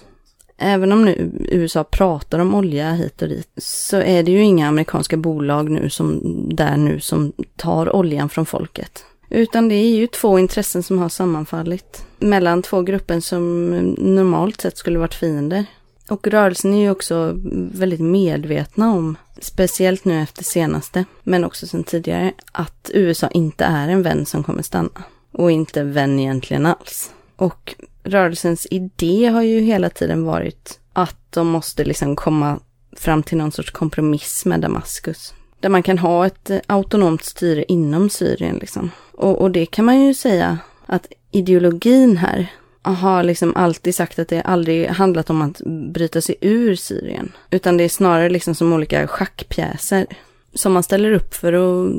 även 0.58 0.92
om 0.92 1.04
nu 1.04 1.30
USA 1.48 1.84
pratar 1.84 2.38
om 2.38 2.54
olja 2.54 2.92
hit 2.92 3.22
och 3.22 3.28
dit, 3.28 3.48
så 3.56 3.96
är 3.96 4.22
det 4.22 4.30
ju 4.30 4.42
inga 4.42 4.68
amerikanska 4.68 5.16
bolag 5.16 5.70
nu 5.70 5.90
som, 5.90 6.20
där 6.56 6.76
nu 6.76 7.00
som 7.00 7.32
tar 7.56 7.96
oljan 7.96 8.28
från 8.28 8.46
folket. 8.46 9.04
Utan 9.28 9.68
det 9.68 9.74
är 9.74 9.96
ju 9.96 10.06
två 10.06 10.38
intressen 10.38 10.82
som 10.82 10.98
har 10.98 11.08
sammanfallit 11.08 12.06
mellan 12.18 12.62
två 12.62 12.82
grupper 12.82 13.20
som 13.20 13.70
normalt 13.98 14.60
sett 14.60 14.78
skulle 14.78 14.98
varit 14.98 15.14
fiender. 15.14 15.64
Och 16.08 16.26
rörelsen 16.26 16.74
är 16.74 16.80
ju 16.80 16.90
också 16.90 17.32
väldigt 17.72 18.00
medvetna 18.00 18.92
om, 18.92 19.16
speciellt 19.40 20.04
nu 20.04 20.22
efter 20.22 20.44
senaste, 20.44 21.04
men 21.22 21.44
också 21.44 21.66
sedan 21.66 21.84
tidigare, 21.84 22.32
att 22.52 22.90
USA 22.94 23.28
inte 23.28 23.64
är 23.64 23.88
en 23.88 24.02
vän 24.02 24.26
som 24.26 24.42
kommer 24.42 24.62
stanna. 24.62 25.02
Och 25.32 25.50
inte 25.50 25.82
vän 25.82 26.18
egentligen 26.18 26.66
alls. 26.66 27.10
Och 27.36 27.74
rörelsens 28.06 28.66
idé 28.70 29.26
har 29.26 29.42
ju 29.42 29.60
hela 29.60 29.90
tiden 29.90 30.24
varit 30.24 30.80
att 30.92 31.16
de 31.30 31.48
måste 31.48 31.84
liksom 31.84 32.16
komma 32.16 32.60
fram 32.96 33.22
till 33.22 33.38
någon 33.38 33.52
sorts 33.52 33.70
kompromiss 33.70 34.44
med 34.44 34.60
Damaskus. 34.60 35.34
Där 35.60 35.68
man 35.68 35.82
kan 35.82 35.98
ha 35.98 36.26
ett 36.26 36.50
eh, 36.50 36.58
autonomt 36.66 37.24
styre 37.24 37.64
inom 37.68 38.10
Syrien 38.10 38.56
liksom. 38.56 38.90
Och, 39.12 39.40
och 39.40 39.50
det 39.50 39.66
kan 39.66 39.84
man 39.84 40.00
ju 40.00 40.14
säga 40.14 40.58
att 40.86 41.06
ideologin 41.30 42.16
här 42.16 42.52
har 42.82 43.22
liksom 43.22 43.56
alltid 43.56 43.94
sagt 43.94 44.18
att 44.18 44.28
det 44.28 44.42
aldrig 44.42 44.86
handlat 44.86 45.30
om 45.30 45.42
att 45.42 45.60
bryta 45.92 46.20
sig 46.20 46.36
ur 46.40 46.76
Syrien. 46.76 47.32
Utan 47.50 47.76
det 47.76 47.84
är 47.84 47.88
snarare 47.88 48.28
liksom 48.28 48.54
som 48.54 48.72
olika 48.72 49.06
schackpjäser 49.06 50.06
som 50.54 50.72
man 50.72 50.82
ställer 50.82 51.12
upp 51.12 51.34
för 51.34 51.52
att 51.52 51.92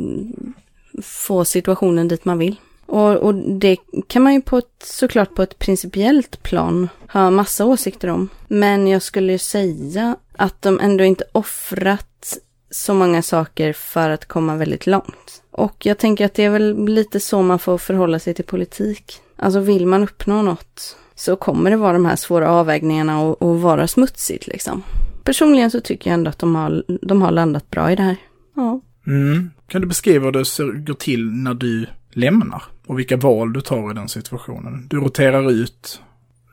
få 1.04 1.46
situationen 1.46 2.08
dit 2.08 2.26
man 2.26 2.38
vill. 2.38 2.56
Och, 2.88 3.15
och, 3.15 3.36
det 3.36 3.78
kan 4.08 4.21
man 4.23 4.34
ju 4.34 4.41
på 4.41 4.58
ett, 4.58 4.84
såklart 4.84 5.36
på 5.36 5.43
ett 5.43 5.60
principiellt 5.60 6.43
plan 6.43 6.89
ha 7.13 7.30
massa 7.30 7.65
åsikter 7.65 8.08
om. 8.08 8.30
Men 8.47 8.88
jag 8.88 9.02
skulle 9.02 9.32
ju 9.32 9.38
säga 9.38 10.15
att 10.38 10.62
de 10.62 10.80
ändå 10.80 11.04
inte 11.04 11.23
offrat 11.32 12.38
så 12.71 12.93
många 12.93 13.21
saker 13.21 13.73
för 13.73 14.10
att 14.10 14.26
komma 14.26 14.56
väldigt 14.56 14.88
långt. 14.88 15.43
Och 15.52 15.86
jag 15.86 15.97
tänker 15.97 16.26
att 16.26 16.34
det 16.34 16.43
är 16.43 16.50
väl 16.50 16.86
lite 16.86 17.19
så 17.19 17.41
man 17.41 17.60
får 17.60 17.78
förhålla 17.78 18.19
sig 18.19 18.34
till 18.34 18.45
politik. 18.45 19.21
Alltså 19.36 19.60
vill 19.60 19.86
man 19.86 20.04
uppnå 20.04 20.41
något 20.41 20.97
så 21.15 21.36
kommer 21.36 21.71
det 21.71 21.78
vara 21.78 21.93
de 21.93 22.06
här 22.06 22.15
svåra 22.15 22.50
avvägningarna 22.52 23.21
och, 23.21 23.41
och 23.41 23.62
vara 23.62 23.88
smutsigt 23.88 24.47
liksom. 24.47 24.84
Personligen 25.23 25.71
så 25.71 25.82
tycker 25.82 26.10
jag 26.10 26.13
ändå 26.13 26.30
att 26.30 26.39
de 26.39 26.56
har, 26.56 26.84
de 27.02 27.21
har 27.21 27.32
landat 27.32 27.69
bra 27.69 27.91
i 27.91 27.95
det 27.95 28.04
här. 28.04 28.15
Ja. 28.56 28.82
Mm. 29.08 29.52
Kan 29.67 29.82
du 29.82 29.88
beskriva 29.88 30.26
hur 30.26 30.32
det 30.32 30.82
går 30.82 30.93
till 30.93 31.32
när 31.32 31.54
du 31.54 31.86
lämnar? 32.17 32.63
Och 32.86 32.99
vilka 32.99 33.17
val 33.17 33.53
du 33.53 33.62
tar 33.62 33.91
i 33.91 33.93
den 33.93 34.10
situationen. 34.10 34.88
Du 34.89 34.97
roterar 34.97 35.51
ut, 35.51 36.01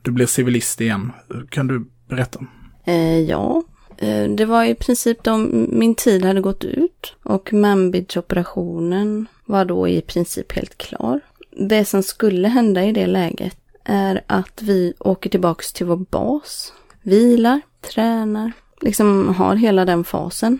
du 0.02 0.10
blir 0.10 0.26
civilist 0.26 0.80
igen. 0.80 1.12
Kan 1.48 1.66
du 1.66 1.86
berätta? 2.08 2.40
Eh, 2.84 3.20
ja, 3.20 3.62
eh, 3.96 4.24
det 4.24 4.44
var 4.44 4.64
i 4.64 4.74
princip 4.74 5.22
då 5.22 5.36
min 5.68 5.94
tid 5.94 6.24
hade 6.24 6.40
gått 6.40 6.64
ut 6.64 7.16
och 7.22 7.52
Manbidge-operationen 7.52 9.26
var 9.44 9.64
då 9.64 9.88
i 9.88 10.00
princip 10.00 10.52
helt 10.52 10.78
klar. 10.78 11.20
Det 11.50 11.84
som 11.84 12.02
skulle 12.02 12.48
hända 12.48 12.84
i 12.84 12.92
det 12.92 13.06
läget 13.06 13.56
är 13.84 14.20
att 14.26 14.62
vi 14.62 14.94
åker 14.98 15.30
tillbaks 15.30 15.72
till 15.72 15.86
vår 15.86 15.96
bas, 15.96 16.72
vilar, 17.02 17.60
tränar, 17.80 18.52
liksom 18.80 19.34
har 19.34 19.56
hela 19.56 19.84
den 19.84 20.04
fasen. 20.04 20.58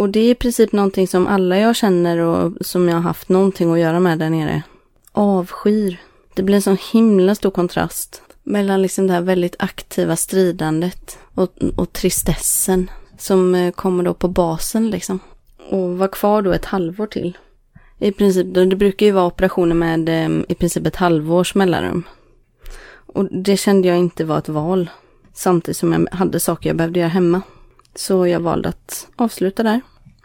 Och 0.00 0.10
det 0.10 0.20
är 0.20 0.30
i 0.30 0.34
princip 0.34 0.72
någonting 0.72 1.08
som 1.08 1.26
alla 1.26 1.58
jag 1.58 1.76
känner 1.76 2.18
och 2.18 2.52
som 2.60 2.88
jag 2.88 2.94
har 2.94 3.02
haft 3.02 3.28
någonting 3.28 3.72
att 3.72 3.78
göra 3.78 4.00
med 4.00 4.18
där 4.18 4.30
nere 4.30 4.62
avskyr. 5.12 6.00
Det 6.34 6.42
blir 6.42 6.56
en 6.56 6.62
sån 6.62 6.78
himla 6.92 7.34
stor 7.34 7.50
kontrast 7.50 8.22
mellan 8.42 8.82
liksom 8.82 9.06
det 9.06 9.12
här 9.12 9.20
väldigt 9.20 9.56
aktiva 9.58 10.16
stridandet 10.16 11.18
och, 11.34 11.52
och 11.76 11.92
tristessen 11.92 12.90
som 13.18 13.54
eh, 13.54 13.72
kommer 13.72 14.04
då 14.04 14.14
på 14.14 14.28
basen 14.28 14.90
liksom. 14.90 15.20
Och 15.70 15.98
var 15.98 16.08
kvar 16.08 16.42
då 16.42 16.52
ett 16.52 16.64
halvår 16.64 17.06
till. 17.06 17.38
I 17.98 18.12
princip, 18.12 18.54
det 18.54 18.76
brukar 18.76 19.06
ju 19.06 19.12
vara 19.12 19.26
operationer 19.26 19.74
med 19.74 20.08
eh, 20.08 20.44
i 20.48 20.54
princip 20.54 20.86
ett 20.86 20.96
halvårs 20.96 21.54
mellanrum. 21.54 22.02
Och 22.92 23.24
det 23.24 23.56
kände 23.56 23.88
jag 23.88 23.98
inte 23.98 24.24
var 24.24 24.38
ett 24.38 24.48
val. 24.48 24.90
Samtidigt 25.32 25.76
som 25.76 25.92
jag 25.92 26.08
hade 26.12 26.40
saker 26.40 26.70
jag 26.70 26.76
behövde 26.76 27.00
göra 27.00 27.08
hemma. 27.08 27.42
Så 27.94 28.26
jag 28.26 28.40
valde 28.40 28.68
att 28.68 29.08
avsluta 29.16 29.62
där. 29.62 29.80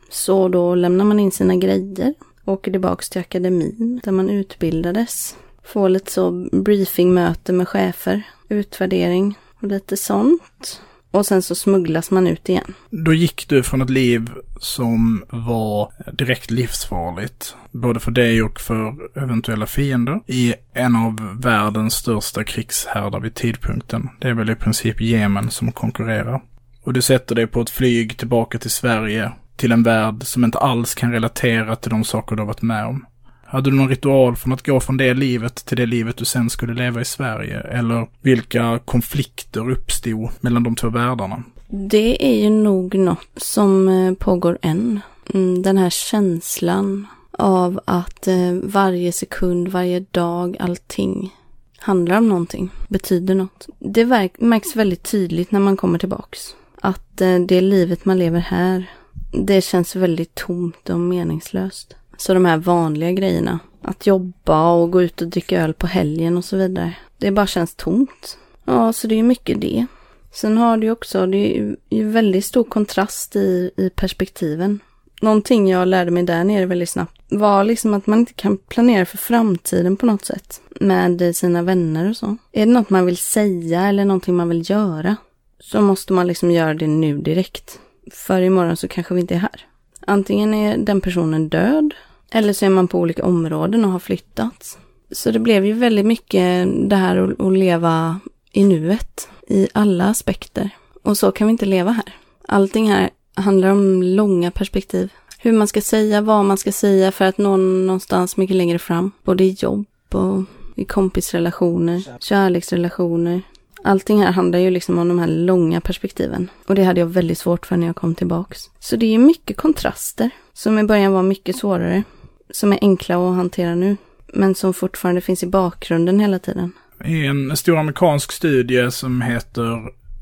Så 0.10 0.48
då 0.48 0.76
lämnar 0.76 1.06
man 1.06 1.20
in 1.20 1.32
sina 1.32 1.56
grejer, 1.56 2.14
åker 2.46 2.72
tillbaks 2.72 3.10
till 3.10 3.22
akademin 3.22 4.02
där 4.04 4.12
man 4.12 4.30
utbildades. 4.30 5.36
Får 5.64 5.90
lite 5.90 6.12
så 6.12 6.48
briefingmöte 6.52 7.54
med 7.54 7.68
chefer, 7.68 8.22
utvärdering 8.50 9.38
och 9.60 9.68
lite 9.68 9.98
sånt. 9.98 10.82
Och 11.12 11.26
sen 11.26 11.42
så 11.42 11.56
smugglas 11.56 12.12
man 12.12 12.28
ut 12.28 12.50
igen. 12.50 12.74
Då 12.90 13.14
gick 13.14 13.48
du 13.50 13.64
från 13.64 13.82
ett 13.82 13.90
liv 13.90 14.30
som 14.60 15.26
var 15.30 15.92
direkt 16.14 16.52
livsfarligt, 16.52 17.56
både 17.72 18.00
för 18.00 18.12
dig 18.12 18.44
och 18.44 18.60
för 18.60 18.96
eventuella 19.16 19.66
fiender, 19.66 20.22
i 20.28 20.54
en 20.74 20.96
av 20.96 21.42
världens 21.42 21.94
största 21.94 22.44
krigshärdar 22.44 23.20
vid 23.20 23.34
tidpunkten. 23.34 24.10
Det 24.20 24.28
är 24.28 24.34
väl 24.34 24.50
i 24.50 24.56
princip 24.56 25.02
Jemen 25.02 25.52
som 25.52 25.72
konkurrerar. 25.72 26.42
Och 26.86 26.94
du 26.94 27.02
sätter 27.02 27.36
dig 27.36 27.48
på 27.48 27.62
ett 27.62 27.70
flyg 27.70 28.18
tillbaka 28.18 28.58
till 28.58 28.70
Sverige, 28.70 29.32
till 29.56 29.72
en 29.72 29.84
värld 29.84 30.24
som 30.24 30.44
inte 30.44 30.58
alls 30.58 30.96
kan 30.96 31.12
relatera 31.12 31.76
till 31.76 31.90
de 31.92 32.04
saker 32.04 32.36
du 32.36 32.42
har 32.42 32.48
varit 32.48 32.62
med 32.62 32.86
om. 32.86 33.06
Hade 33.46 33.70
du 33.70 33.76
någon 33.76 33.90
ritual 33.90 34.36
från 34.36 34.54
att 34.54 34.66
gå 34.66 34.80
från 34.80 34.98
det 34.98 35.14
livet 35.14 35.56
till 35.56 35.78
det 35.78 35.86
livet 35.86 36.18
du 36.18 36.26
sen 36.26 36.50
skulle 36.50 36.74
leva 36.74 37.02
i 37.02 37.06
Sverige? 37.06 37.60
Eller 37.60 38.08
vilka 38.22 38.80
konflikter 38.86 39.70
uppstod 39.70 40.30
mellan 40.40 40.64
de 40.64 40.76
två 40.76 40.90
världarna? 40.90 41.44
Det 41.68 42.26
är 42.26 42.44
ju 42.44 42.50
nog 42.50 42.96
något 42.96 43.30
som 43.38 43.88
eh, 43.88 44.14
pågår 44.14 44.58
än. 44.62 45.00
Mm, 45.34 45.62
den 45.62 45.78
här 45.78 45.90
känslan 45.90 47.08
av 47.32 47.80
att 47.86 48.28
eh, 48.28 48.54
varje 48.64 49.12
sekund, 49.12 49.68
varje 49.68 50.00
dag, 50.00 50.58
allting 50.60 51.34
handlar 51.78 52.18
om 52.18 52.30
någonting, 52.30 52.70
betyder 52.88 53.36
något. 53.36 53.68
Det 53.80 54.06
märks 54.38 54.76
väldigt 54.76 55.04
tydligt 55.04 55.52
när 55.52 55.60
man 55.60 55.78
kommer 55.78 56.00
tillbaks. 56.00 56.56
Att 56.86 57.22
eh, 57.22 57.40
det 57.40 57.62
livet 57.62 58.06
man 58.06 58.20
lever 58.20 58.40
här, 58.40 58.92
det 59.32 59.62
känns 59.62 59.96
väldigt 59.96 60.36
tomt 60.36 60.90
och 60.90 61.00
meningslöst. 61.00 61.96
Så 62.18 62.34
de 62.34 62.46
här 62.46 62.58
vanliga 62.58 63.12
grejerna, 63.12 63.60
att 63.82 64.08
jobba 64.08 64.72
och 64.72 64.92
gå 64.92 65.02
ut 65.02 65.22
och 65.22 65.28
dricka 65.28 65.62
öl 65.62 65.74
på 65.74 65.88
helgen 65.88 66.38
och 66.38 66.46
så 66.46 66.58
vidare, 66.58 66.94
det 67.18 67.32
bara 67.32 67.48
känns 67.48 67.76
tomt. 67.76 68.38
Ja, 68.66 68.94
så 68.94 69.08
det 69.08 69.20
är 69.20 69.24
mycket 69.24 69.62
det. 69.62 69.86
Sen 70.32 70.58
har 70.58 70.78
du 70.78 70.88
ju 70.88 70.92
också, 70.92 71.26
det 71.26 71.38
är 71.38 71.76
ju 71.90 72.10
väldigt 72.10 72.46
stor 72.46 72.64
kontrast 72.64 73.36
i, 73.36 73.72
i 73.78 73.90
perspektiven. 73.90 74.80
Någonting 75.22 75.70
jag 75.70 75.88
lärde 75.88 76.12
mig 76.12 76.24
där 76.24 76.44
nere 76.44 76.66
väldigt 76.66 76.90
snabbt 76.90 77.22
var 77.30 77.64
liksom 77.64 77.94
att 77.94 78.08
man 78.08 78.20
inte 78.20 78.34
kan 78.34 78.58
planera 78.58 79.06
för 79.06 79.18
framtiden 79.18 79.98
på 79.98 80.06
något 80.06 80.26
sätt 80.26 80.62
med 80.80 81.36
sina 81.36 81.62
vänner 81.62 82.10
och 82.10 82.18
så. 82.18 82.38
Är 82.52 82.66
det 82.66 82.72
något 82.72 82.90
man 82.90 83.06
vill 83.06 83.18
säga 83.18 83.82
eller 83.82 84.06
någonting 84.06 84.36
man 84.36 84.50
vill 84.50 84.70
göra 84.70 85.16
så 85.60 85.82
måste 85.82 86.14
man 86.14 86.28
liksom 86.28 86.52
göra 86.52 86.74
det 86.74 86.88
nu 86.88 87.18
direkt. 87.18 87.80
För 88.12 88.42
imorgon 88.42 88.78
så 88.78 88.88
kanske 88.88 89.14
vi 89.14 89.22
inte 89.22 89.36
är 89.36 89.40
här. 89.40 89.66
Antingen 90.08 90.54
är 90.54 90.78
den 90.78 91.02
personen 91.02 91.50
död 91.50 91.94
eller 92.32 92.54
så 92.54 92.66
är 92.66 92.70
man 92.70 92.88
på 92.88 93.00
olika 93.00 93.26
områden 93.26 93.86
och 93.86 93.92
har 93.92 94.00
flyttats. 94.00 94.78
Så 95.12 95.32
det 95.32 95.40
blev 95.40 95.66
ju 95.66 95.74
väldigt 95.74 96.06
mycket 96.06 96.68
det 96.90 96.96
här 96.96 97.36
att, 97.40 97.54
leva 97.54 98.20
i 98.52 98.64
nuet 98.64 99.30
i 99.48 99.68
alla 99.74 100.06
aspekter. 100.06 100.70
Och 101.04 101.18
så 101.18 101.32
kan 101.32 101.48
vi 101.48 101.52
inte 101.52 101.66
leva 101.66 101.92
här. 101.92 102.16
Allting 102.48 102.92
här 102.92 103.10
handlar 103.34 103.70
om 103.70 104.04
långa 104.04 104.52
perspektiv. 104.52 105.12
Hur 105.40 105.52
man 105.52 105.68
ska 105.68 105.82
säga, 105.82 106.22
vad 106.22 106.46
man 106.46 106.58
ska 106.58 106.72
säga 106.72 107.12
för 107.12 107.26
att 107.26 107.38
nå 107.38 107.58
någonstans 107.58 108.38
mycket 108.38 108.56
längre 108.56 108.80
fram. 108.80 109.12
Både 109.24 109.44
i 109.44 109.56
jobb 109.60 109.86
och 110.10 110.44
i 110.76 110.86
kompisrelationer, 110.86 112.04
kärleksrelationer. 112.20 113.42
Allting 113.86 114.22
här 114.22 114.32
handlar 114.32 114.60
ju 114.60 114.70
liksom 114.70 114.98
om 114.98 115.08
de 115.08 115.20
här 115.20 115.28
långa 115.28 115.82
perspektiven. 115.82 116.50
Och 116.68 116.76
det 116.76 116.84
hade 116.84 117.00
jag 117.00 117.08
väldigt 117.08 117.38
svårt 117.38 117.66
för 117.66 117.78
när 117.78 117.88
jag 117.88 117.96
kom 117.96 118.16
tillbaks. 118.16 118.60
Så 118.80 118.96
det 118.96 119.06
är 119.06 119.18
mycket 119.18 119.58
kontraster 119.58 120.30
som 120.54 120.80
i 120.80 120.84
början 120.84 121.12
var 121.12 121.24
mycket 121.24 121.56
svårare. 121.56 122.04
Som 122.50 122.74
är 122.74 122.80
enkla 122.82 123.30
att 123.30 123.36
hantera 123.36 123.76
nu. 123.76 123.98
Men 124.34 124.56
som 124.56 124.74
fortfarande 124.74 125.22
finns 125.22 125.44
i 125.44 125.48
bakgrunden 125.48 126.20
hela 126.20 126.40
tiden. 126.40 126.72
I 127.06 127.26
en 127.26 127.58
stor 127.58 127.78
amerikansk 127.78 128.32
studie 128.32 128.92
som 128.92 129.22
heter 129.22 129.72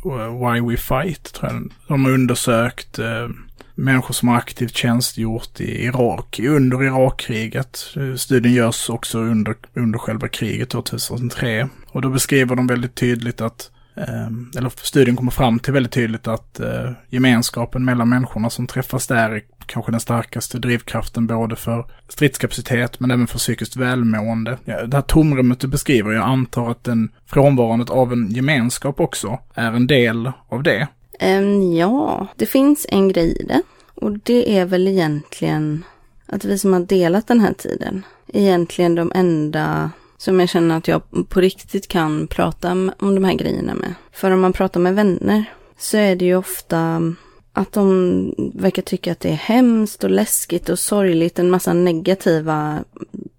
eh, 0.06 0.52
Why 0.52 0.62
We 0.62 0.78
Fight, 0.78 1.34
tror 1.34 1.52
jag. 1.52 1.72
De 1.88 2.06
har 2.06 2.12
undersökt 2.12 3.00
eh, 3.00 3.30
människor 3.76 4.14
som 4.14 4.30
har 4.30 4.36
aktivt 4.36 4.76
tjänstgjort 4.76 5.62
i 5.62 5.86
Irak 5.86 6.40
under 6.40 6.84
Irakkriget. 6.84 7.80
Eh, 7.96 8.16
studien 8.16 8.54
görs 8.54 8.90
också 8.90 9.20
under, 9.20 9.56
under 9.74 10.00
själva 10.00 10.28
kriget 10.28 10.70
2003. 10.70 11.70
Och 11.88 12.02
då 12.02 12.10
beskriver 12.10 12.56
de 12.56 12.68
väldigt 12.68 12.96
tydligt 12.96 13.42
att 13.42 13.72
ehm, 13.96 14.52
eller 14.58 14.72
studien 14.76 15.16
kommer 15.16 15.32
fram 15.32 15.60
till 15.60 15.74
väldigt 15.74 15.92
tydligt 15.92 16.28
att 16.28 16.60
eh, 16.60 16.92
gemenskapen 17.10 17.86
mellan 17.86 18.10
människorna 18.10 18.50
som 18.50 18.68
träffas 18.68 19.08
där 19.08 19.32
är 19.32 19.42
kanske 19.66 19.92
den 19.92 20.00
starkaste 20.00 20.60
drivkraften 20.60 21.28
både 21.28 21.56
för 21.56 21.86
stridskapacitet 22.08 23.00
men 23.00 23.12
även 23.12 23.28
för 23.28 23.38
psykiskt 23.38 23.76
välmående. 23.76 24.58
Det 24.66 24.94
här 24.94 25.02
tomrummet 25.02 25.60
du 25.60 25.68
beskriver, 25.68 26.12
jag 26.12 26.24
antar 26.24 26.72
att 26.72 26.84
den 26.84 27.10
frånvarandet 27.26 27.90
av 27.90 28.14
en 28.14 28.32
gemenskap 28.32 29.00
också 29.00 29.40
är 29.54 29.72
en 29.72 29.88
del 29.88 30.32
av 30.50 30.64
det. 30.64 30.88
Um, 31.22 31.74
ja, 31.74 32.28
det 32.36 32.46
finns 32.46 32.86
en 32.90 33.08
grej 33.08 33.38
i 33.40 33.44
det. 33.44 33.62
Och 33.96 34.20
det 34.20 34.58
är 34.58 34.66
väl 34.66 34.88
egentligen 34.88 35.84
att 36.26 36.46
vi 36.46 36.58
som 36.58 36.74
har 36.74 36.80
delat 36.80 37.28
den 37.28 37.40
här 37.40 37.54
tiden, 37.54 38.06
egentligen 38.28 38.96
de 38.96 39.12
enda 39.16 39.92
som 40.18 40.40
jag 40.40 40.50
känner 40.50 40.78
att 40.78 40.88
jag 40.88 41.02
på 41.30 41.42
riktigt 41.42 41.88
kan 41.88 42.28
prata 42.28 42.72
om 42.72 43.16
de 43.16 43.24
här 43.24 43.34
grejerna 43.34 43.74
med. 43.74 43.94
För 44.12 44.32
om 44.32 44.42
man 44.42 44.54
pratar 44.54 44.80
med 44.80 44.96
vänner 44.96 45.46
så 45.78 45.98
är 45.98 46.16
det 46.16 46.26
ju 46.26 46.36
ofta 46.36 47.14
att 47.54 47.72
de 47.72 48.52
verkar 48.54 48.82
tycka 48.82 49.12
att 49.12 49.20
det 49.20 49.30
är 49.30 49.34
hemskt 49.34 50.04
och 50.04 50.10
läskigt 50.10 50.70
och 50.70 50.80
sorgligt, 50.80 51.40
en 51.40 51.50
massa 51.50 51.74
negativa 51.74 52.84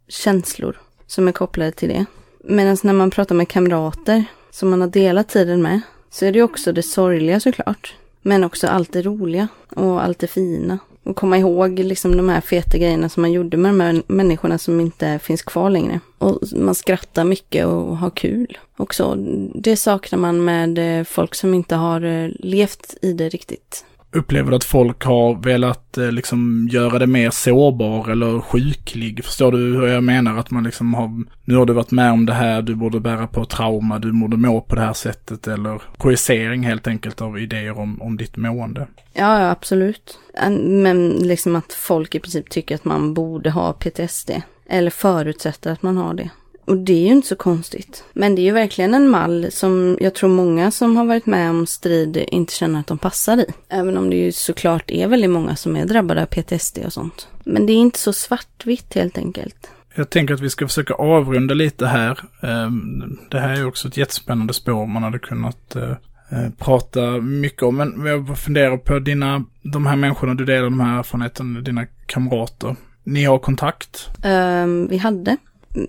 känslor 0.08 0.80
som 1.06 1.28
är 1.28 1.32
kopplade 1.32 1.72
till 1.72 1.88
det. 1.88 2.04
Medan 2.44 2.76
när 2.82 2.92
man 2.92 3.10
pratar 3.10 3.34
med 3.34 3.48
kamrater 3.48 4.24
som 4.50 4.70
man 4.70 4.80
har 4.80 4.88
delat 4.88 5.28
tiden 5.28 5.62
med 5.62 5.80
så 6.14 6.26
är 6.26 6.32
det 6.32 6.42
också 6.42 6.72
det 6.72 6.82
sorgliga 6.82 7.40
såklart. 7.40 7.94
Men 8.22 8.44
också 8.44 8.66
allt 8.66 8.92
det 8.92 9.02
roliga 9.02 9.48
och 9.70 10.04
allt 10.04 10.18
det 10.18 10.26
fina. 10.26 10.78
Och 11.02 11.16
komma 11.16 11.38
ihåg 11.38 11.78
liksom 11.78 12.16
de 12.16 12.28
här 12.28 12.40
feta 12.40 12.78
grejerna 12.78 13.08
som 13.08 13.20
man 13.20 13.32
gjorde 13.32 13.56
med 13.56 13.70
de 13.70 13.80
här 13.80 14.02
människorna 14.06 14.58
som 14.58 14.80
inte 14.80 15.18
finns 15.18 15.42
kvar 15.42 15.70
längre. 15.70 16.00
Och 16.18 16.38
man 16.56 16.74
skrattar 16.74 17.24
mycket 17.24 17.66
och 17.66 17.96
har 17.96 18.10
kul 18.10 18.58
också. 18.76 19.14
Det 19.54 19.76
saknar 19.76 20.18
man 20.18 20.44
med 20.44 20.98
eh, 20.98 21.04
folk 21.04 21.34
som 21.34 21.54
inte 21.54 21.74
har 21.74 22.04
eh, 22.04 22.30
levt 22.38 22.94
i 23.02 23.12
det 23.12 23.28
riktigt. 23.28 23.84
Upplever 24.14 24.50
du 24.50 24.56
att 24.56 24.64
folk 24.64 25.04
har 25.04 25.34
velat 25.34 25.98
eh, 25.98 26.12
liksom 26.12 26.68
göra 26.70 26.98
det 26.98 27.06
mer 27.06 27.30
sårbar 27.30 28.10
eller 28.10 28.40
sjuklig? 28.40 29.24
Förstår 29.24 29.52
du 29.52 29.58
hur 29.58 29.86
jag 29.86 30.04
menar? 30.04 30.38
Att 30.38 30.50
man 30.50 30.64
liksom 30.64 30.94
har, 30.94 31.24
nu 31.44 31.56
har 31.56 31.66
du 31.66 31.72
varit 31.72 31.90
med 31.90 32.12
om 32.12 32.26
det 32.26 32.32
här, 32.32 32.62
du 32.62 32.74
borde 32.74 33.00
bära 33.00 33.26
på 33.26 33.44
trauma, 33.44 33.98
du 33.98 34.12
borde 34.12 34.36
må 34.36 34.60
på 34.60 34.74
det 34.74 34.80
här 34.80 34.92
sättet 34.92 35.48
eller 35.48 35.82
projicering 35.98 36.62
helt 36.62 36.86
enkelt 36.86 37.20
av 37.20 37.38
idéer 37.38 37.78
om, 37.78 38.02
om 38.02 38.16
ditt 38.16 38.36
mående. 38.36 38.86
Ja, 39.12 39.40
ja, 39.40 39.50
absolut. 39.50 40.18
Men 40.60 41.08
liksom 41.08 41.56
att 41.56 41.72
folk 41.72 42.14
i 42.14 42.20
princip 42.20 42.50
tycker 42.50 42.74
att 42.74 42.84
man 42.84 43.14
borde 43.14 43.50
ha 43.50 43.72
PTSD. 43.72 44.30
Eller 44.68 44.90
förutsätter 44.90 45.72
att 45.72 45.82
man 45.82 45.96
har 45.96 46.14
det. 46.14 46.30
Och 46.64 46.76
det 46.76 46.92
är 46.92 47.06
ju 47.06 47.12
inte 47.12 47.28
så 47.28 47.36
konstigt. 47.36 48.04
Men 48.12 48.34
det 48.34 48.42
är 48.42 48.44
ju 48.44 48.52
verkligen 48.52 48.94
en 48.94 49.08
mall 49.08 49.46
som 49.50 49.98
jag 50.00 50.14
tror 50.14 50.30
många 50.30 50.70
som 50.70 50.96
har 50.96 51.04
varit 51.04 51.26
med 51.26 51.50
om 51.50 51.66
strid 51.66 52.24
inte 52.28 52.52
känner 52.52 52.80
att 52.80 52.86
de 52.86 52.98
passar 52.98 53.36
i. 53.38 53.46
Även 53.68 53.96
om 53.96 54.10
det 54.10 54.16
ju 54.16 54.32
såklart 54.32 54.90
är 54.90 55.08
väldigt 55.08 55.30
många 55.30 55.56
som 55.56 55.76
är 55.76 55.86
drabbade 55.86 56.22
av 56.22 56.26
PTSD 56.26 56.78
och 56.86 56.92
sånt. 56.92 57.28
Men 57.44 57.66
det 57.66 57.72
är 57.72 57.76
inte 57.76 57.98
så 57.98 58.12
svartvitt 58.12 58.94
helt 58.94 59.18
enkelt. 59.18 59.70
Jag 59.94 60.10
tänker 60.10 60.34
att 60.34 60.40
vi 60.40 60.50
ska 60.50 60.66
försöka 60.66 60.94
avrunda 60.94 61.54
lite 61.54 61.86
här. 61.86 62.18
Ehm, 62.40 63.18
det 63.30 63.40
här 63.40 63.60
är 63.60 63.66
också 63.66 63.88
ett 63.88 63.96
jättespännande 63.96 64.54
spår 64.54 64.86
man 64.86 65.02
hade 65.02 65.18
kunnat 65.18 65.76
eh, 65.76 65.90
eh, 66.30 66.50
prata 66.58 67.00
mycket 67.20 67.62
om. 67.62 67.76
Men 67.76 68.06
jag 68.06 68.38
funderar 68.38 68.76
på 68.76 68.98
dina, 68.98 69.44
de 69.62 69.86
här 69.86 69.96
människorna 69.96 70.34
du 70.34 70.44
delar 70.44 70.64
de 70.64 70.80
här 70.80 70.98
erfarenheterna, 70.98 71.60
dina 71.60 71.86
kamrater. 72.06 72.76
Ni 73.04 73.24
har 73.24 73.38
kontakt? 73.38 74.08
Um, 74.24 74.88
vi 74.88 74.96
hade 74.96 75.36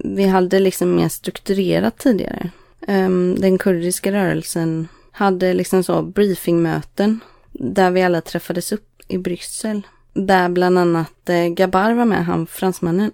vi 0.03 0.25
hade 0.25 0.59
liksom 0.59 0.95
mer 0.95 1.09
strukturerat 1.09 1.97
tidigare. 1.97 2.49
Um, 2.87 3.35
den 3.35 3.57
kurdiska 3.57 4.11
rörelsen 4.11 4.87
hade 5.11 5.53
liksom 5.53 5.83
så 5.83 6.01
briefingmöten 6.01 7.19
där 7.51 7.91
vi 7.91 8.03
alla 8.03 8.21
träffades 8.21 8.71
upp 8.71 9.01
i 9.07 9.17
Bryssel. 9.17 9.87
Där 10.13 10.49
bland 10.49 10.79
annat 10.79 11.29
eh, 11.29 11.47
Gabar 11.47 11.93
var 11.93 12.05
med, 12.05 12.25
han 12.25 12.47
fransmannen. 12.47 13.11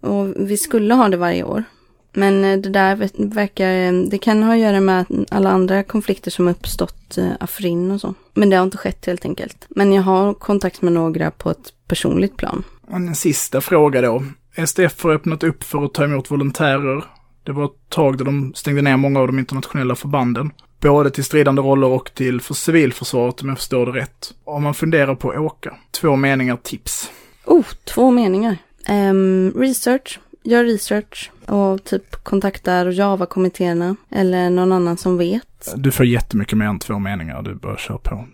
Och 0.00 0.34
vi 0.36 0.56
skulle 0.56 0.94
ha 0.94 1.08
det 1.08 1.16
varje 1.16 1.44
år. 1.44 1.64
Men 2.12 2.44
eh, 2.44 2.58
det 2.58 2.68
där 2.68 2.96
verkar, 3.34 3.72
eh, 3.72 3.92
det 3.92 4.18
kan 4.18 4.42
ha 4.42 4.52
att 4.52 4.58
göra 4.58 4.80
med 4.80 5.06
alla 5.28 5.50
andra 5.50 5.82
konflikter 5.82 6.30
som 6.30 6.48
uppstått, 6.48 7.18
eh, 7.18 7.30
Afrin 7.40 7.90
och 7.90 8.00
så. 8.00 8.14
Men 8.34 8.50
det 8.50 8.56
har 8.56 8.64
inte 8.64 8.78
skett 8.78 9.06
helt 9.06 9.24
enkelt. 9.24 9.66
Men 9.68 9.92
jag 9.92 10.02
har 10.02 10.34
kontakt 10.34 10.82
med 10.82 10.92
några 10.92 11.30
på 11.30 11.50
ett 11.50 11.72
personligt 11.86 12.36
plan. 12.36 12.64
Och 12.80 12.96
en 12.96 13.14
sista 13.14 13.60
fråga 13.60 14.00
då. 14.00 14.24
SDF 14.66 15.02
har 15.02 15.10
öppnat 15.10 15.44
upp 15.44 15.64
för 15.64 15.84
att 15.84 15.94
ta 15.94 16.04
emot 16.04 16.30
volontärer. 16.30 17.04
Det 17.44 17.52
var 17.52 17.64
ett 17.64 17.88
tag 17.88 18.18
där 18.18 18.24
de 18.24 18.52
stängde 18.54 18.82
ner 18.82 18.96
många 18.96 19.20
av 19.20 19.26
de 19.26 19.38
internationella 19.38 19.94
förbanden. 19.94 20.50
Både 20.80 21.10
till 21.10 21.24
stridande 21.24 21.62
roller 21.62 21.86
och 21.86 22.14
till 22.14 22.40
för 22.40 22.54
civilförsvaret 22.54 23.42
om 23.42 23.48
jag 23.48 23.58
förstår 23.58 23.86
det 23.86 23.92
rätt. 23.92 24.34
Om 24.44 24.62
man 24.62 24.74
funderar 24.74 25.14
på 25.14 25.30
att 25.30 25.38
åka. 25.38 25.74
Två 25.90 26.16
meningar 26.16 26.56
tips. 26.56 27.10
Oh, 27.44 27.66
två 27.84 28.10
meningar. 28.10 28.56
Um, 28.88 29.52
research. 29.56 30.20
Gör 30.42 30.64
research 30.64 31.30
och 31.46 31.84
typ 31.84 32.24
kontaktar 32.24 32.86
Java-kommittéerna 32.86 33.96
eller 34.10 34.50
någon 34.50 34.72
annan 34.72 34.96
som 34.96 35.18
vet. 35.18 35.72
Du 35.76 35.90
får 35.90 36.06
jättemycket 36.06 36.58
mer 36.58 36.66
än 36.66 36.78
två 36.78 36.98
meningar, 36.98 37.42
du 37.42 37.54
bara 37.54 37.76
kör 37.76 37.98
på. 37.98 38.26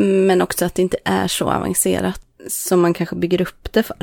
Men 0.00 0.42
också 0.42 0.64
att 0.64 0.74
det 0.74 0.82
inte 0.82 0.96
är 1.04 1.28
så 1.28 1.50
avancerat 1.50 2.20
som 2.48 2.80
man 2.80 2.94
kanske 2.94 3.16
bygger 3.16 3.42
upp 3.42 3.72
det 3.72 3.82
för. 3.82 3.96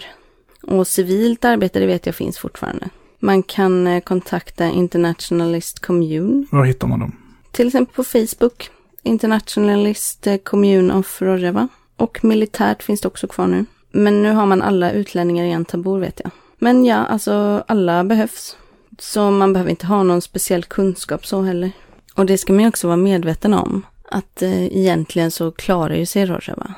Och 0.68 0.88
civilt 0.88 1.46
arbete, 1.46 1.80
det 1.80 1.86
vet 1.86 2.06
jag 2.06 2.16
finns 2.16 2.38
fortfarande. 2.38 2.90
Man 3.20 3.44
kan 3.44 3.88
eh, 3.88 4.02
kontakta 4.02 4.66
Internationalist 4.66 5.80
Commune. 5.80 6.46
Var 6.52 6.66
hittar 6.66 6.88
man 6.88 7.00
dem? 7.00 7.16
Till 7.52 7.68
exempel 7.68 7.96
på 7.96 8.04
Facebook. 8.04 8.70
Internationalist 9.04 10.28
eh, 10.28 10.38
Commune 10.38 10.94
of 10.94 11.22
Rojava. 11.22 11.68
Och 11.98 12.24
militärt 12.24 12.84
finns 12.84 13.02
det 13.02 13.08
också 13.08 13.28
kvar 13.28 13.48
nu. 13.48 13.66
Men 13.92 14.24
nu 14.24 14.32
har 14.32 14.46
man 14.46 14.62
alla 14.62 14.92
utlänningar 14.92 15.46
i 15.46 15.52
en 15.52 15.66
tabor 15.66 16.00
vet 16.00 16.22
jag. 16.24 16.32
Men 16.58 16.86
ja, 16.86 16.96
alltså 16.96 17.64
alla 17.68 18.04
behövs. 18.04 18.58
Så 19.00 19.32
man 19.32 19.54
behöver 19.54 19.70
inte 19.70 19.86
ha 19.86 20.04
någon 20.04 20.22
speciell 20.22 20.64
kunskap 20.64 21.26
så 21.26 21.42
heller. 21.42 21.72
Och 22.16 22.26
det 22.26 22.38
ska 22.38 22.54
man 22.54 22.62
ju 22.62 22.68
också 22.68 22.88
vara 22.88 22.98
medveten 22.98 23.54
om. 23.54 23.86
Att 24.12 24.42
eh, 24.42 24.66
egentligen 24.66 25.32
så 25.32 25.52
klarar 25.52 25.96
ju 25.96 26.06
sig 26.06 26.26
Rojava. 26.26 26.74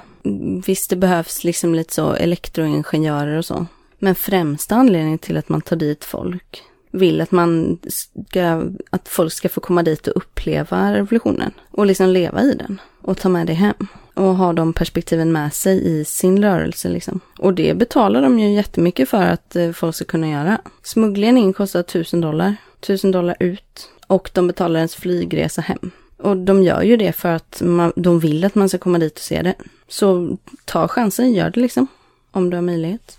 Visst, 0.65 0.89
det 0.89 0.95
behövs 0.95 1.43
liksom 1.43 1.75
lite 1.75 1.93
så 1.93 2.13
elektroingenjörer 2.13 3.37
och 3.37 3.45
så. 3.45 3.65
Men 3.99 4.15
främsta 4.15 4.75
anledningen 4.75 5.19
till 5.19 5.37
att 5.37 5.49
man 5.49 5.61
tar 5.61 5.75
dit 5.75 6.05
folk 6.05 6.63
vill 6.91 7.21
att 7.21 7.31
man 7.31 7.79
ska, 7.87 8.63
att 8.89 9.07
folk 9.07 9.33
ska 9.33 9.49
få 9.49 9.61
komma 9.61 9.83
dit 9.83 10.07
och 10.07 10.17
uppleva 10.17 10.93
revolutionen. 10.93 11.51
Och 11.71 11.85
liksom 11.85 12.09
leva 12.09 12.41
i 12.41 12.53
den. 12.53 12.81
Och 13.01 13.17
ta 13.17 13.29
med 13.29 13.47
det 13.47 13.53
hem. 13.53 13.87
Och 14.13 14.35
ha 14.35 14.53
de 14.53 14.73
perspektiven 14.73 15.31
med 15.31 15.53
sig 15.53 15.99
i 15.99 16.05
sin 16.05 16.43
rörelse 16.43 16.89
liksom. 16.89 17.19
Och 17.39 17.53
det 17.53 17.77
betalar 17.77 18.21
de 18.21 18.39
ju 18.39 18.53
jättemycket 18.53 19.09
för 19.09 19.23
att 19.23 19.55
eh, 19.55 19.71
folk 19.71 19.95
ska 19.95 20.05
kunna 20.05 20.29
göra. 20.29 20.61
Smugglingen 20.83 21.37
in 21.37 21.53
kostar 21.53 21.79
1000 21.79 22.21
dollar. 22.21 22.55
1000 22.79 23.11
dollar 23.11 23.35
ut. 23.39 23.89
Och 24.07 24.29
de 24.33 24.47
betalar 24.47 24.79
ens 24.79 24.95
flygresa 24.95 25.61
hem. 25.61 25.91
Och 26.17 26.37
de 26.37 26.63
gör 26.63 26.81
ju 26.81 26.97
det 26.97 27.11
för 27.11 27.29
att 27.29 27.61
man, 27.65 27.93
de 27.95 28.19
vill 28.19 28.45
att 28.45 28.55
man 28.55 28.69
ska 28.69 28.77
komma 28.77 28.97
dit 28.99 29.13
och 29.13 29.19
se 29.19 29.41
det. 29.41 29.55
Så 29.87 30.37
ta 30.65 30.87
chansen, 30.87 31.33
gör 31.33 31.49
det 31.49 31.59
liksom. 31.59 31.87
Om 32.31 32.49
du 32.49 32.57
har 32.57 32.61
möjlighet. 32.61 33.17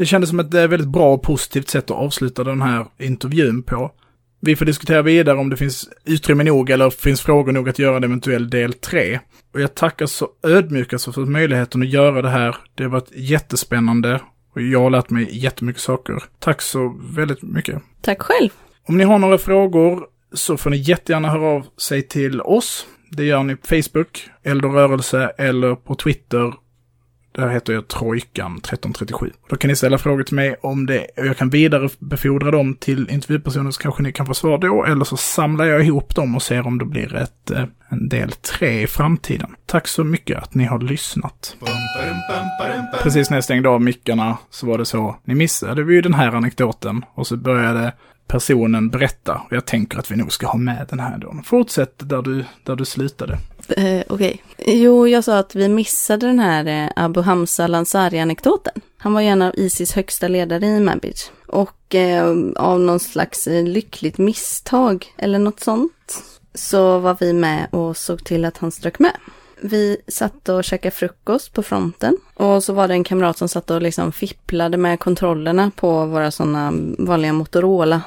Det 0.00 0.06
kändes 0.06 0.30
som 0.30 0.40
ett 0.40 0.54
väldigt 0.54 0.88
bra 0.88 1.14
och 1.14 1.22
positivt 1.22 1.68
sätt 1.68 1.84
att 1.84 1.96
avsluta 1.96 2.44
den 2.44 2.62
här 2.62 2.86
intervjun 2.98 3.62
på. 3.62 3.90
Vi 4.40 4.56
får 4.56 4.64
diskutera 4.64 5.02
vidare 5.02 5.38
om 5.38 5.50
det 5.50 5.56
finns 5.56 5.88
utrymme 6.04 6.44
nog 6.44 6.70
eller 6.70 6.90
finns 6.90 7.20
frågor 7.20 7.52
nog 7.52 7.68
att 7.68 7.78
göra 7.78 7.96
en 7.96 8.04
eventuell 8.04 8.50
del 8.50 8.72
3. 8.72 9.20
Och 9.54 9.60
jag 9.60 9.74
tackar 9.74 10.06
så 10.06 10.28
ödmjukast 10.42 11.14
för 11.14 11.26
möjligheten 11.26 11.82
att 11.82 11.88
göra 11.88 12.22
det 12.22 12.28
här. 12.28 12.56
Det 12.74 12.82
har 12.82 12.90
varit 12.90 13.10
jättespännande 13.14 14.20
och 14.54 14.62
jag 14.62 14.80
har 14.80 14.90
lärt 14.90 15.10
mig 15.10 15.38
jättemycket 15.38 15.82
saker. 15.82 16.22
Tack 16.38 16.62
så 16.62 17.00
väldigt 17.14 17.42
mycket. 17.42 17.82
Tack 18.02 18.22
själv. 18.22 18.50
Om 18.88 18.96
ni 18.96 19.04
har 19.04 19.18
några 19.18 19.38
frågor 19.38 20.06
så 20.32 20.56
får 20.56 20.70
ni 20.70 20.76
jättegärna 20.76 21.30
höra 21.30 21.46
av 21.46 21.66
sig 21.78 22.02
till 22.02 22.40
oss. 22.40 22.86
Det 23.10 23.24
gör 23.24 23.42
ni 23.42 23.56
på 23.56 23.66
Facebook, 23.66 24.28
Eldorörelse 24.42 25.32
eller 25.38 25.74
på 25.74 25.94
Twitter 25.94 26.52
där 27.40 27.48
heter 27.48 27.72
jag 27.72 27.84
Trojkan1337. 27.84 29.32
Då 29.48 29.56
kan 29.56 29.68
ni 29.68 29.76
ställa 29.76 29.98
frågor 29.98 30.22
till 30.22 30.34
mig 30.34 30.56
om 30.62 30.86
det 30.86 31.06
och 31.16 31.26
jag 31.26 31.36
kan 31.36 31.50
vidarebefordra 31.50 32.50
dem 32.50 32.74
till 32.74 33.10
intervjupersoner 33.10 33.70
så 33.70 33.80
kanske 33.80 34.02
ni 34.02 34.12
kan 34.12 34.26
få 34.26 34.34
svar 34.34 34.58
då. 34.58 34.84
Eller 34.84 35.04
så 35.04 35.16
samlar 35.16 35.64
jag 35.64 35.84
ihop 35.84 36.14
dem 36.14 36.36
och 36.36 36.42
ser 36.42 36.66
om 36.66 36.78
det 36.78 36.84
blir 36.84 37.14
ett, 37.14 37.50
eh, 37.50 37.64
en 37.88 38.08
del 38.08 38.32
tre 38.32 38.82
i 38.82 38.86
framtiden. 38.86 39.56
Tack 39.66 39.88
så 39.88 40.04
mycket 40.04 40.38
att 40.38 40.54
ni 40.54 40.64
har 40.64 40.78
lyssnat. 40.78 41.56
Precis 43.02 43.30
när 43.30 43.36
jag 43.36 43.44
stängde 43.44 43.68
av 43.68 43.82
mickarna 43.82 44.38
så 44.50 44.66
var 44.66 44.78
det 44.78 44.84
så, 44.84 45.16
ni 45.24 45.34
missade 45.34 45.82
ju 45.82 46.02
den 46.02 46.14
här 46.14 46.32
anekdoten 46.32 47.04
och 47.14 47.26
så 47.26 47.36
började 47.36 47.92
personen 48.30 48.90
berätta. 48.90 49.34
Och 49.34 49.56
jag 49.56 49.66
tänker 49.66 49.98
att 49.98 50.10
vi 50.10 50.16
nog 50.16 50.32
ska 50.32 50.46
ha 50.46 50.58
med 50.58 50.86
den 50.90 51.00
här 51.00 51.18
då. 51.18 51.34
Fortsätt 51.44 51.94
där 51.96 52.22
du, 52.22 52.44
där 52.64 52.76
du 52.76 52.84
slutade. 52.84 53.38
Eh, 53.68 54.02
Okej. 54.08 54.42
Okay. 54.58 54.74
Jo, 54.76 55.08
jag 55.08 55.24
sa 55.24 55.38
att 55.38 55.54
vi 55.54 55.68
missade 55.68 56.26
den 56.26 56.38
här 56.38 56.66
eh, 56.66 57.04
Abu 57.04 57.20
Hamza 57.20 57.66
Lansari-anekdoten. 57.66 58.80
Han 58.98 59.12
var 59.12 59.20
ju 59.20 59.28
en 59.28 59.42
av 59.42 59.52
Isis 59.56 59.92
högsta 59.92 60.28
ledare 60.28 60.66
i 60.66 60.80
Manbij. 60.80 61.14
Och 61.46 61.94
eh, 61.94 62.36
av 62.56 62.80
någon 62.80 63.00
slags 63.00 63.46
eh, 63.46 63.64
lyckligt 63.64 64.18
misstag 64.18 65.06
eller 65.18 65.38
något 65.38 65.60
sånt 65.60 66.22
så 66.54 66.98
var 66.98 67.16
vi 67.20 67.32
med 67.32 67.66
och 67.70 67.96
såg 67.96 68.24
till 68.24 68.44
att 68.44 68.58
han 68.58 68.70
strök 68.70 68.98
med. 68.98 69.16
Vi 69.62 69.96
satt 70.08 70.48
och 70.48 70.64
käkade 70.64 70.94
frukost 70.94 71.52
på 71.52 71.62
fronten 71.62 72.16
och 72.34 72.64
så 72.64 72.72
var 72.72 72.88
det 72.88 72.94
en 72.94 73.04
kamrat 73.04 73.38
som 73.38 73.48
satt 73.48 73.70
och 73.70 73.82
liksom 73.82 74.12
fipplade 74.12 74.76
med 74.76 75.00
kontrollerna 75.00 75.70
på 75.76 76.06
våra 76.06 76.30
sådana 76.30 76.72
vanliga 76.98 77.32
Motorola, 77.32 78.02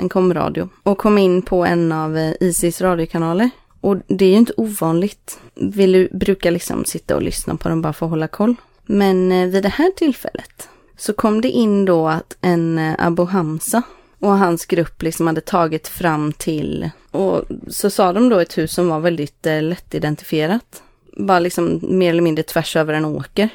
en 0.00 0.08
komradio, 0.08 0.68
och 0.82 0.98
kom 0.98 1.18
in 1.18 1.42
på 1.42 1.64
en 1.64 1.92
av 1.92 2.16
eh, 2.16 2.32
Isis 2.40 2.80
radiokanaler. 2.80 3.50
Och 3.80 3.96
det 4.06 4.24
är 4.24 4.30
ju 4.30 4.36
inte 4.36 4.52
ovanligt. 4.56 5.40
Vi 5.54 6.08
brukar 6.12 6.50
liksom 6.50 6.84
sitta 6.84 7.16
och 7.16 7.22
lyssna 7.22 7.56
på 7.56 7.68
dem 7.68 7.82
bara 7.82 7.92
för 7.92 8.06
att 8.06 8.10
hålla 8.10 8.28
koll. 8.28 8.54
Men 8.86 9.32
eh, 9.32 9.48
vid 9.48 9.62
det 9.62 9.68
här 9.68 9.90
tillfället 9.90 10.68
så 10.96 11.12
kom 11.12 11.40
det 11.40 11.50
in 11.50 11.84
då 11.84 12.08
att 12.08 12.36
en 12.40 12.78
eh, 12.78 12.94
Abu 12.98 13.24
Hamza 13.24 13.82
och 14.18 14.38
hans 14.38 14.66
grupp 14.66 15.02
liksom 15.02 15.26
hade 15.26 15.40
tagit 15.40 15.88
fram 15.88 16.32
till, 16.32 16.90
och 17.10 17.44
så 17.68 17.90
sa 17.90 18.12
de 18.12 18.28
då 18.28 18.38
ett 18.38 18.58
hus 18.58 18.72
som 18.72 18.88
var 18.88 19.00
väldigt 19.00 19.46
eh, 19.46 19.62
lättidentifierat. 19.62 20.82
Bara 21.16 21.38
liksom 21.38 21.80
mer 21.82 22.10
eller 22.10 22.22
mindre 22.22 22.42
tvärs 22.42 22.76
över 22.76 22.94
en 22.94 23.04
åker. 23.04 23.48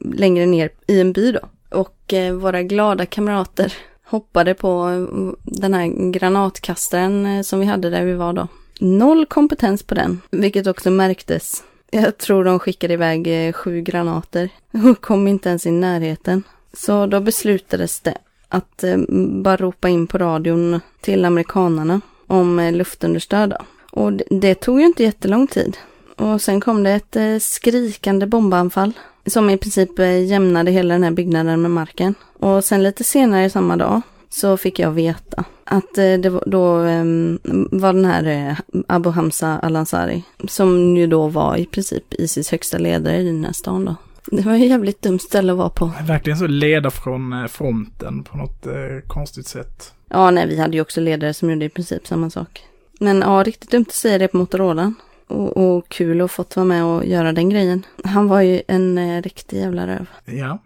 Längre 0.00 0.46
ner 0.46 0.70
i 0.86 1.00
en 1.00 1.12
by 1.12 1.32
då. 1.32 1.40
Och 1.78 2.12
eh, 2.12 2.34
våra 2.34 2.62
glada 2.62 3.06
kamrater 3.06 3.72
hoppade 4.10 4.54
på 4.54 4.70
mm, 4.70 5.36
den 5.42 5.74
här 5.74 6.10
granatkastaren 6.10 7.26
eh, 7.26 7.42
som 7.42 7.60
vi 7.60 7.66
hade 7.66 7.90
där 7.90 8.04
vi 8.04 8.14
var 8.14 8.32
då. 8.32 8.48
Noll 8.80 9.26
kompetens 9.26 9.82
på 9.82 9.94
den, 9.94 10.20
vilket 10.30 10.66
också 10.66 10.90
märktes. 10.90 11.64
Jag 11.90 12.18
tror 12.18 12.44
de 12.44 12.58
skickade 12.58 12.94
iväg 12.94 13.46
eh, 13.46 13.52
sju 13.52 13.80
granater 13.80 14.48
och 14.90 15.00
kom 15.00 15.28
inte 15.28 15.48
ens 15.48 15.66
i 15.66 15.70
närheten. 15.70 16.42
Så 16.72 17.06
då 17.06 17.20
beslutades 17.20 18.00
det 18.00 18.18
att 18.48 18.84
eh, 18.84 18.96
bara 19.42 19.56
ropa 19.56 19.88
in 19.88 20.06
på 20.06 20.18
radion 20.18 20.80
till 21.00 21.24
amerikanarna 21.24 22.00
om 22.26 22.70
luftunderstöd. 22.74 23.54
Och 23.92 24.12
det 24.12 24.54
tog 24.54 24.80
ju 24.80 24.86
inte 24.86 25.02
jättelång 25.02 25.46
tid. 25.46 25.76
Och 26.16 26.42
sen 26.42 26.60
kom 26.60 26.82
det 26.82 26.90
ett 26.90 27.42
skrikande 27.42 28.26
bombanfall 28.26 28.92
som 29.26 29.50
i 29.50 29.56
princip 29.56 29.98
jämnade 30.26 30.70
hela 30.70 30.94
den 30.94 31.02
här 31.02 31.10
byggnaden 31.10 31.62
med 31.62 31.70
marken. 31.70 32.14
Och 32.38 32.64
sen 32.64 32.82
lite 32.82 33.04
senare 33.04 33.50
samma 33.50 33.76
dag 33.76 34.00
så 34.28 34.56
fick 34.56 34.78
jag 34.78 34.90
veta 34.90 35.44
att 35.64 35.98
eh, 35.98 36.14
det 36.14 36.30
var, 36.30 36.44
då 36.46 36.76
um, 36.76 37.38
var 37.70 37.92
den 37.92 38.04
här 38.04 38.48
uh, 38.50 38.82
Abu 38.88 39.10
Hamza 39.10 39.58
Al-Ansari, 39.58 40.22
som 40.48 40.96
ju 40.96 41.06
då 41.06 41.28
var 41.28 41.56
i 41.56 41.66
princip 41.66 42.14
Isis 42.14 42.50
högsta 42.50 42.78
ledare 42.78 43.16
i 43.16 43.26
den 43.26 43.44
här 43.44 43.52
stan 43.52 43.84
då. 43.84 43.94
Det 44.26 44.42
var 44.42 44.54
ett 44.54 44.68
jävligt 44.68 45.02
dumt 45.02 45.18
ställe 45.18 45.52
att 45.52 45.58
vara 45.58 45.70
på. 45.70 45.92
Verkligen 46.06 46.38
så 46.38 46.46
leda 46.46 46.90
från 46.90 47.48
fronten 47.48 48.22
på 48.22 48.36
något 48.36 48.66
konstigt 49.06 49.46
sätt. 49.46 49.92
Ja, 50.08 50.30
nej, 50.30 50.46
vi 50.46 50.60
hade 50.60 50.76
ju 50.76 50.80
också 50.80 51.00
ledare 51.00 51.34
som 51.34 51.50
gjorde 51.50 51.64
i 51.64 51.68
princip 51.68 52.06
samma 52.06 52.30
sak. 52.30 52.62
Men 53.00 53.20
ja, 53.20 53.42
riktigt 53.46 53.70
dumt 53.70 53.84
att 53.88 53.94
säga 53.94 54.18
det 54.18 54.28
på 54.28 54.36
Motorola. 54.36 54.94
Och, 55.30 55.56
och 55.56 55.88
kul 55.88 56.20
att 56.20 56.30
fått 56.30 56.56
vara 56.56 56.66
med 56.66 56.84
och 56.84 57.04
göra 57.04 57.32
den 57.32 57.50
grejen. 57.50 57.86
Han 58.04 58.28
var 58.28 58.40
ju 58.40 58.62
en 58.68 58.98
eh, 58.98 59.22
riktig 59.22 59.58
jävla 59.58 59.86
röv. 59.86 60.06
Ja. 60.24 60.58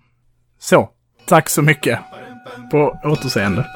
Så, 0.59 0.89
tack 1.27 1.49
så 1.51 1.63
mycket. 1.63 1.99
På 2.71 2.99
återseende. 3.05 3.67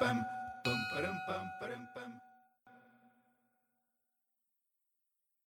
Bum 0.00 0.37